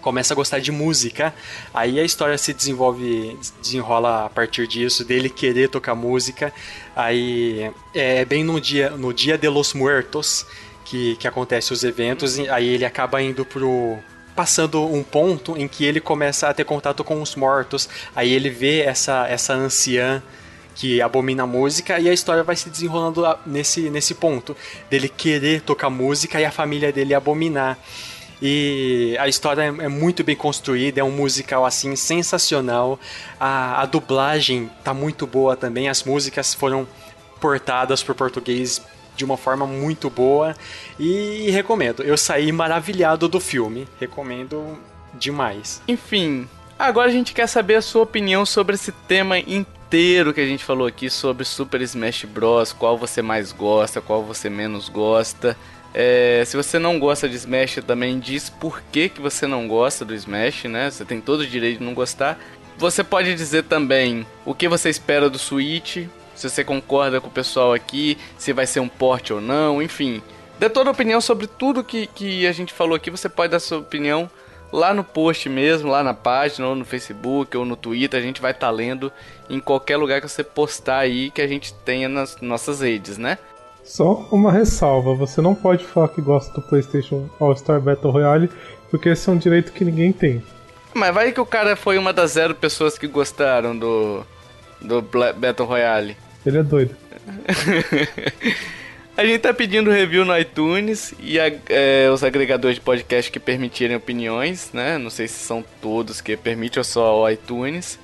começa 0.00 0.34
a 0.34 0.36
gostar 0.36 0.60
de 0.60 0.72
música. 0.72 1.34
Aí 1.72 1.98
a 2.00 2.04
história 2.04 2.36
se 2.38 2.52
desenvolve, 2.52 3.38
desenrola 3.60 4.26
a 4.26 4.30
partir 4.30 4.66
disso, 4.66 5.04
dele 5.04 5.28
querer 5.28 5.68
tocar 5.68 5.94
música. 5.94 6.52
Aí 6.94 7.70
é 7.94 8.24
bem 8.24 8.44
no 8.44 8.60
dia, 8.60 8.90
no 8.90 9.12
dia 9.12 9.38
de 9.38 9.48
los 9.48 9.74
Muertos 9.74 10.46
que, 10.84 11.16
que 11.16 11.28
acontece 11.28 11.72
os 11.72 11.84
eventos. 11.84 12.38
Aí 12.38 12.68
ele 12.68 12.84
acaba 12.84 13.22
indo 13.22 13.44
pro 13.44 13.98
passando 14.34 14.86
um 14.86 15.02
ponto 15.02 15.56
em 15.56 15.68
que 15.68 15.84
ele 15.84 16.00
começa 16.00 16.48
a 16.48 16.54
ter 16.54 16.64
contato 16.64 17.04
com 17.04 17.20
os 17.20 17.34
mortos. 17.36 17.88
Aí 18.14 18.32
ele 18.32 18.48
vê 18.48 18.80
essa, 18.80 19.26
essa 19.28 19.52
anciã 19.54 20.22
que 20.74 21.02
abomina 21.02 21.42
a 21.42 21.46
música 21.46 21.98
e 21.98 22.08
a 22.08 22.12
história 22.12 22.42
vai 22.42 22.56
se 22.56 22.70
desenrolando 22.70 23.22
nesse, 23.44 23.90
nesse 23.90 24.14
ponto 24.14 24.56
dele 24.88 25.08
querer 25.08 25.60
tocar 25.60 25.90
música 25.90 26.40
e 26.40 26.44
a 26.44 26.50
família 26.50 26.92
dele 26.92 27.12
abominar. 27.12 27.78
E 28.42 29.16
a 29.18 29.28
história 29.28 29.62
é 29.62 29.88
muito 29.88 30.24
bem 30.24 30.34
construída, 30.34 31.00
é 31.00 31.04
um 31.04 31.10
musical 31.10 31.66
assim 31.66 31.94
sensacional. 31.94 32.98
A, 33.38 33.82
a 33.82 33.86
dublagem 33.86 34.70
tá 34.82 34.94
muito 34.94 35.26
boa 35.26 35.56
também, 35.56 35.88
as 35.88 36.02
músicas 36.04 36.54
foram 36.54 36.86
portadas 37.40 38.02
para 38.02 38.14
português 38.14 38.80
de 39.16 39.24
uma 39.24 39.36
forma 39.36 39.66
muito 39.66 40.08
boa 40.08 40.54
e 40.98 41.50
recomendo. 41.50 42.02
Eu 42.02 42.16
saí 42.16 42.50
maravilhado 42.50 43.28
do 43.28 43.38
filme, 43.38 43.86
recomendo 43.98 44.78
demais. 45.14 45.82
Enfim, 45.86 46.48
agora 46.78 47.08
a 47.08 47.12
gente 47.12 47.34
quer 47.34 47.46
saber 47.46 47.74
a 47.74 47.82
sua 47.82 48.02
opinião 48.02 48.46
sobre 48.46 48.74
esse 48.74 48.92
tema 48.92 49.38
inteiro 49.38 50.32
que 50.32 50.40
a 50.40 50.46
gente 50.46 50.64
falou 50.64 50.86
aqui 50.86 51.10
sobre 51.10 51.44
Super 51.44 51.82
Smash 51.82 52.24
Bros. 52.24 52.72
Qual 52.72 52.96
você 52.96 53.20
mais 53.20 53.52
gosta, 53.52 54.00
qual 54.00 54.22
você 54.24 54.48
menos 54.48 54.88
gosta. 54.88 55.56
É, 55.92 56.42
se 56.46 56.56
você 56.56 56.78
não 56.78 56.98
gosta 56.98 57.28
de 57.28 57.36
Smash, 57.36 57.80
também 57.86 58.18
diz 58.18 58.48
por 58.48 58.80
que, 58.92 59.08
que 59.08 59.20
você 59.20 59.46
não 59.46 59.66
gosta 59.66 60.04
do 60.04 60.14
Smash, 60.14 60.64
né? 60.64 60.90
Você 60.90 61.04
tem 61.04 61.20
todo 61.20 61.40
o 61.40 61.46
direito 61.46 61.78
de 61.78 61.84
não 61.84 61.94
gostar. 61.94 62.38
Você 62.78 63.02
pode 63.02 63.34
dizer 63.34 63.64
também 63.64 64.26
o 64.44 64.54
que 64.54 64.68
você 64.68 64.88
espera 64.88 65.28
do 65.28 65.38
Switch, 65.38 65.98
se 66.34 66.48
você 66.48 66.64
concorda 66.64 67.20
com 67.20 67.28
o 67.28 67.32
pessoal 67.32 67.74
aqui, 67.74 68.16
se 68.38 68.52
vai 68.52 68.66
ser 68.66 68.80
um 68.80 68.88
porte 68.88 69.32
ou 69.32 69.40
não, 69.40 69.82
enfim. 69.82 70.22
Dê 70.58 70.70
toda 70.70 70.90
a 70.90 70.92
opinião 70.92 71.20
sobre 71.20 71.46
tudo 71.46 71.84
que, 71.84 72.06
que 72.06 72.46
a 72.46 72.52
gente 72.52 72.72
falou 72.72 72.94
aqui, 72.94 73.10
você 73.10 73.28
pode 73.28 73.50
dar 73.50 73.60
sua 73.60 73.78
opinião 73.78 74.30
lá 74.72 74.94
no 74.94 75.02
post 75.02 75.48
mesmo, 75.48 75.90
lá 75.90 76.02
na 76.02 76.14
página, 76.14 76.68
ou 76.68 76.74
no 76.74 76.84
Facebook, 76.84 77.56
ou 77.56 77.64
no 77.64 77.76
Twitter, 77.76 78.18
a 78.18 78.22
gente 78.22 78.40
vai 78.40 78.52
estar 78.52 78.68
tá 78.68 78.72
lendo 78.72 79.12
em 79.48 79.58
qualquer 79.58 79.96
lugar 79.96 80.20
que 80.20 80.28
você 80.28 80.44
postar 80.44 80.98
aí 80.98 81.30
que 81.30 81.42
a 81.42 81.46
gente 81.46 81.74
tenha 81.74 82.08
nas 82.08 82.40
nossas 82.40 82.80
redes, 82.80 83.18
né? 83.18 83.38
Só 83.84 84.26
uma 84.30 84.52
ressalva: 84.52 85.14
você 85.14 85.40
não 85.40 85.54
pode 85.54 85.84
falar 85.84 86.08
que 86.08 86.20
gosta 86.20 86.52
do 86.52 86.62
PlayStation 86.62 87.28
All-Star 87.38 87.80
Battle 87.80 88.12
Royale, 88.12 88.50
porque 88.90 89.08
esse 89.08 89.28
é 89.28 89.32
um 89.32 89.38
direito 89.38 89.72
que 89.72 89.84
ninguém 89.84 90.12
tem. 90.12 90.42
Mas 90.94 91.14
vai 91.14 91.32
que 91.32 91.40
o 91.40 91.46
cara 91.46 91.76
foi 91.76 91.98
uma 91.98 92.12
das 92.12 92.32
zero 92.32 92.54
pessoas 92.54 92.98
que 92.98 93.06
gostaram 93.06 93.76
do, 93.76 94.24
do 94.80 95.02
Battle 95.02 95.68
Royale. 95.68 96.16
Ele 96.44 96.58
é 96.58 96.62
doido. 96.62 96.96
a 99.16 99.24
gente 99.24 99.40
tá 99.40 99.54
pedindo 99.54 99.90
review 99.90 100.24
no 100.24 100.36
iTunes 100.36 101.14
e 101.20 101.38
a, 101.38 101.52
é, 101.68 102.10
os 102.10 102.24
agregadores 102.24 102.76
de 102.76 102.80
podcast 102.80 103.30
que 103.30 103.38
permitirem 103.38 103.96
opiniões, 103.96 104.70
né? 104.72 104.98
Não 104.98 105.10
sei 105.10 105.28
se 105.28 105.34
são 105.34 105.64
todos 105.80 106.20
que 106.20 106.36
permitem 106.36 106.80
ou 106.80 106.84
só 106.84 107.22
o 107.22 107.28
iTunes. 107.28 107.98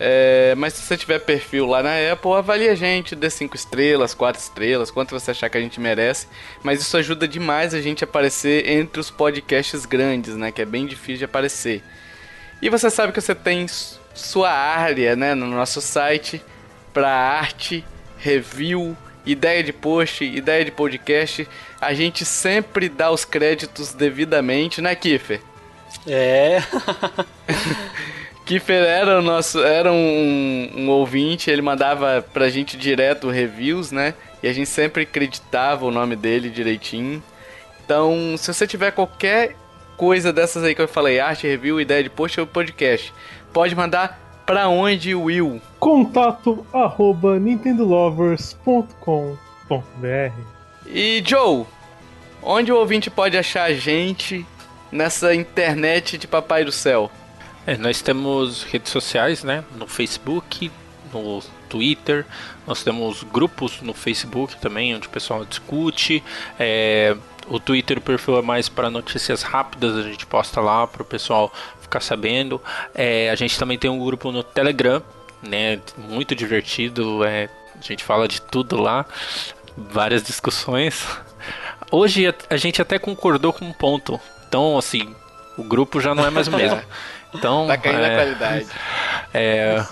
É, 0.00 0.54
mas 0.56 0.74
se 0.74 0.82
você 0.82 0.96
tiver 0.96 1.18
perfil 1.18 1.66
lá 1.66 1.82
na 1.82 2.12
Apple, 2.12 2.32
avalie 2.32 2.68
a 2.68 2.74
gente, 2.74 3.16
dê 3.16 3.28
5 3.28 3.56
estrelas, 3.56 4.14
4 4.14 4.40
estrelas, 4.40 4.90
quanto 4.90 5.10
você 5.10 5.32
achar 5.32 5.48
que 5.48 5.58
a 5.58 5.60
gente 5.60 5.80
merece. 5.80 6.28
Mas 6.62 6.80
isso 6.80 6.96
ajuda 6.96 7.26
demais 7.26 7.74
a 7.74 7.80
gente 7.80 8.04
a 8.04 8.06
aparecer 8.06 8.68
entre 8.68 9.00
os 9.00 9.10
podcasts 9.10 9.84
grandes, 9.84 10.36
né? 10.36 10.52
Que 10.52 10.62
é 10.62 10.64
bem 10.64 10.86
difícil 10.86 11.18
de 11.18 11.24
aparecer. 11.24 11.82
E 12.62 12.68
você 12.68 12.90
sabe 12.90 13.12
que 13.12 13.20
você 13.20 13.34
tem 13.34 13.66
sua 14.14 14.50
área, 14.50 15.14
né, 15.14 15.34
no 15.34 15.46
nosso 15.46 15.80
site 15.80 16.42
para 16.92 17.08
arte, 17.08 17.84
review, 18.18 18.96
ideia 19.24 19.62
de 19.62 19.72
post, 19.72 20.24
ideia 20.24 20.64
de 20.64 20.72
podcast. 20.72 21.48
A 21.80 21.94
gente 21.94 22.24
sempre 22.24 22.88
dá 22.88 23.10
os 23.10 23.24
créditos 23.24 23.92
devidamente, 23.92 24.80
né, 24.80 24.94
Kiffer? 24.94 25.40
É. 26.06 26.62
Kiffer 28.48 28.82
era 28.82 29.18
o 29.18 29.22
nosso, 29.22 29.62
era 29.62 29.92
um, 29.92 30.70
um, 30.74 30.88
ouvinte, 30.88 31.50
ele 31.50 31.60
mandava 31.60 32.24
pra 32.32 32.48
gente 32.48 32.78
direto 32.78 33.28
reviews, 33.28 33.92
né? 33.92 34.14
E 34.42 34.48
a 34.48 34.52
gente 34.54 34.70
sempre 34.70 35.02
acreditava 35.02 35.84
o 35.84 35.90
nome 35.90 36.16
dele 36.16 36.48
direitinho. 36.48 37.22
Então, 37.84 38.36
se 38.38 38.50
você 38.50 38.66
tiver 38.66 38.92
qualquer 38.92 39.54
coisa 39.98 40.32
dessas 40.32 40.64
aí 40.64 40.74
que 40.74 40.80
eu 40.80 40.88
falei, 40.88 41.20
arte, 41.20 41.46
review, 41.46 41.78
ideia 41.78 42.02
de 42.02 42.08
post 42.08 42.40
ou 42.40 42.46
podcast, 42.46 43.12
pode 43.52 43.76
mandar 43.76 44.18
pra 44.46 44.66
onde, 44.66 45.14
Will? 45.14 45.60
Contato 45.78 46.66
arroba 46.72 47.38
nintendolovers.com.br 47.38 50.32
E 50.86 51.22
Joe, 51.22 51.66
onde 52.42 52.72
o 52.72 52.78
ouvinte 52.78 53.10
pode 53.10 53.36
achar 53.36 53.64
a 53.64 53.74
gente 53.74 54.46
nessa 54.90 55.34
internet 55.34 56.16
de 56.16 56.26
papai 56.26 56.64
do 56.64 56.72
céu? 56.72 57.10
É, 57.68 57.76
nós 57.76 58.00
temos 58.00 58.62
redes 58.62 58.90
sociais, 58.90 59.44
né? 59.44 59.62
No 59.76 59.86
Facebook, 59.86 60.72
no 61.12 61.42
Twitter, 61.68 62.24
nós 62.66 62.82
temos 62.82 63.22
grupos 63.24 63.82
no 63.82 63.92
Facebook 63.92 64.56
também, 64.56 64.96
onde 64.96 65.06
o 65.06 65.10
pessoal 65.10 65.44
discute. 65.44 66.24
É, 66.58 67.14
o 67.46 67.60
Twitter, 67.60 67.98
o 67.98 68.00
perfil 68.00 68.38
é 68.38 68.42
mais 68.42 68.70
para 68.70 68.88
notícias 68.88 69.42
rápidas, 69.42 69.96
a 69.96 70.02
gente 70.02 70.24
posta 70.24 70.62
lá 70.62 70.86
para 70.86 71.02
o 71.02 71.04
pessoal 71.04 71.52
ficar 71.82 72.00
sabendo. 72.00 72.58
É, 72.94 73.28
a 73.28 73.34
gente 73.34 73.58
também 73.58 73.78
tem 73.78 73.90
um 73.90 74.02
grupo 74.02 74.32
no 74.32 74.42
Telegram, 74.42 75.02
né? 75.42 75.78
Muito 75.98 76.34
divertido, 76.34 77.22
é, 77.22 77.50
a 77.78 77.82
gente 77.82 78.02
fala 78.02 78.26
de 78.26 78.40
tudo 78.40 78.80
lá, 78.80 79.04
várias 79.76 80.22
discussões. 80.22 81.06
Hoje 81.92 82.28
a, 82.28 82.34
a 82.48 82.56
gente 82.56 82.80
até 82.80 82.98
concordou 82.98 83.52
com 83.52 83.66
um 83.66 83.74
ponto, 83.74 84.18
então 84.48 84.78
assim, 84.78 85.14
o 85.58 85.62
grupo 85.62 86.00
já 86.00 86.14
não 86.14 86.24
é 86.24 86.30
mais 86.30 86.48
o 86.48 86.52
mesmo. 86.52 86.80
Então, 87.34 87.66
tá 87.66 87.76
caindo 87.76 88.00
é, 88.00 88.12
a 88.12 88.16
qualidade. 88.16 88.66
É, 89.34 89.84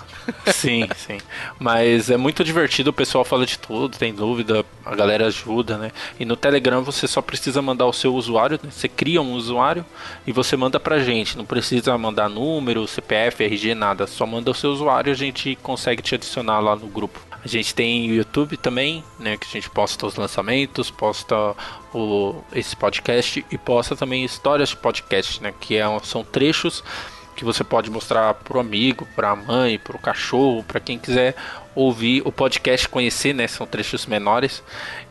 sim, 0.47 0.87
sim. 0.95 1.19
Mas 1.59 2.09
é 2.09 2.17
muito 2.17 2.43
divertido, 2.43 2.89
o 2.89 2.93
pessoal 2.93 3.23
fala 3.23 3.45
de 3.45 3.59
tudo, 3.59 3.97
tem 3.97 4.13
dúvida, 4.13 4.65
a 4.83 4.95
galera 4.95 5.27
ajuda, 5.27 5.77
né? 5.77 5.91
E 6.19 6.25
no 6.25 6.35
Telegram 6.35 6.83
você 6.83 7.07
só 7.07 7.21
precisa 7.21 7.61
mandar 7.61 7.85
o 7.85 7.93
seu 7.93 8.15
usuário, 8.15 8.59
né? 8.61 8.69
você 8.71 8.87
cria 8.87 9.21
um 9.21 9.33
usuário 9.33 9.85
e 10.25 10.31
você 10.31 10.57
manda 10.57 10.79
pra 10.79 10.99
gente. 10.99 11.37
Não 11.37 11.45
precisa 11.45 11.97
mandar 11.97 12.29
número, 12.29 12.87
CPF, 12.87 13.43
RG, 13.43 13.75
nada. 13.75 14.07
Só 14.07 14.25
manda 14.25 14.51
o 14.51 14.55
seu 14.55 14.71
usuário 14.71 15.11
e 15.11 15.13
a 15.13 15.15
gente 15.15 15.55
consegue 15.61 16.01
te 16.01 16.15
adicionar 16.15 16.59
lá 16.59 16.75
no 16.75 16.87
grupo. 16.87 17.19
A 17.43 17.47
gente 17.47 17.73
tem 17.73 18.09
o 18.09 18.15
YouTube 18.15 18.57
também, 18.57 19.03
né? 19.19 19.37
Que 19.37 19.45
a 19.47 19.51
gente 19.51 19.69
posta 19.69 20.05
os 20.07 20.15
lançamentos, 20.15 20.89
posta 20.89 21.55
o, 21.93 22.43
esse 22.51 22.75
podcast 22.75 23.45
e 23.49 23.57
posta 23.57 23.95
também 23.95 24.25
histórias 24.25 24.69
de 24.69 24.77
podcast, 24.77 25.41
né? 25.41 25.53
Que 25.59 25.77
é, 25.77 25.85
são 26.03 26.23
trechos 26.23 26.83
que 27.37 27.45
você 27.45 27.63
pode 27.63 27.89
mostrar 27.91 28.33
pro 28.33 28.59
amigo, 28.59 29.07
pra 29.15 29.35
mãe, 29.35 29.77
pro 29.77 29.99
cachorro, 29.99 30.63
para 30.63 30.79
quem 30.79 30.97
quiser 30.97 31.35
ouvir 31.75 32.23
o 32.25 32.31
podcast, 32.31 32.89
conhecer, 32.89 33.33
né? 33.33 33.47
São 33.47 33.67
trechos 33.67 34.07
menores. 34.07 34.63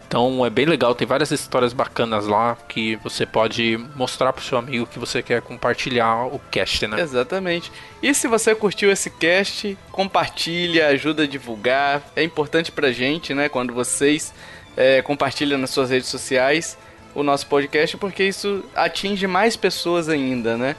Então 0.09 0.45
é 0.45 0.51
bem 0.51 0.67
legal, 0.67 0.95
tem 0.95 1.07
várias 1.07 1.31
histórias 1.31 1.73
bacanas 1.73 2.27
lá 2.27 2.57
que 2.69 2.97
você 2.97 3.25
pode 3.25 3.79
mostrar 3.95 4.33
pro 4.33 4.45
seu 4.45 4.59
amigo 4.59 4.87
que 4.87 4.99
você 4.99 5.23
quer 5.23 5.41
compartilhar 5.41 6.27
o 6.27 6.41
cast, 6.51 6.87
né? 6.89 7.01
Exatamente. 7.01 7.71
E 8.03 8.13
se 8.13 8.27
você 8.27 8.55
curtiu 8.55 8.91
esse 8.91 9.09
cast, 9.09 9.79
compartilha, 9.93 10.89
ajuda 10.89 11.23
a 11.23 11.27
divulgar. 11.27 12.03
É 12.17 12.25
importante 12.25 12.73
pra 12.73 12.91
gente, 12.91 13.35
né? 13.35 13.49
Quando 13.49 13.73
vocês 13.73 14.35
é, 14.77 15.01
compartilham 15.01 15.59
nas 15.59 15.71
suas 15.71 15.91
redes 15.91 16.09
sociais 16.09 16.77
o 17.15 17.23
nosso 17.23 17.47
podcast, 17.47 17.97
porque 17.97 18.25
isso 18.25 18.65
atinge 18.75 19.27
mais 19.29 19.57
pessoas 19.57 20.09
ainda, 20.09 20.57
né? 20.57 20.75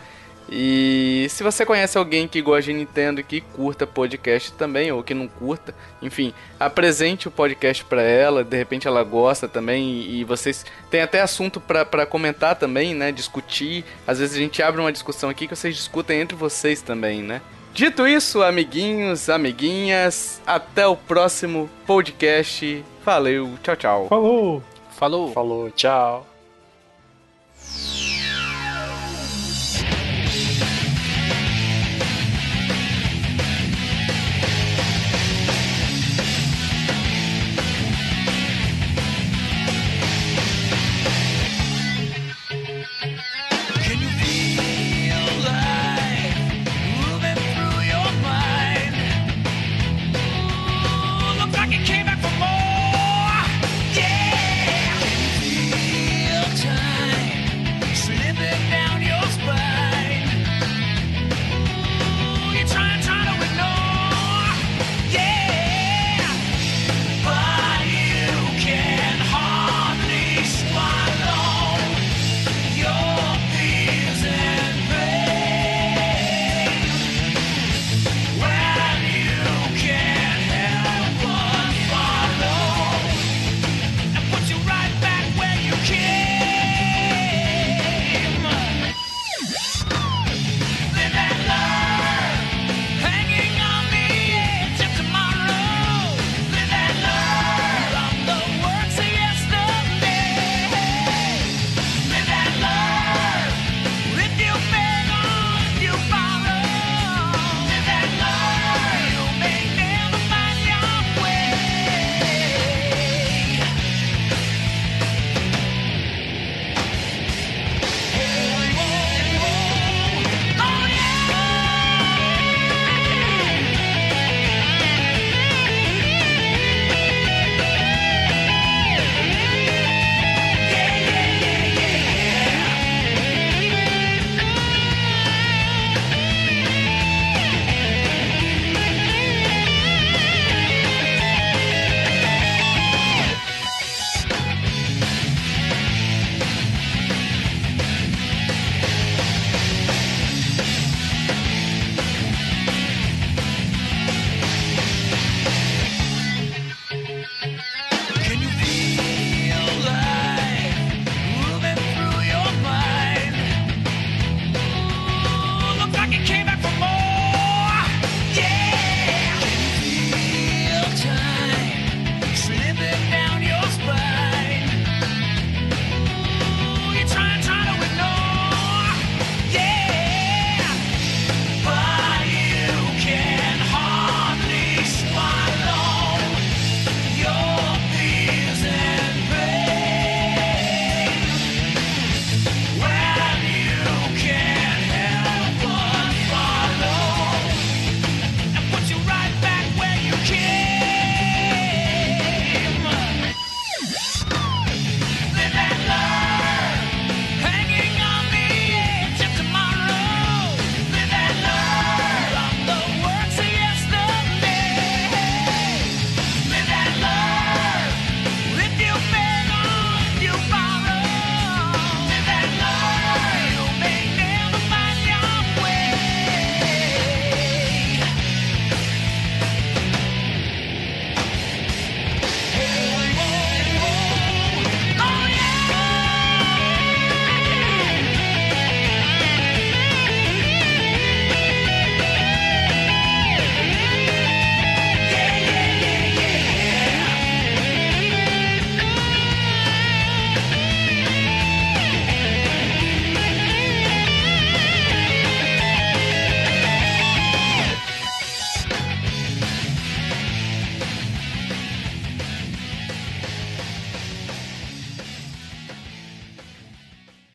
E 0.49 1.27
se 1.29 1.43
você 1.43 1.65
conhece 1.65 1.97
alguém 1.97 2.27
que 2.27 2.41
gosta 2.41 2.63
de 2.63 2.73
Nintendo 2.73 3.19
e 3.19 3.23
que 3.23 3.41
curta 3.41 3.85
podcast 3.85 4.53
também, 4.53 4.91
ou 4.91 5.03
que 5.03 5.13
não 5.13 5.27
curta, 5.27 5.75
enfim, 6.01 6.33
apresente 6.59 7.27
o 7.27 7.31
podcast 7.31 7.83
para 7.83 8.01
ela, 8.01 8.43
de 8.43 8.55
repente 8.55 8.87
ela 8.87 9.03
gosta 9.03 9.47
também, 9.47 10.09
e 10.09 10.23
vocês 10.23 10.65
têm 10.89 11.01
até 11.01 11.21
assunto 11.21 11.59
para 11.59 12.05
comentar 12.05 12.55
também, 12.55 12.93
né? 12.93 13.11
Discutir. 13.11 13.83
Às 14.05 14.19
vezes 14.19 14.35
a 14.35 14.39
gente 14.39 14.63
abre 14.63 14.79
uma 14.79 14.91
discussão 14.91 15.29
aqui 15.29 15.47
que 15.47 15.55
vocês 15.55 15.75
discutem 15.75 16.21
entre 16.21 16.37
vocês 16.37 16.81
também, 16.81 17.21
né? 17.21 17.41
Dito 17.73 18.07
isso, 18.07 18.41
amiguinhos, 18.41 19.29
amiguinhas, 19.29 20.41
até 20.47 20.87
o 20.87 20.95
próximo 20.95 21.69
podcast. 21.85 22.83
Valeu, 23.05 23.53
tchau, 23.61 23.75
tchau. 23.75 24.07
Falou! 24.07 24.63
Falou! 24.97 25.31
Falou, 25.31 25.69
tchau! 25.71 26.36